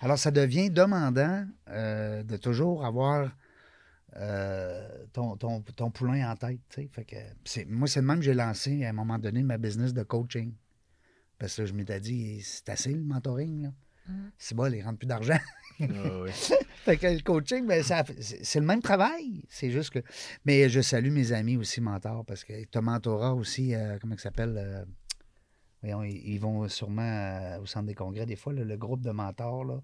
Alors, 0.00 0.18
ça 0.18 0.30
devient 0.30 0.70
demandant 0.70 1.46
euh, 1.68 2.22
de 2.22 2.36
toujours 2.36 2.84
avoir 2.84 3.30
euh, 4.16 4.88
ton, 5.12 5.36
ton- 5.36 5.60
ton 5.60 5.90
poulain 5.90 6.30
en 6.30 6.36
tête. 6.36 6.60
tu 6.70 6.82
sais. 6.82 6.88
Fait 6.92 7.04
que 7.04 7.16
c'est, 7.44 7.64
moi, 7.66 7.86
c'est 7.88 8.00
le 8.00 8.06
même 8.06 8.18
que 8.18 8.24
j'ai 8.24 8.34
lancé 8.34 8.84
à 8.84 8.90
un 8.90 8.92
moment 8.92 9.18
donné 9.18 9.42
ma 9.42 9.58
business 9.58 9.92
de 9.92 10.02
coaching. 10.02 10.52
Parce 11.38 11.56
que 11.56 11.66
je 11.66 11.74
m'étais 11.74 12.00
dit, 12.00 12.40
c'est 12.42 12.68
assez 12.70 12.92
le 12.92 13.02
mentoring. 13.04 13.64
Là. 13.64 13.72
Mm. 14.08 14.28
C'est 14.38 14.54
bon, 14.54 14.72
il 14.72 14.82
rentre 14.82 14.98
plus 14.98 15.06
d'argent. 15.06 15.38
Ouais. 15.80 16.30
Fait 16.84 16.96
que 16.96 17.06
le 17.08 17.20
coaching, 17.20 17.66
ben, 17.66 17.82
ça, 17.82 18.04
c'est 18.20 18.42
c'est 18.44 18.60
le 18.60 18.64
même 18.66 18.80
travail. 18.80 19.42
C'est 19.48 19.70
juste 19.70 19.90
que. 19.90 19.98
Mais 20.46 20.68
je 20.70 20.80
salue 20.80 21.10
mes 21.10 21.32
amis 21.32 21.56
aussi 21.58 21.80
mentors 21.82 22.24
parce 22.24 22.44
que 22.44 22.64
tu 22.64 22.80
mentorat 22.80 23.34
aussi, 23.34 23.74
euh, 23.74 23.98
comment 24.00 24.16
ça 24.16 24.24
s'appelle? 24.24 24.86
Euh, 25.90 25.94
voyons, 25.94 26.02
ils, 26.04 26.38
vont 26.38 26.68
sûrement 26.68 27.02
euh, 27.02 27.60
au 27.60 27.66
centre 27.66 27.86
des 27.86 27.94
congrès 27.94 28.26
des 28.26 28.36
fois, 28.36 28.52
là, 28.52 28.64
le 28.64 28.76
groupe 28.76 29.02
de 29.02 29.10
mentors, 29.10 29.64
là, 29.64 29.80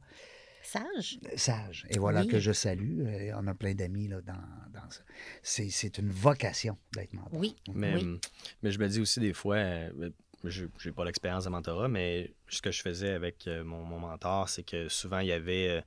Sage? 0.65 1.19
Sage. 1.35 1.87
Et 1.91 1.99
voilà 1.99 2.21
Oui. 2.21 2.29
que 2.29 2.39
je 2.39 2.53
salue. 2.53 3.01
Euh, 3.01 3.33
on 3.37 3.47
a 3.49 3.55
plein 3.55 3.75
d'amis 3.75 4.07
là, 4.07 4.21
dans, 4.21 4.35
dans 4.73 4.89
ça. 4.91 5.03
C'est, 5.43 5.69
c'est 5.71 5.99
une 5.99 6.11
vocation 6.11 6.79
d'être 6.95 7.13
mentor. 7.15 7.41
Oui. 7.41 7.57
Mais, 7.75 7.95
Oui. 7.97 8.21
mais 8.63 8.71
je 8.71 8.79
me 8.79 8.89
dis 8.89 9.01
aussi 9.01 9.19
des 9.19 9.33
fois, 9.33 9.57
euh, 9.57 10.11
je 10.45 10.67
n'ai 10.85 10.93
pas 10.93 11.05
l'expérience 11.05 11.45
de 11.45 11.51
mentorat, 11.51 11.89
mais 11.89 12.33
ce 12.57 12.63
que 12.63 12.71
je 12.71 12.83
faisais 12.83 13.11
avec 13.13 13.47
euh, 13.47 13.65
mon, 13.65 13.83
mon 13.85 13.99
mentor, 13.99 14.49
c'est 14.49 14.63
que 14.63 14.89
souvent 14.89 15.19
il 15.21 15.29
y 15.29 15.33
avait 15.33 15.69
euh, 15.69 15.81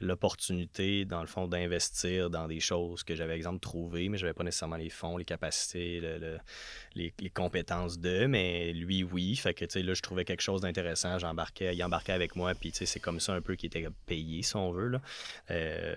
l'opportunité, 0.00 1.04
dans 1.04 1.20
le 1.20 1.26
fond, 1.26 1.46
d'investir 1.48 2.30
dans 2.30 2.46
des 2.46 2.60
choses 2.60 3.02
que 3.02 3.14
j'avais, 3.14 3.36
exemple, 3.36 3.60
trouvées, 3.60 4.08
mais 4.08 4.18
je 4.18 4.24
n'avais 4.24 4.34
pas 4.34 4.44
nécessairement 4.44 4.76
les 4.76 4.90
fonds, 4.90 5.16
les 5.16 5.24
capacités, 5.24 6.00
le- 6.00 6.18
le- 6.18 6.38
les, 6.94 7.12
les 7.20 7.30
compétences 7.30 7.98
de, 7.98 8.26
mais 8.26 8.72
lui, 8.72 9.02
oui. 9.02 9.34
Fait 9.36 9.54
que, 9.54 9.64
tu 9.64 9.72
sais, 9.72 9.82
là, 9.82 9.94
je 9.94 10.02
trouvais 10.02 10.24
quelque 10.24 10.42
chose 10.42 10.60
d'intéressant, 10.60 11.18
j'embarquais, 11.18 11.74
il 11.74 11.82
embarquait 11.84 12.12
avec 12.12 12.36
moi, 12.36 12.54
puis, 12.54 12.70
tu 12.72 12.78
sais, 12.78 12.86
c'est 12.86 13.00
comme 13.00 13.20
ça 13.20 13.32
un 13.34 13.40
peu 13.40 13.54
qu'il 13.56 13.68
était 13.68 13.86
payé, 14.06 14.42
si 14.42 14.56
on 14.56 14.72
veut, 14.72 14.88
là. 14.88 15.00
Euh, 15.50 15.94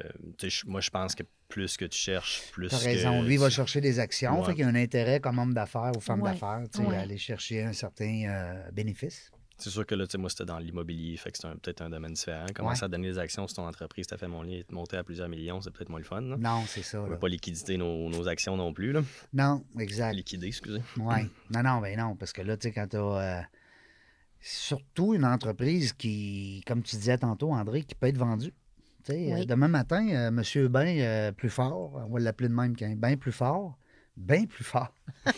moi, 0.66 0.82
je 0.82 0.90
pense 0.90 1.16
que 1.16 1.24
plus 1.50 1.78
que 1.78 1.86
tu 1.86 1.98
cherches, 1.98 2.44
plus 2.52 2.68
T'as 2.70 2.80
que 2.80 2.84
raison. 2.86 3.22
Lui, 3.24 3.36
il 3.36 3.40
va 3.40 3.50
chercher 3.50 3.80
des 3.82 4.00
actions. 4.00 4.40
Ouais. 4.40 4.46
Fait 4.46 4.52
qu'il 4.54 4.62
y 4.62 4.64
a 4.66 4.68
un 4.68 4.76
intérêt 4.76 5.20
comme 5.20 5.40
homme 5.40 5.54
d'affaires 5.54 5.92
ou 5.96 6.02
femme 6.02 6.22
Ouais. 6.22 6.32
d'affaires, 6.32 6.62
tu 6.74 6.82
sais, 6.82 6.86
Ouais. 6.88 6.98
à 6.98 7.02
aller 7.02 7.18
chercher 7.18 7.64
un 7.64 7.74
certain 7.74 8.24
euh, 8.28 8.72
bénéfice. 8.72 9.32
C'est 9.60 9.72
sûr 9.72 9.86
que 9.86 9.96
là, 9.96 10.06
tu 10.06 10.12
sais, 10.12 10.18
moi, 10.20 10.30
c'était 10.30 10.46
dans 10.46 10.60
l'immobilier, 10.60 11.18
fait 11.18 11.32
que 11.32 11.38
c'est 11.40 11.48
peut-être 11.60 11.82
un 11.82 11.90
domaine 11.90 12.14
différent. 12.14 12.46
Commencer 12.54 12.82
Ouais. 12.82 12.86
à 12.86 12.88
donner 12.90 13.10
des 13.10 13.18
actions 13.18 13.48
sur 13.48 13.56
ton 13.58 13.68
entreprise, 13.68 14.06
t'as 14.06 14.18
fait 14.18 14.28
mon 14.28 14.44
lit, 14.44 14.64
monter 14.70 14.98
à 14.98 15.04
plusieurs 15.04 15.30
millions, 15.30 15.62
c'est 15.62 15.72
peut-être 15.72 15.90
moins 15.90 16.00
le 16.00 16.06
fun. 16.06 16.22
Là. 16.22 16.38
Non, 16.38 16.64
c'est 16.68 16.84
ça. 16.84 17.02
On 17.02 17.08
veut 17.08 17.18
pas 17.18 17.28
liquider 17.28 17.78
nos, 17.78 18.08
nos 18.10 18.28
actions 18.28 18.56
non 18.56 18.72
plus. 18.72 18.92
Là. 18.92 19.02
Non, 19.34 19.64
exact. 19.80 20.14
Liquider, 20.14 20.48
excusez. 20.48 20.82
Oui. 20.98 21.16
Non, 21.50 21.64
non, 21.64 21.82
ben 21.82 21.98
non, 21.98 22.16
parce 22.16 22.34
que 22.34 22.42
là, 22.44 22.56
tu 22.58 22.68
sais, 22.68 22.74
quand 22.74 22.88
tu 22.88 22.98
as. 22.98 23.48
surtout 24.40 25.14
une 25.14 25.26
entreprise 25.26 25.94
qui, 25.94 26.62
comme 26.68 26.84
tu 26.84 26.96
disais 26.96 27.18
tantôt, 27.18 27.52
André, 27.52 27.84
qui 27.84 27.96
peut 27.96 28.08
être 28.08 28.18
vendue. 28.18 28.54
Tu 29.04 29.14
sais, 29.14 29.34
Oui. 29.34 29.42
euh, 29.42 29.46
demain 29.46 29.68
matin, 29.68 30.08
euh, 30.10 30.32
Monsieur 30.32 30.68
Bain 30.68 30.86
euh, 31.00 31.32
plus 31.32 31.50
fort, 31.50 31.94
on 31.96 32.14
va 32.14 32.20
l'appeler 32.20 32.50
de 32.50 32.54
même 32.54 32.76
qu'un 32.76 32.96
Bain 32.96 33.16
plus 33.18 33.32
fort, 33.32 33.78
bien 34.18 34.46
plus 34.46 34.64
fort. 34.64 34.94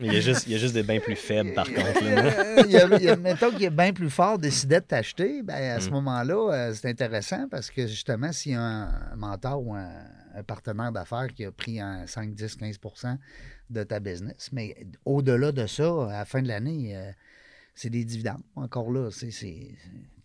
Il 0.00 0.12
y, 0.12 0.16
a 0.16 0.20
juste, 0.20 0.46
il 0.46 0.52
y 0.52 0.54
a 0.56 0.58
juste 0.58 0.74
des 0.74 0.82
bains 0.82 0.98
plus 0.98 1.16
faibles, 1.16 1.54
par 1.54 1.66
contre. 1.66 2.04
là. 2.04 2.60
Il 2.66 2.70
y 2.72 2.76
a, 2.76 2.98
il 2.98 3.04
y 3.04 3.08
a- 3.08 3.16
mettons 3.16 3.50
qu'il 3.50 3.62
est 3.62 3.70
bien 3.70 3.92
plus 3.94 4.10
fort 4.10 4.36
décidait 4.36 4.80
de 4.80 4.84
t'acheter, 4.84 5.42
ben, 5.42 5.54
à 5.76 5.80
ce 5.80 5.88
Mm. 5.88 5.92
moment-là, 5.92 6.52
euh, 6.52 6.74
c'est 6.74 6.88
intéressant 6.90 7.48
parce 7.48 7.70
que 7.70 7.86
justement, 7.86 8.30
s'il 8.32 8.52
y 8.52 8.54
a 8.56 8.60
un, 8.62 9.16
mentor 9.16 9.62
ou 9.64 9.74
un, 9.74 9.88
un 10.34 10.42
partenaire 10.42 10.92
d'affaires 10.92 11.28
qui 11.34 11.44
a 11.46 11.52
pris 11.52 11.80
un 11.80 12.06
5, 12.06 12.34
10, 12.34 12.56
15% 12.58 13.16
de 13.70 13.82
ta 13.84 14.00
business, 14.00 14.50
mais 14.52 14.76
au-delà 15.06 15.52
de 15.52 15.66
ça, 15.66 16.08
à 16.10 16.18
la 16.18 16.24
fin 16.26 16.42
de 16.42 16.48
l'année, 16.48 16.94
euh, 16.96 17.10
c'est 17.74 17.90
des 17.90 18.04
dividendes. 18.04 18.42
Encore 18.56 18.90
là, 18.90 19.08
tu 19.10 19.28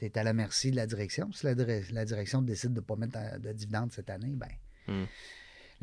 es 0.02 0.18
à 0.18 0.24
la 0.24 0.34
merci 0.34 0.72
de 0.72 0.76
la 0.76 0.88
direction. 0.88 1.32
Si 1.32 1.45
la, 1.45 1.54
dire- 1.56 1.84
la 1.93 2.04
direction 2.04 2.41
décide 2.41 2.72
de 2.74 2.80
ne 2.82 2.86
pas 2.86 2.95
mettre 2.97 3.18
de 3.39 3.52
dividendes 3.54 3.91
cette 3.93 4.10
année, 4.10 4.34
ben, 4.36 4.47
Mm. 4.88 5.04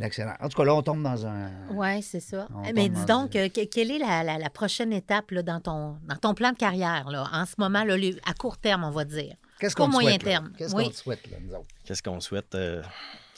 En 0.00 0.48
tout 0.48 0.56
cas, 0.56 0.64
là, 0.64 0.74
on 0.74 0.82
tombe 0.82 1.02
dans 1.02 1.26
un. 1.26 1.50
Oui, 1.72 2.02
c'est 2.02 2.20
ça. 2.20 2.46
On 2.54 2.72
Mais 2.72 2.88
dis 2.88 3.04
donc, 3.04 3.30
que- 3.32 3.64
quelle 3.64 3.90
est 3.90 3.98
la, 3.98 4.22
la- 4.22 4.38
la 4.38 4.50
prochaine 4.50 4.92
étape 4.92 5.30
là, 5.32 5.42
dans, 5.42 5.60
ton, 5.60 5.96
dans 6.08 6.16
ton 6.16 6.34
plan 6.34 6.52
de 6.52 6.56
carrière, 6.56 7.08
là, 7.10 7.26
en 7.32 7.44
ce 7.46 7.54
moment, 7.58 7.82
là, 7.84 7.94
à 8.24 8.34
court 8.34 8.58
terme, 8.58 8.84
on 8.84 8.90
va 8.90 9.04
dire? 9.04 9.34
Qu'est-ce 9.58 9.74
qu'on 9.74 9.88
moyen 9.88 10.10
souhaite, 10.10 10.22
là? 10.22 10.30
terme. 10.30 10.52
Qu'est-ce 10.56 10.74
Oui. 10.76 10.84
qu'on 10.84 10.90
te 10.90 10.96
souhaite, 10.96 11.30
là, 11.30 11.36
nous 11.40 11.52
autres? 11.52 11.66
Qu'est-ce 11.84 12.02
qu'on 12.02 12.20
souhaite? 12.20 12.54
euh, 12.54 12.80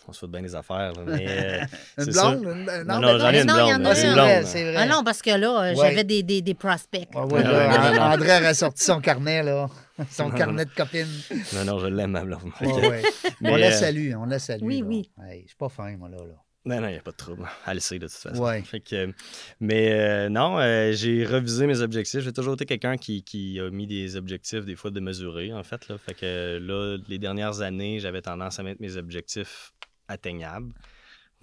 on 0.08 0.12
souhaite 0.12 0.32
bien 0.32 0.42
des 0.42 0.54
affaires. 0.54 0.92
là, 0.92 1.02
mais, 1.06 1.26
euh, 1.28 1.64
Une 2.04 2.12
blonde? 2.12 2.42
Une- 2.42 2.64
Non, 2.84 2.84
non, 2.84 3.00
non, 3.00 3.12
mais- 3.14 3.18
j'en 3.20 3.30
ai 3.30 3.40
une 3.40 3.46
non, 3.46 3.54
blonde. 3.54 3.86
Ah, 3.86 3.94
c'est 3.94 4.06
une 4.08 4.12
vrai, 4.14 4.36
blonde. 4.40 4.46
c'est 4.50 4.62
vrai. 4.64 4.76
Ah 4.76 4.86
non, 4.86 5.02
parce 5.04 5.22
que 5.22 5.30
là, 5.30 5.48
euh, 5.62 5.70
Ouais. 5.70 5.76
j'avais 5.76 6.04
des, 6.04 6.22
des, 6.22 6.42
des 6.42 6.54
prospects. 6.54 7.08
Ah 7.14 7.24
ouais, 7.26 7.42
Non, 7.42 7.50
là, 7.50 7.68
non, 7.78 7.84
non, 7.88 7.94
non. 7.94 8.14
André 8.14 8.30
a 8.32 8.52
sorti 8.54 8.84
son 8.84 9.00
carnet, 9.00 9.42
là. 9.42 9.66
Son 10.10 10.30
carnet 10.30 10.64
de 10.64 10.70
copines. 10.74 11.06
Non, 11.54 11.64
non, 11.66 11.78
je 11.78 11.86
l'aime, 11.88 12.12
ma 12.12 12.24
blonde. 12.24 12.40
Ouais, 12.62 12.88
ouais. 12.88 13.02
Mais, 13.42 13.50
on 13.50 13.56
la 13.56 13.66
euh, 13.66 13.70
salue, 13.72 14.14
on 14.16 14.24
la 14.24 14.38
salue. 14.38 14.62
Oui, 14.62 14.80
là. 14.80 14.86
oui. 14.86 15.10
Hey, 15.22 15.42
je 15.42 15.48
suis 15.48 15.56
pas 15.56 15.68
fin, 15.68 15.94
moi, 15.98 16.08
là. 16.08 16.16
là. 16.16 16.34
Non, 16.66 16.78
non, 16.80 16.88
il 16.88 16.92
n'y 16.92 16.98
a 16.98 17.02
pas 17.02 17.12
de 17.12 17.16
trouble. 17.16 17.48
Elle 17.66 17.74
le 17.74 17.80
sait 17.80 17.98
de 17.98 18.06
toute 18.06 18.16
façon. 18.16 18.42
Ouais. 18.42 18.60
Fait 18.62 18.80
que, 18.80 19.14
mais 19.60 19.92
euh, 19.92 20.28
non, 20.28 20.58
euh, 20.58 20.92
j'ai 20.92 21.24
revisé 21.24 21.66
mes 21.66 21.80
objectifs. 21.80 22.20
J'ai 22.20 22.34
toujours 22.34 22.54
été 22.54 22.66
quelqu'un 22.66 22.98
qui, 22.98 23.24
qui 23.24 23.58
a 23.58 23.70
mis 23.70 23.86
des 23.86 24.16
objectifs, 24.16 24.66
des 24.66 24.76
fois, 24.76 24.90
de 24.90 25.00
mesurer, 25.00 25.54
en 25.54 25.62
fait. 25.62 25.88
Là. 25.88 25.96
Fait 25.96 26.12
que 26.12 26.26
euh, 26.26 26.60
là, 26.60 27.02
les 27.08 27.18
dernières 27.18 27.62
années, 27.62 27.98
j'avais 27.98 28.20
tendance 28.20 28.58
à 28.58 28.62
mettre 28.62 28.82
mes 28.82 28.96
objectifs 28.96 29.72
atteignables. 30.06 30.74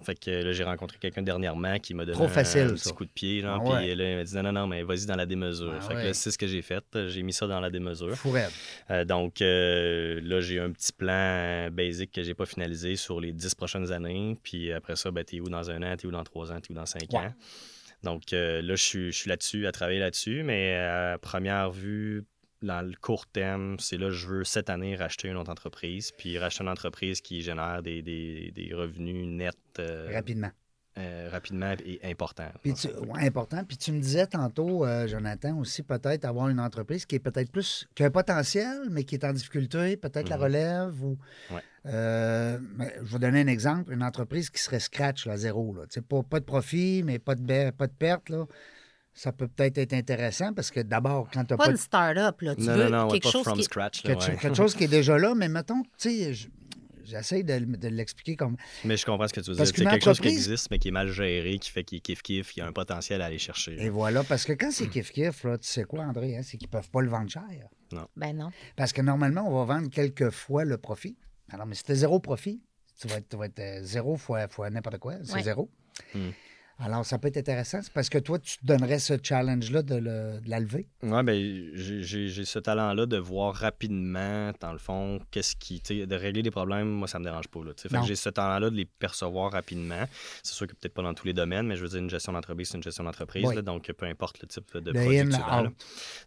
Fait 0.04 0.14
que 0.20 0.30
là, 0.30 0.52
j'ai 0.52 0.64
rencontré 0.64 0.98
quelqu'un 1.00 1.24
dernièrement 1.24 1.80
qui 1.80 1.94
m'a 1.96 2.06
donné 2.06 2.16
Trop 2.16 2.26
un- 2.26 2.30
facile, 2.30 2.62
un, 2.62 2.74
petit 2.76 2.94
coup 2.94 3.04
de 3.06 3.10
pied. 3.10 3.42
Genre, 3.42 3.60
Ah 3.66 3.70
ouais. 3.70 3.88
Puis 3.88 3.96
là, 3.96 4.12
il 4.12 4.18
m'a 4.18 4.24
dit 4.24 4.36
non, 4.36 4.44
non, 4.44 4.52
non, 4.52 4.68
mais 4.68 4.84
vas-y 4.84 5.06
dans 5.08 5.16
la 5.16 5.26
démesure. 5.26 5.74
Ah 5.76 5.82
fait 5.82 5.94
que 5.96 6.00
là, 6.00 6.14
c'est 6.14 6.30
ce 6.32 6.38
que 6.38 6.46
j'ai 6.46 6.62
fait. 6.62 6.84
J'ai 7.08 7.24
mis 7.24 7.34
ça 7.34 7.48
dans 7.48 7.60
la 7.60 7.70
démesure. 7.72 8.16
Euh, 8.92 9.06
donc 9.06 9.42
euh, 9.42 10.20
là, 10.24 10.40
j'ai 10.40 10.60
un 10.60 10.72
petit 10.72 10.94
plan 10.94 11.08
euh, 11.12 11.70
basique 11.72 12.12
que 12.12 12.22
j'ai 12.22 12.36
pas 12.36 12.46
finalisé 12.46 12.96
sur 12.96 13.20
les 13.20 13.32
dix 13.34 13.56
prochaines 13.56 13.92
années. 13.92 14.38
Puis 14.44 14.72
après 14.72 14.96
ça, 14.96 15.10
ben, 15.10 15.24
t'es 15.24 15.40
où 15.40 15.50
dans 15.50 15.70
un 15.72 15.82
an, 15.82 15.96
t'es 15.98 16.06
où 16.06 16.12
dans 16.12 16.24
trois 16.24 16.52
ans, 16.52 16.60
t'es 16.62 16.72
où 16.72 16.76
dans 16.76 16.86
cinq 16.86 17.12
Ouais. 17.12 17.20
ans? 17.20 17.34
Donc 18.04 18.32
euh, 18.34 18.62
là, 18.62 18.76
je 18.76 18.84
suis, 18.84 19.12
je 19.12 19.18
suis 19.18 19.30
là-dessus, 19.30 19.66
à 19.66 19.72
travailler 19.72 20.00
là-dessus. 20.00 20.44
Mais 20.44 20.76
à 20.76 21.18
première 21.20 21.72
vue, 21.72 22.24
dans 22.62 22.82
le 22.86 22.94
court 23.00 23.28
terme, 23.28 23.78
c'est 23.80 23.98
là, 23.98 24.10
je 24.10 24.28
veux 24.28 24.44
cette 24.44 24.70
année 24.70 24.96
racheter 24.96 25.28
une 25.28 25.38
autre 25.38 25.52
entreprise. 25.52 26.12
Puis 26.18 26.38
racheter 26.40 26.64
une 26.64 26.70
entreprise 26.70 27.22
qui 27.22 27.42
génère 27.42 27.82
des, 27.84 28.02
des- 28.02 28.52
des 28.56 28.74
revenus 28.74 29.26
nets 29.28 29.56
euh, 29.80 30.10
Rapidement. 30.14 30.50
euh, 30.98 31.30
rapidement 31.32 31.76
et 31.86 32.00
importants. 32.04 32.52
Puis 32.64 32.74
tu, 32.74 32.88
ouais, 32.88 33.28
important. 33.28 33.64
Puis 33.64 33.78
tu 33.78 33.92
me 33.92 34.00
disais 34.02 34.26
tantôt, 34.26 34.84
euh, 34.86 35.06
Jonathan, 35.08 35.60
aussi 35.60 35.84
peut-être 35.84 36.26
avoir 36.26 36.50
une 36.50 36.60
entreprise 36.60 37.06
qui 37.06 37.16
est 37.16 37.20
peut-être 37.20 37.52
plus, 37.52 37.88
qui 37.94 38.02
a 38.02 38.08
un 38.08 38.12
potentiel, 38.12 38.88
mais 38.90 39.04
qui 39.04 39.14
est 39.14 39.24
en 39.24 39.34
difficulté, 39.34 39.96
peut-être 39.96 40.28
la 40.30 40.38
Mhm. 40.38 40.44
relève 40.44 41.04
ou. 41.04 41.18
Ouais. 41.54 41.62
Euh, 41.86 42.58
je 43.04 43.14
vais 43.14 43.20
donner 43.20 43.42
un 43.42 43.48
exemple, 43.48 43.94
une 43.94 44.04
entreprise 44.04 44.50
qui 44.50 44.60
serait 44.62 44.80
scratch, 44.80 45.26
là, 45.26 45.38
zéro. 45.38 45.74
Là. 45.76 45.84
Pas, 46.10 46.24
pas 46.24 46.40
de 46.40 46.46
profit, 46.46 47.04
mais 47.06 47.20
pas 47.20 47.36
de, 47.36 47.42
ba- 47.42 47.72
pas 47.72 47.88
de 47.88 47.94
perte. 47.94 48.30
Là. 48.30 48.46
Ça 49.20 49.32
peut 49.32 49.48
peut-être 49.48 49.80
être 49.80 49.94
intéressant 49.94 50.54
parce 50.54 50.70
que 50.70 50.80
d'abord, 50.80 51.28
quand 51.34 51.44
tu 51.44 51.54
n'as 51.54 51.58
Pas 51.58 51.64
pas, 51.66 51.70
une 51.72 51.76
de- 51.78 51.78
start-up, 51.82 52.40
là. 52.42 52.56
Tu 52.56 52.62
non, 52.62 52.76
veux 52.76 52.84
non, 52.84 52.90
non, 52.90 53.06
ouais, 53.06 53.12
quelque 53.14 53.24
pas 53.24 53.32
chose 53.32 53.44
from 53.44 53.58
qui... 53.58 53.64
scratch. 53.64 54.04
là, 54.04 54.14
quelque, 54.16 54.32
ouais. 54.32 54.38
quelque 54.38 54.56
chose 54.56 54.76
qui 54.76 54.84
est 54.84 54.88
déjà 54.88 55.18
là, 55.18 55.34
mais 55.34 55.50
mettons, 55.50 55.82
tu 55.82 55.90
sais, 55.98 56.34
je- 56.36 56.48
j'essaie 57.04 57.42
de, 57.42 57.58
de 57.78 57.88
l'expliquer 57.88 58.36
comme. 58.36 58.58
Mais 58.86 58.96
je 58.96 59.06
comprends 59.08 59.28
ce 59.28 59.34
que 59.34 59.40
tu 59.42 59.50
veux 59.50 59.58
Parce 59.58 59.72
dire. 59.74 59.86
C'est 59.86 59.90
quelque 59.90 60.04
chose 60.06 60.20
qui 60.20 60.28
existe, 60.28 60.70
mais 60.70 60.78
qui 60.78 60.90
est 60.90 60.92
mal 60.92 61.10
géré, 61.10 61.58
qui 61.58 61.72
fait 61.72 61.84
qu'il 61.84 62.00
kiff-kiff, 62.00 62.52
qui 62.54 62.62
a 62.62 62.68
un 62.68 62.72
potentiel 62.72 63.24
à 63.24 63.26
aller 63.26 63.40
chercher. 63.40 63.76
Et 63.82 63.90
voilà, 63.90 64.24
parce 64.24 64.46
que 64.46 64.54
quand 64.54 64.72
c'est 64.72 64.86
kiff-kiff, 64.94 65.48
là, 65.48 65.58
tu 65.58 65.68
sais 65.68 65.84
quoi, 65.84 66.04
André, 66.04 66.38
hein, 66.38 66.42
c'est 66.44 66.58
qu'ils 66.58 66.68
ne 66.68 66.74
peuvent 66.74 66.90
pas 66.92 67.02
le 67.02 67.10
vendre 67.10 67.30
cher. 67.32 67.44
Ben 68.16 68.34
non. 68.38 68.52
Parce 68.76 68.94
que 68.94 69.02
normalement, 69.02 69.48
on 69.50 69.66
va 69.66 69.74
vendre 69.74 69.90
quelques 69.90 70.30
fois 70.30 70.64
le 70.64 70.78
profit. 70.78 71.18
Alors, 71.50 71.66
mais 71.66 71.74
si 71.74 71.84
tu 71.84 71.96
zéro 71.96 72.20
profit, 72.20 72.62
tu 73.02 73.08
vas 73.08 73.16
être, 73.18 73.30
tu 73.30 73.36
vas 73.38 73.46
être, 73.46 73.60
euh, 73.60 73.80
zéro 73.82 74.16
fois, 74.16 74.48
fois 74.48 74.70
n'importe 74.70 75.00
quoi, 75.00 75.16
c'est 75.24 75.34
Ouais. 75.34 75.42
zéro. 75.44 75.72
Hmm. 76.14 76.30
Alors, 76.80 77.04
ça 77.06 77.18
peut 77.18 77.28
être 77.30 77.38
intéressant. 77.38 77.80
C'est 77.82 77.92
parce 77.92 78.08
que 78.08 78.20
toi, 78.20 78.38
tu 78.38 78.58
te 78.60 78.66
donnerais 78.66 79.00
ce 79.00 79.14
challenge-là 79.22 79.82
de, 79.82 79.96
le- 79.96 80.40
de 80.42 80.48
la 80.50 80.60
lever? 80.60 80.88
Ouais, 81.02 81.24
ben, 81.24 81.72
j'ai- 81.74 82.46
ce 82.46 82.60
talent-là 82.60 83.08
de 83.08 83.18
voir 83.18 83.56
rapidement, 83.56 84.52
dans 84.60 84.72
le 84.74 84.78
fond, 84.78 85.20
qu'est-ce 85.32 85.56
qui. 85.56 85.82
sais, 85.84 86.06
De 86.06 86.16
régler 86.16 86.44
des 86.44 86.52
problèmes, 86.52 86.88
moi, 86.88 87.08
ça 87.08 87.18
me 87.18 87.24
dérange 87.24 87.48
pas. 87.48 87.64
Là, 87.64 87.74
tu 87.74 87.82
sais. 87.84 87.90
fait 87.90 87.96
Non. 87.96 88.02
que 88.04 88.08
j'ai 88.08 88.16
ce 88.16 88.30
talent-là 88.30 88.70
de 88.70 88.76
les 88.76 88.86
percevoir 88.86 89.52
rapidement. 89.52 90.06
C'est 90.44 90.54
sûr 90.54 90.68
que 90.68 90.74
peut-être 90.74 90.94
pas 90.94 91.02
dans 91.02 91.14
tous 91.16 91.26
les 91.26 91.34
domaines, 91.34 91.66
mais 91.68 91.76
je 91.78 91.82
veux 91.82 91.90
dire, 91.90 92.00
une 92.00 92.10
gestion 92.12 92.34
d'entreprise, 92.34 92.70
c'est 92.70 92.78
une 92.78 92.84
gestion 92.84 93.04
d'entreprise. 93.04 93.46
Oui. 93.46 93.64
donc, 93.64 93.92
peu 93.92 94.06
importe 94.06 94.40
le 94.42 94.48
type 94.48 94.78
de 94.78 94.92
produit. 94.92 95.18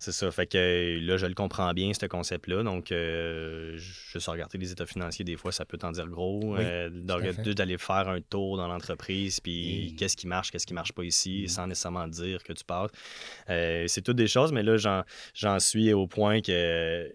C'est 0.01 0.13
ça. 0.13 0.31
Fait 0.33 0.47
que 0.47 0.99
là, 1.01 1.17
je 1.17 1.27
le 1.27 1.35
comprends 1.35 1.73
bien, 1.75 1.93
ce 1.93 2.07
concept-là. 2.07 2.63
Donc, 2.65 2.91
euh, 2.93 3.77
juste 3.77 4.27
regarder 4.27 4.59
les 4.59 4.73
états 4.73 4.87
financiers, 4.87 5.25
des 5.25 5.37
fois, 5.37 5.53
ça 5.53 5.65
peut 5.65 5.79
t'en 5.79 5.93
dire 5.93 6.07
gros. 6.09 6.41
Oui, 6.43 6.59
Euh, 6.61 6.91
D'aller 6.91 7.79
faire 7.79 8.09
un 8.09 8.21
tour 8.21 8.57
dans 8.57 8.67
l'entreprise, 8.69 9.41
puis 9.41 9.89
Et- 9.89 9.95
qu'est-ce 9.95 10.17
qui 10.17 10.27
marche, 10.27 10.40
qu'est-ce 10.49 10.67
qui 10.67 10.75
marche 10.75 10.93
pas 10.93 11.05
ici, 11.05 11.43
Mm. 11.45 11.49
sans 11.49 11.67
nécessairement 11.67 12.09
dire 12.09 12.43
que 12.43 12.53
tu 12.53 12.65
passes. 12.65 12.91
Euh, 13.49 13.85
c'est 13.89 14.03
toutes 14.03 14.17
des 14.17 14.29
choses, 14.29 14.53
mais 14.53 14.63
là, 14.63 14.77
j'en, 14.77 15.59
suis 15.59 15.93
au 15.93 16.07
point 16.07 16.41
que, 16.41 16.53
euh, 16.53 17.09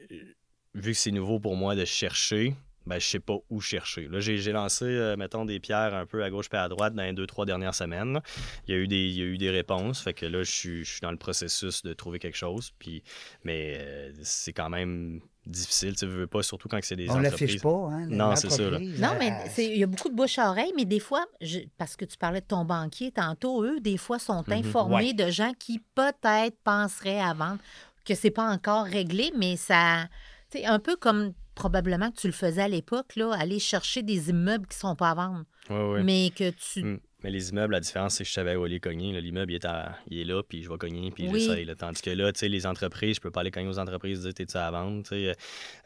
vu 0.74 0.92
que 0.92 0.98
c'est 0.98 1.12
nouveau 1.12 1.40
pour 1.40 1.56
moi 1.56 1.76
de 1.76 1.86
chercher, 1.86 2.56
ben, 2.86 3.00
je 3.00 3.08
sais 3.08 3.20
pas 3.20 3.38
où 3.50 3.62
chercher. 3.62 4.08
Là, 4.08 4.20
j'ai, 4.20 4.38
j'ai 4.38 4.52
lancé, 4.52 4.86
euh, 4.86 5.16
mettons, 5.18 5.46
des 5.46 5.60
pierres 5.60 5.96
un 5.96 6.06
peu 6.06 6.24
à 6.24 6.30
gauche 6.30 6.48
et 6.54 6.58
à 6.58 6.70
droite 6.70 6.94
dans 6.94 7.04
les 7.04 7.14
deux, 7.14 7.26
trois 7.26 7.46
dernières 7.46 7.74
semaines. 7.74 8.20
Il 8.68 8.76
y 8.76 8.78
a 8.78 8.80
eu 8.80 8.88
des, 8.88 9.08
il 9.08 9.18
y 9.18 9.22
a 9.22 9.26
eu 9.26 9.38
des 9.38 9.50
réponses. 9.50 10.02
Fait 10.02 10.14
que 10.14 10.26
là, 10.26 10.44
je 10.44 10.52
suis, 10.52 10.86
je 10.86 10.92
suis 10.92 11.02
dans 11.02 11.12
le 11.12 11.18
processus 11.18 11.82
de 11.82 11.94
trouver 11.94 12.20
quelque 12.20 12.38
chose. 12.38 12.72
Puis, 12.78 13.04
mais 13.44 13.78
euh, 13.80 14.12
c'est 14.22 14.54
quand 14.54 14.70
même 14.70 15.22
difficile. 15.46 15.96
Tu 15.96 16.06
veux 16.06 16.28
pas, 16.28 16.44
surtout 16.44 16.68
quand 16.68 16.80
c'est 16.82 16.96
des 16.96 17.10
On 17.10 17.16
ne 17.16 17.20
entreprises. 17.28 17.42
l'affiche 17.42 17.62
pas. 17.62 17.70
Hein, 17.92 18.08
Non, 18.08 18.36
c'est 18.36 18.50
ça, 18.50 18.70
là. 18.70 18.80
Non, 18.80 19.16
mais 19.20 19.34
c'est- 19.50 19.66
il 19.66 19.78
y 19.78 19.84
a 19.84 19.88
beaucoup 19.88 20.10
de 20.10 20.16
bouche 20.16 20.38
à 20.40 20.50
oreille, 20.50 20.72
mais 20.76 20.86
des 20.86 21.00
fois, 21.00 21.26
je- 21.42 21.60
parce 21.78 21.96
que 21.96 22.06
tu 22.06 22.18
parlais 22.18 22.42
de 22.42 22.46
ton 22.46 22.66
banquier 22.66 23.12
tantôt, 23.12 23.64
eux, 23.64 23.80
des 23.80 23.98
fois, 23.98 24.20
sont 24.20 24.44
Mhm. 24.48 24.54
informés 24.54 25.14
de 25.14 25.30
gens 25.30 25.54
qui 25.58 25.80
peut-être 25.96 26.58
penseraient 26.64 27.20
à 27.22 27.34
vendre, 27.34 27.60
que 28.06 28.16
c'est 28.16 28.32
pas 28.32 28.50
encore 28.50 28.86
réglé, 28.86 29.32
mais 29.38 29.56
ça. 29.56 30.08
Tu 30.52 30.60
sais, 30.60 30.66
un 30.66 30.80
peu 30.80 30.96
comme 30.96 31.34
probablement 31.56 32.12
que 32.12 32.18
tu 32.18 32.28
le 32.28 32.34
faisais 32.34 32.62
à 32.62 32.68
l'époque, 32.68 33.16
là, 33.16 33.32
aller 33.34 33.60
chercher 33.60 34.04
des 34.04 34.30
immeubles 34.30 34.68
qui 34.68 34.78
sont 34.78 34.96
pas 34.96 35.12
à 35.12 35.16
vendre, 35.16 35.46
Ouais, 35.70 35.90
ouais. 35.94 36.04
mais 36.04 36.32
que 36.36 36.50
tu. 36.52 36.84
Mm. 36.84 37.00
Mais 37.26 37.32
les 37.32 37.50
immeubles, 37.50 37.74
la 37.74 37.80
différence, 37.80 38.14
c'est 38.16 38.24
que 38.24 38.28
je 38.30 38.34
savais 38.34 38.56
où 38.56 38.64
aller 38.66 38.80
cogner. 38.80 39.20
L'immeuble, 39.20 39.52
il, 39.52 39.56
est 39.56 39.66
à- 39.66 39.98
il 40.12 40.20
est 40.20 40.26
là, 40.26 40.44
puis 40.44 40.62
je 40.62 40.70
vais 40.70 40.78
cogner, 40.78 41.10
puis 41.10 41.28
Oui. 41.28 41.40
j'essaye. 41.40 41.66
Tandis 41.76 42.00
que 42.04 42.12
là, 42.12 42.32
tu 42.32 42.40
sais, 42.42 42.48
les 42.50 42.68
entreprises, 42.68 43.16
je 43.16 43.22
peux 43.22 43.32
pas 43.32 43.42
aller 43.42 43.50
cogner 43.50 43.68
aux 43.68 43.80
entreprises, 43.80 44.22
dire 44.22 44.34
t'es-tu 44.36 44.56
à 44.58 44.70
vendre. 44.70 45.06
sais. 45.08 45.36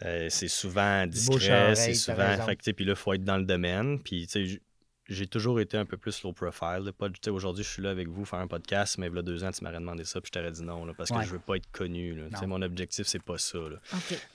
Euh, 0.04 0.28
c'est 0.30 0.50
souvent 0.50 1.08
discret, 1.08 1.76
c'est 1.76 1.94
souvent. 1.94 2.18
raison. 2.28 2.44
Fait 2.46 2.56
que, 2.58 2.62
tu 2.62 2.66
sais, 2.66 2.74
puis 2.74 2.84
là, 2.84 2.92
il 2.92 2.98
faut 2.98 3.14
être 3.14 3.24
dans 3.24 3.38
le 3.38 3.46
domaine. 3.46 4.00
Puis, 4.02 4.28
tu 4.28 4.48
sais, 4.48 4.62
j'ai 5.08 5.28
toujours 5.28 5.60
été 5.60 5.78
un 5.78 5.86
peu 5.86 5.98
plus 5.98 6.22
low 6.24 6.34
profile. 6.34 6.92
aujourd'hui, 7.30 7.64
je 7.64 7.70
suis 7.70 7.82
là 7.82 7.90
avec 7.92 8.10
vous, 8.10 8.26
faire 8.26 8.40
un 8.40 8.48
podcast, 8.48 8.98
mais 8.98 9.08
il 9.08 9.16
y 9.16 9.18
a 9.18 9.22
deux 9.22 9.44
ans, 9.44 9.52
tu 9.52 9.64
m'aurais 9.64 9.80
demandé 9.80 10.04
ça, 10.04 10.20
puis 10.22 10.30
je 10.34 10.38
t'aurais 10.40 10.52
dit 10.52 10.62
non, 10.62 10.86
là, 10.86 10.94
parce 10.96 11.10
que 11.10 11.16
Ouais. 11.16 11.26
je 11.26 11.32
veux 11.32 11.40
pas 11.40 11.56
être 11.56 11.72
connu. 11.72 12.14
là. 12.16 12.26
Tu 12.32 12.36
sais, 12.36 12.42
Non. 12.46 12.60
Mon 12.60 12.62
objectif, 12.62 13.08
c'est 13.08 13.24
pas 13.24 13.38
ça. 13.38 13.58
là. 13.58 13.78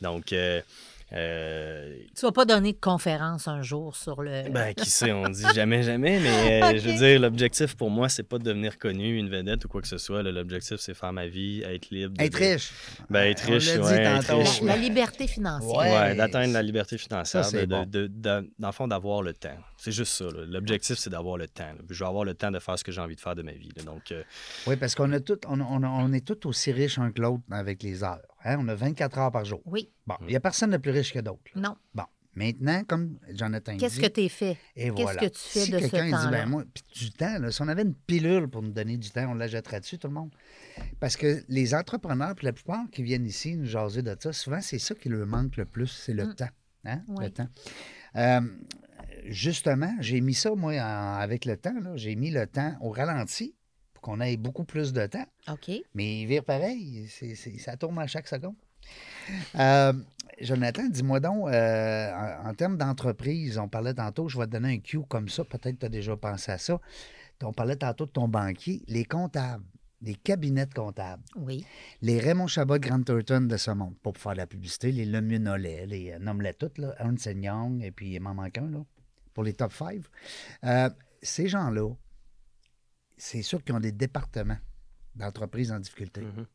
Donc, 0.01 0.33
euh, 0.33 0.61
euh, 1.13 1.97
Tu 2.17 2.23
vas 2.25 2.33
pas 2.33 2.45
donner 2.45 2.73
de 2.73 2.79
conférence 2.81 3.47
un 3.47 3.63
jour 3.63 3.95
sur 3.95 4.23
le. 4.23 4.49
ben, 4.51 4.75
qui 4.77 4.89
sait, 4.91 5.13
on 5.13 5.29
dit 5.29 5.45
jamais, 5.55 5.83
jamais, 5.83 6.19
mais 6.21 6.63
euh, 6.63 6.79
je 6.83 6.89
veux 6.89 6.95
dire, 6.97 7.21
l'objectif 7.21 7.77
pour 7.77 7.91
moi, 7.91 8.09
c'est 8.09 8.23
pas 8.23 8.39
de 8.39 8.45
devenir 8.45 8.79
connu, 8.79 9.17
une 9.19 9.29
vedette 9.31 9.65
ou 9.65 9.69
quoi 9.69 9.81
que 9.83 9.89
ce 9.89 9.99
soit. 9.99 10.23
L'objectif, 10.23 10.77
c'est 10.79 10.95
faire 10.95 11.13
ma 11.13 11.27
vie, 11.27 11.63
être 11.63 11.91
libre. 11.91 12.15
Être 12.19 12.33
de- 12.39 12.45
riche. 12.55 12.73
Ben, 13.11 13.31
être 13.31 13.45
On 13.49 13.53
riche, 13.53 13.67
l'a 13.69 13.75
dit 13.79 13.81
ouais, 13.85 14.03
être 14.03 14.35
riche, 14.37 14.61
la, 14.61 14.67
la 14.67 14.73
ouais. 14.75 14.79
liberté 14.81 15.27
financière. 15.27 15.71
Ouais. 15.79 15.93
Ouais, 15.93 16.15
d'atteindre 16.17 16.53
la 16.53 16.63
liberté 16.63 16.99
financière, 16.99 17.45
Ça, 17.45 17.51
c'est 17.51 17.67
de, 17.67 17.75
bon. 17.75 17.85
de- 17.87 18.07
de- 18.07 18.51
dans 18.59 18.69
le 18.69 18.73
fond, 18.73 18.89
d'avoir 18.89 19.23
le 19.23 19.35
temps. 19.35 19.57
C'est 19.85 19.93
juste 19.93 20.15
ça. 20.15 20.25
là. 20.25 20.47
L'objectif, 20.47 20.97
c'est 20.99 21.11
d'avoir 21.11 21.37
le 21.37 21.47
temps. 21.47 21.65
là. 21.73 21.79
Je 21.91 22.03
veux 22.03 22.09
avoir 22.09 22.25
le 22.25 22.35
temps 22.35 22.51
de 22.51 22.59
faire 22.59 22.79
ce 22.79 22.85
que 22.85 22.91
j'ai 22.93 23.01
envie 23.01 23.17
de 23.17 23.21
faire 23.21 23.35
de 23.35 23.43
ma 23.43 23.53
vie. 23.53 23.69
là. 23.77 23.83
Donc, 23.83 24.13
euh, 24.13 24.23
Oui, 24.67 24.77
parce 24.77 24.95
qu'on 24.95 25.13
a 25.13 25.21
tout, 25.21 25.39
on, 25.47 25.61
on 25.61 25.83
on 25.85 26.13
est 26.13 26.25
tous 26.27 26.49
aussi 26.49 26.73
riches 26.73 26.99
un 26.99 27.11
que 27.13 27.21
l'autre 27.21 27.43
avec 27.51 27.83
les 27.83 28.03
heures. 28.03 28.23
hein? 28.45 28.57
On 28.61 28.69
a 28.69 28.75
24 28.75 29.19
heures 29.19 29.33
par 29.33 29.45
jour. 29.45 29.61
Oui, 29.67 29.91
Bon, 30.07 30.15
il 30.23 30.29
n'y 30.29 30.37
a 30.37 30.41
personne 30.41 30.71
de 30.71 30.79
plus 30.79 30.91
riche 30.91 31.13
que 31.13 31.19
d'autres. 31.19 31.41
non. 31.55 31.77
Bon, 31.95 32.05
maintenant, 32.35 32.83
comme 32.85 33.19
Jonathan 33.33 33.77
Qu'est-ce 33.77 33.97
dit, 33.97 34.01
que 34.03 34.07
tu 34.23 34.29
fait? 34.29 34.57
qu'est-ce 34.75 34.91
voilà. 34.93 35.21
que 35.21 35.27
tu 35.27 35.39
fais 35.41 35.61
si 35.61 35.71
de 35.71 35.79
ce 35.79 35.87
quelqu'un 35.89 36.07
il 36.07 36.17
dit, 36.17 36.31
ben 36.33 36.47
moi, 36.49 36.65
puis 36.73 36.83
du 36.95 37.11
temps, 37.13 37.39
là, 37.39 37.51
si 37.53 37.61
on 37.63 37.69
avait 37.69 37.83
une 37.83 37.95
pilule 37.95 38.49
pour 38.49 38.63
nous 38.63 38.73
donner 38.73 38.97
du 38.97 39.11
temps, 39.11 39.31
on 39.31 39.35
la 39.35 39.47
jetterait 39.49 39.81
dessus, 39.81 39.99
tout 39.99 40.09
le 40.09 40.15
monde. 40.15 40.31
Parce 40.99 41.17
que 41.17 41.43
les 41.49 41.75
entrepreneurs, 41.75 42.35
puis 42.35 42.47
la 42.47 42.53
plupart 42.53 42.85
qui 42.91 43.03
viennent 43.03 43.27
ici 43.27 43.55
nous 43.57 43.67
jaser 43.67 44.03
de 44.03 44.17
ça, 44.19 44.33
souvent, 44.33 44.61
c'est 44.61 44.79
ça 44.81 44.95
qui 44.95 45.09
leur 45.11 45.27
manque 45.27 45.57
le 45.59 45.65
plus, 45.67 45.87
c'est 45.89 46.15
le 46.15 46.25
Mm. 46.27 46.35
temps. 46.35 46.49
Hein? 46.87 47.03
Oui. 47.09 47.25
Le 47.25 47.31
temps. 47.31 47.49
Euh, 48.17 48.41
justement, 49.25 49.93
j'ai 50.01 50.21
mis 50.21 50.35
ça, 50.35 50.55
moi, 50.55 50.73
en- 50.75 51.15
avec 51.21 51.45
le 51.45 51.57
temps. 51.57 51.79
là. 51.81 51.93
J'ai 51.97 52.15
mis 52.17 52.31
le 52.31 52.47
temps 52.47 52.75
au 52.81 52.91
ralenti 52.91 53.55
pour 53.93 54.03
qu'on 54.03 54.21
ait 54.21 54.37
beaucoup 54.37 54.65
plus 54.65 54.93
de 54.93 55.07
temps. 55.07 55.27
OK. 55.51 55.71
Mais 55.95 56.21
il 56.23 56.27
vire 56.27 56.45
pareil. 56.45 57.07
C'est- 57.09 57.35
c'est- 57.35 57.59
ça 57.59 57.77
tourne 57.77 57.99
à 57.99 58.07
chaque 58.07 58.29
seconde. 58.29 58.55
Euh, 59.59 59.93
Jonathan, 60.41 60.87
dis-moi 60.89 61.21
donc, 61.21 61.49
euh, 61.49 62.13
en, 62.13 62.49
en 62.51 62.55
termes 62.55 62.77
d'entreprise, 62.77 63.57
on 63.59 63.69
parlait 63.69 63.95
tantôt, 63.95 64.29
je 64.29 64.39
vais 64.39 64.47
te 64.47 64.51
donner 64.51 64.75
un 64.75 64.79
cue 64.79 65.01
comme 65.09 65.29
ça, 65.29 65.45
peut-être 65.45 65.77
que 65.77 65.81
tu 65.81 65.87
as 65.87 65.91
déjà 65.91 66.17
pensé 66.17 66.53
à 66.53 66.59
ça. 66.59 66.81
On 67.43 67.53
parlait 67.53 67.77
tantôt 67.77 68.07
de 68.07 68.11
ton 68.11 68.27
banquier, 68.29 68.83
les 68.89 69.05
comptables, 69.05 69.65
les 70.03 70.15
cabinets 70.15 70.67
de 70.67 70.75
comptables, 70.75 71.23
Oui. 71.37 71.65
les 72.03 72.19
Raymond 72.19 72.47
Chabot 72.47 72.79
Grant 72.79 73.03
Thornton 73.03 73.43
de 73.43 73.57
ce 73.57 73.71
monde, 73.71 73.95
pas 74.03 74.13
pour 74.13 74.23
faire 74.23 74.33
de 74.33 74.39
la 74.39 74.47
publicité, 74.47 74.93
les 74.93 75.05
Lemieux 75.05 75.39
Nollet, 75.39 75.87
les 75.87 76.13
euh, 76.13 76.19
nomme-les 76.19 76.55
toutes, 76.55 76.79
là, 76.79 76.95
Ernst 76.99 77.27
Young, 77.35 77.83
et 77.83 77.91
puis 77.91 78.15
il 78.15 78.21
m'en 78.21 78.35
manque 78.35 78.59
un, 78.59 78.69
là, 78.71 78.85
pour 79.35 79.45
les 79.45 79.53
top 79.53 79.73
5. 79.73 80.01
ces 81.23 81.49
gens-là, 81.49 81.91
c'est 83.17 83.43
sûr 83.43 83.63
qu'ils 83.63 83.75
ont 83.75 83.81
des 83.81 83.93
départements 83.93 84.59
d'entreprises 85.15 85.71
en 85.73 85.79
difficulté. 85.79 86.23
mhm. 86.23 86.47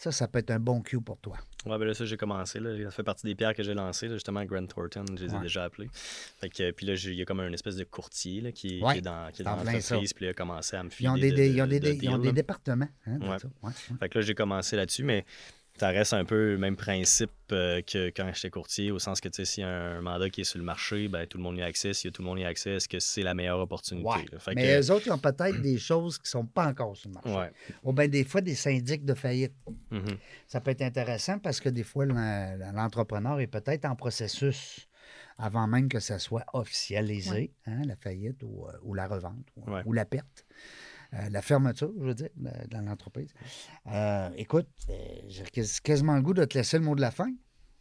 Ça, 0.00 0.12
ça 0.12 0.28
peut 0.28 0.38
être 0.38 0.52
un 0.52 0.60
bon 0.60 0.80
cue 0.80 1.00
pour 1.00 1.18
toi. 1.18 1.36
Ouais, 1.66 1.76
ben 1.76 1.84
là, 1.84 1.92
ça, 1.92 2.04
j'ai 2.04 2.16
commencé. 2.16 2.60
Là. 2.60 2.84
Ça 2.84 2.92
fait 2.92 3.02
partie 3.02 3.26
des 3.26 3.34
pierres 3.34 3.52
que 3.52 3.64
j'ai 3.64 3.74
lancées. 3.74 4.06
là. 4.06 4.14
Justement, 4.14 4.44
Grant 4.44 4.64
Thornton, 4.66 5.04
je 5.18 5.24
les 5.24 5.34
ai 5.34 5.38
déjà 5.40 5.64
appelés. 5.64 5.90
Fait 5.92 6.48
que, 6.48 6.70
puis 6.70 6.86
là, 6.86 6.94
il 6.94 7.14
y 7.14 7.22
a 7.22 7.24
comme 7.24 7.40
un 7.40 7.52
espèce 7.52 7.74
de 7.74 7.82
courtier 7.82 8.40
là, 8.40 8.52
qui, 8.52 8.80
Ouais, 8.80 8.92
qui 8.92 8.98
est 8.98 9.02
dans, 9.02 9.28
qui 9.32 9.42
est 9.42 9.44
dans 9.44 9.56
l'entreprise. 9.56 10.12
Puis 10.14 10.24
là, 10.24 10.28
il 10.28 10.30
a 10.30 10.34
commencé 10.34 10.76
à 10.76 10.84
me 10.84 10.88
Ils 10.88 10.92
filer 10.92 11.08
ont 11.08 11.14
des, 11.16 11.30
de- 11.32 11.36
des- 11.36 11.50
ils 11.50 11.62
ont 11.62 11.66
des, 11.66 11.80
de 11.80 11.84
des- 11.90 11.96
ils 12.00 12.08
ont 12.10 12.12
deals, 12.12 12.20
des 12.20 12.26
là. 12.28 12.32
départements. 12.32 12.88
hein, 13.06 13.18
Ouais. 13.28 13.38
ça. 13.40 13.48
Fait 13.98 14.08
que 14.08 14.18
là, 14.18 14.24
j'ai 14.24 14.34
commencé 14.36 14.76
là-dessus, 14.76 15.02
mais 15.02 15.24
ça 15.78 15.88
reste 15.88 16.12
un 16.12 16.24
peu 16.24 16.50
le 16.52 16.58
même 16.58 16.76
principe 16.76 17.30
euh, 17.52 17.80
que 17.82 18.08
quand 18.10 18.30
j'étais 18.34 18.50
courtier, 18.50 18.90
au 18.90 18.98
sens 18.98 19.20
que, 19.20 19.28
tu 19.28 19.36
sais, 19.36 19.44
s'il 19.44 19.62
y 19.62 19.66
a 19.66 19.70
un 19.70 20.00
mandat 20.00 20.28
qui 20.30 20.40
est 20.42 20.44
sur 20.44 20.58
le 20.58 20.64
marché, 20.64 21.08
ben, 21.08 21.26
tout 21.26 21.38
le 21.38 21.44
monde 21.44 21.56
y 21.56 21.62
a 21.62 21.66
accès. 21.66 21.92
S'il 21.94 22.08
y 22.08 22.12
a 22.12 22.12
tout 22.12 22.22
le 22.22 22.28
monde 22.28 22.38
y 22.38 22.44
a 22.44 22.48
accès, 22.48 22.70
est-ce 22.72 22.88
que 22.88 22.98
c'est 22.98 23.22
la 23.22 23.34
meilleure 23.34 23.58
opportunité? 23.60 24.08
Ouais. 24.08 24.24
là? 24.32 24.38
Fait 24.38 24.54
Mais 24.54 24.62
que- 24.62 24.80
eux 24.82 24.90
autres, 24.92 25.06
ils 25.06 25.12
ont 25.12 25.18
peut-être 25.18 25.60
des 25.62 25.78
choses 25.78 26.18
qui 26.18 26.24
ne 26.24 26.28
sont 26.28 26.46
pas 26.46 26.66
encore 26.66 26.96
sur 26.96 27.08
le 27.10 27.14
marché. 27.14 27.30
ouais. 27.30 27.52
Ou 27.84 27.92
bien 27.92 28.08
des 28.08 28.24
fois, 28.24 28.40
des 28.40 28.54
syndics 28.54 29.04
de 29.04 29.14
faillite. 29.14 29.54
Mhm. 29.90 30.16
Ça 30.46 30.60
peut 30.60 30.70
être 30.72 30.82
intéressant 30.82 31.38
parce 31.38 31.60
que 31.60 31.68
des 31.68 31.84
fois, 31.84 32.04
l'en- 32.06 32.56
l'entrepreneur 32.74 33.40
est 33.40 33.46
peut-être 33.46 33.84
en 33.84 33.94
processus 33.96 34.86
avant 35.40 35.68
même 35.68 35.88
que 35.88 36.00
ça 36.00 36.18
soit 36.18 36.44
officialisé, 36.52 37.30
Ouais. 37.32 37.50
hein, 37.66 37.82
la 37.86 37.94
faillite 37.96 38.42
ou, 38.42 38.66
euh, 38.66 38.72
ou 38.82 38.94
la 38.94 39.06
revente 39.06 39.46
ou 39.86 39.92
la 39.92 40.04
perte. 40.04 40.44
Euh, 41.14 41.28
la 41.30 41.40
fermeture, 41.42 41.90
je 41.98 42.04
veux 42.04 42.14
dire, 42.14 42.28
de, 42.36 42.50
de 42.68 42.84
l'entreprise. 42.84 43.32
Euh, 43.90 44.28
écoute, 44.36 44.68
euh, 44.90 44.94
j'ai 45.28 45.44
quas- 45.44 45.80
quasiment 45.82 46.14
le 46.14 46.22
goût 46.22 46.34
de 46.34 46.44
te 46.44 46.56
laisser 46.58 46.78
le 46.78 46.84
mot 46.84 46.94
de 46.94 47.00
la 47.00 47.10
fin. 47.10 47.30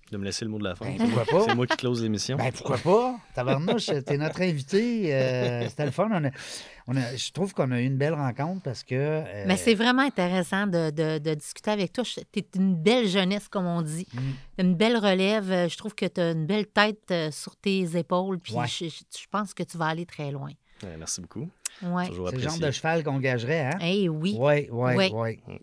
De 0.10 0.16
me 0.16 0.24
laisser 0.24 0.46
le 0.46 0.52
mot 0.52 0.58
de 0.58 0.64
la 0.64 0.74
fin. 0.76 0.86
Ben, 0.86 0.98
pourquoi 0.98 1.26
pas? 1.26 1.46
C'est 1.50 1.56
moi 1.56 1.68
qui 1.68 1.76
close 1.76 2.02
l'émission. 2.02 2.38
Ben, 2.38 2.50
pourquoi 2.54 2.78
pas? 2.78 3.18
Tabarnouche, 3.36 3.88
t'es 4.06 4.18
notre 4.18 4.42
invité. 4.42 5.14
euh, 5.14 5.68
C'était 5.68 5.84
le 5.84 5.92
fun. 5.92 6.08
On 6.10 6.24
a- 6.24 6.30
on 6.88 6.96
a- 6.96 7.16
je 7.18 7.30
trouve 7.34 7.54
qu'on 7.54 7.70
a 7.72 7.82
eu 7.82 7.86
une 7.86 7.98
belle 7.98 8.14
rencontre 8.14 8.62
parce 8.62 8.84
que. 8.86 8.96
euh, 8.96 9.44
Mais 9.46 9.58
c'est 9.58 9.76
vraiment 9.76 10.04
intéressant 10.04 10.66
de, 10.66 10.92
de- 10.92 11.18
de 11.18 11.34
discuter 11.34 11.72
avec 11.72 11.92
toi. 11.92 12.06
Tu 12.06 12.40
es 12.40 12.48
une 12.56 12.76
belle 12.82 13.10
jeunesse, 13.10 13.50
comme 13.50 13.66
on 13.66 13.82
dit. 13.82 14.08
Mm. 14.14 14.20
T'as 14.56 14.64
une 14.64 14.76
belle 14.76 14.96
relève. 14.96 15.68
Je 15.70 15.76
trouve 15.76 15.94
que 15.94 16.06
tu 16.06 16.22
as 16.22 16.32
une 16.32 16.46
belle 16.46 16.68
tête 16.68 17.14
sur 17.34 17.58
tes 17.58 17.98
épaules. 17.98 18.40
Puis 18.40 18.54
Ouais. 18.54 18.68
je, 18.68 18.86
je- 18.86 19.04
je 19.20 19.26
pense 19.30 19.54
que 19.54 19.64
tu 19.64 19.78
vas 19.78 19.88
aller 19.88 20.06
très 20.06 20.32
loin. 20.32 20.52
Ouais, 20.84 20.96
merci 20.96 21.20
beaucoup. 21.20 21.50
Ouais. 21.82 22.06
C'est 22.06 22.32
le 22.32 22.40
genre 22.40 22.60
de 22.60 22.72
cheval 22.72 23.04
qu'on 23.04 23.20
gagerait, 23.20 23.66
hein? 23.66 23.78
Eh 23.82 24.10
oui. 24.10 24.36
Oui, 24.40 24.68
oui, 24.72 24.96
Oui. 24.96 25.12
oui. 25.14 25.40
Ouais, 25.48 25.62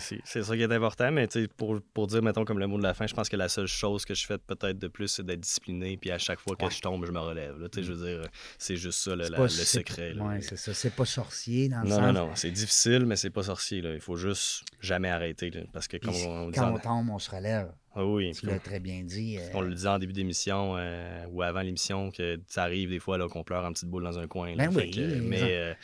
c'est 0.00 0.18
c'est 0.24 0.42
ça 0.42 0.56
qui 0.56 0.62
est 0.62 0.72
important, 0.72 1.10
mais 1.12 1.28
pour, 1.56 1.80
pour 1.94 2.06
dire, 2.06 2.22
mettons, 2.22 2.44
comme 2.44 2.58
le 2.58 2.66
mot 2.66 2.78
de 2.78 2.82
la 2.82 2.94
fin, 2.94 3.06
je 3.06 3.14
pense 3.14 3.28
que 3.28 3.36
la 3.36 3.48
seule 3.48 3.66
chose 3.66 4.04
que 4.04 4.14
je 4.14 4.26
fais 4.26 4.38
peut-être 4.38 4.78
de 4.78 4.88
plus, 4.88 5.08
c'est 5.08 5.24
d'être 5.24 5.40
discipliné, 5.40 5.96
puis 5.96 6.10
à 6.10 6.18
chaque 6.18 6.40
fois 6.40 6.56
que 6.56 6.64
Ouais. 6.64 6.70
je 6.70 6.80
tombe, 6.80 7.04
je 7.06 7.12
me 7.12 7.20
relève. 7.20 7.58
là. 7.58 7.68
Je 7.74 7.92
veux 7.92 8.06
dire, 8.06 8.28
c'est 8.58 8.76
juste 8.76 8.98
ça, 9.00 9.14
le, 9.16 9.24
C'est 9.24 9.30
la- 9.30 9.36
pas- 9.36 9.42
le 9.44 9.48
c'est- 9.48 9.64
secret. 9.64 10.14
c'est 10.40 10.56
ça. 10.56 10.74
C'est 10.74 10.94
pas 10.94 11.04
sorcier 11.04 11.68
dans 11.68 11.82
le 11.82 11.88
non, 11.88 11.96
sens. 11.96 12.04
non, 12.06 12.12
non, 12.12 12.30
c'est 12.34 12.50
difficile, 12.50 13.06
mais 13.06 13.16
c'est 13.16 13.30
pas 13.30 13.42
sorcier. 13.44 13.80
Là. 13.80 13.94
Il 13.94 14.00
faut 14.00 14.16
juste 14.16 14.64
jamais 14.80 15.08
arrêter. 15.08 15.50
là, 15.50 15.60
parce 15.72 15.86
que, 15.88 15.96
Puis 15.96 16.10
comme 16.10 16.16
on, 16.26 16.30
on 16.46 16.50
dit 16.50 16.58
quand 16.58 16.72
on 16.74 16.78
tombe, 16.78 17.10
on 17.10 17.18
se 17.18 17.30
relève. 17.30 17.70
Ah 17.94 18.04
oui, 18.04 18.32
Tu 18.32 18.46
l'as 18.46 18.58
très 18.60 18.78
bien 18.80 19.02
dit. 19.02 19.38
euh, 19.38 19.48
on 19.54 19.60
le 19.60 19.74
disait 19.74 19.88
en 19.88 19.98
début 19.98 20.12
d'émission 20.12 20.74
euh, 20.76 21.24
ou 21.30 21.42
avant 21.42 21.60
l'émission, 21.62 22.10
que 22.10 22.38
ça 22.46 22.62
arrive 22.64 22.90
des 22.90 23.00
fois 23.00 23.18
qu'on 23.28 23.42
pleure 23.42 23.64
en 23.64 23.72
petite 23.72 23.88
boule 23.88 24.04
dans 24.04 24.18
un 24.18 24.26
coin. 24.28 24.54
Ben 24.56 24.70
oui, 24.74 24.90
que, 24.90 25.20
mais 25.20 25.40
euh, 25.42 25.74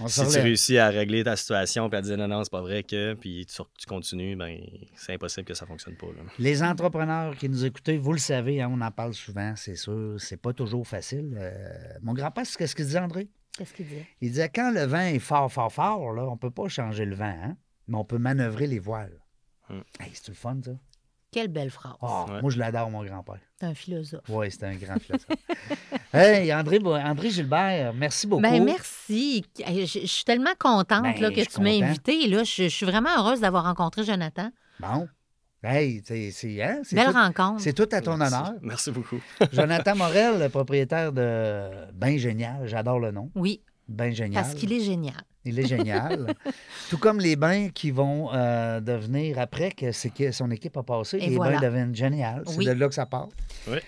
on 0.00 0.08
si 0.08 0.20
tu 0.26 0.38
réussis 0.38 0.78
à 0.78 0.88
régler 0.88 1.24
ta 1.24 1.36
situation 1.36 1.88
puis 1.88 1.98
à 1.98 2.02
dire 2.02 2.16
non, 2.16 2.28
non, 2.28 2.44
c'est 2.44 2.50
pas 2.50 2.60
vrai 2.60 2.82
que, 2.82 3.14
puis 3.14 3.46
tu, 3.46 3.62
tu 3.78 3.86
continues, 3.86 4.36
ben 4.36 4.58
c'est 4.94 5.14
impossible 5.14 5.44
que 5.44 5.54
ça 5.54 5.66
fonctionne 5.66 5.96
pas. 5.96 6.06
là. 6.06 6.22
Les 6.38 6.62
entrepreneurs 6.62 7.36
qui 7.36 7.48
nous 7.48 7.64
écoutent, 7.64 7.90
vous 7.90 8.12
le 8.12 8.18
savez, 8.18 8.62
hein, 8.62 8.70
on 8.72 8.80
en 8.80 8.90
parle 8.90 9.14
souvent, 9.14 9.54
c'est 9.56 9.76
sûr. 9.76 10.16
C'est 10.18 10.40
pas 10.40 10.52
toujours 10.52 10.86
facile. 10.86 11.36
Euh, 11.36 11.52
mon 12.02 12.14
grand-père, 12.14 12.46
c'est 12.46 12.66
ce 12.66 12.74
qu'il 12.74 12.84
disait, 12.86 12.98
André? 12.98 13.28
Qu'est-ce 13.56 13.74
qu'il 13.74 13.86
dit? 13.86 14.02
Il 14.20 14.30
disait 14.30 14.48
quand 14.48 14.70
le 14.72 14.84
vent 14.84 15.00
est 15.00 15.18
fort, 15.18 15.52
fort, 15.52 15.72
fort, 15.72 16.12
là, 16.12 16.24
on 16.26 16.32
ne 16.32 16.38
peut 16.38 16.50
pas 16.50 16.68
changer 16.68 17.04
le 17.04 17.14
vent, 17.14 17.24
hein, 17.24 17.56
mais 17.86 17.98
on 17.98 18.04
peut 18.04 18.18
manœuvrer 18.18 18.66
les 18.66 18.78
voiles. 18.78 19.18
Hum. 19.68 19.82
Hey, 20.00 20.10
c'est 20.14 20.28
le 20.28 20.34
fun, 20.34 20.58
ça? 20.64 20.72
Quelle 21.32 21.48
belle 21.48 21.70
phrase. 21.70 21.94
Ah, 22.02 22.26
Ouais. 22.28 22.42
Moi, 22.42 22.50
je 22.50 22.58
l'adore, 22.58 22.90
mon 22.90 23.02
grand-père. 23.04 23.38
C'est 23.58 23.66
un 23.66 23.74
philosophe. 23.74 24.20
Oui, 24.28 24.50
c'est 24.50 24.64
un 24.64 24.74
grand 24.74 24.98
philosophe. 25.00 25.26
hey, 26.12 26.52
André, 26.52 26.78
André 26.84 27.30
Gilbert, 27.30 27.94
merci 27.94 28.26
beaucoup. 28.26 28.42
Ben, 28.42 28.62
merci. 28.62 29.42
Je, 29.58 29.84
je 29.86 30.06
suis 30.06 30.24
tellement 30.24 30.50
contente 30.58 31.02
Ben, 31.02 31.18
là, 31.20 31.30
que 31.30 31.40
tu 31.40 31.60
m'as 31.60 31.70
content. 31.72 31.86
invité. 31.86 32.28
Là. 32.28 32.44
Je, 32.44 32.64
je 32.64 32.68
suis 32.68 32.84
vraiment 32.86 33.08
heureuse 33.18 33.40
d'avoir 33.40 33.64
rencontré 33.64 34.04
Jonathan. 34.04 34.50
Bon. 34.78 35.08
Hey, 35.64 36.02
c'est 36.04 36.32
c'est- 36.32 36.60
hein, 36.60 36.80
c'est 36.82 36.96
Belle 36.96 37.06
tout, 37.06 37.12
rencontre. 37.12 37.60
c'est 37.62 37.72
tout 37.72 37.88
à 37.92 38.00
ton 38.00 38.16
Merci. 38.16 38.34
honneur. 38.34 38.52
Merci 38.62 38.90
beaucoup. 38.90 39.20
Jonathan 39.52 39.94
Morel, 39.96 40.40
le 40.40 40.48
propriétaire 40.48 41.12
de 41.12 41.70
Ben 41.94 42.18
Génial, 42.18 42.66
j'adore 42.66 42.98
le 42.98 43.12
nom. 43.12 43.30
Oui, 43.36 43.62
Ben 43.92 44.12
Génial. 44.14 44.42
parce 44.42 44.54
qu'il 44.54 44.72
est 44.72 44.80
génial. 44.80 45.14
Il 45.44 45.58
est 45.58 45.66
génial. 45.66 46.34
Tout 46.90 46.98
comme 46.98 47.18
les 47.18 47.34
bains 47.36 47.68
qui 47.70 47.90
vont 47.90 48.32
euh, 48.32 48.80
devenir, 48.80 49.38
après 49.38 49.70
que, 49.72 49.90
c'est 49.92 50.10
que 50.10 50.30
son 50.32 50.50
équipe 50.50 50.76
a 50.76 50.82
passé, 50.82 51.18
Et 51.20 51.30
les 51.30 51.36
voilà. 51.36 51.58
bains 51.58 51.66
deviennent 51.68 51.94
géniaux. 51.94 52.42
C'est 52.46 52.56
Oui. 52.58 52.64
de 52.66 52.70
là 52.72 52.88
que 52.88 52.94
ça 52.94 53.06
part. 53.06 53.28
Oui. 53.68 53.78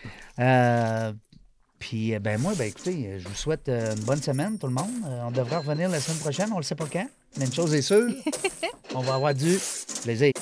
Euh, 0.41 1.13
puis, 1.79 2.15
euh, 2.15 2.19
ben 2.19 2.41
moi, 2.41 2.55
ben 2.57 2.67
écoutez, 2.69 3.19
je 3.21 3.29
vous 3.29 3.35
souhaite 3.35 3.69
euh, 3.69 3.95
une 3.95 4.03
bonne 4.05 4.23
semaine, 4.23 4.59
tout 4.59 4.67
le 4.67 4.73
monde. 4.73 4.91
Euh, 5.07 5.23
on 5.27 5.31
devrait 5.31 5.59
revenir 5.59 5.89
la 5.89 6.01
semaine 6.01 6.19
prochaine, 6.19 6.47
on 6.51 6.55
ne 6.55 6.61
le 6.61 6.65
sait 6.65 6.75
pas 6.75 6.87
quand. 6.91 7.07
Mais 7.39 7.45
une 7.47 7.53
chose 7.53 7.75
est 7.75 7.83
sûre, 7.83 8.09
on 8.95 9.01
va 9.01 9.15
avoir 9.15 9.35
du 9.35 9.59
plaisir. 10.03 10.33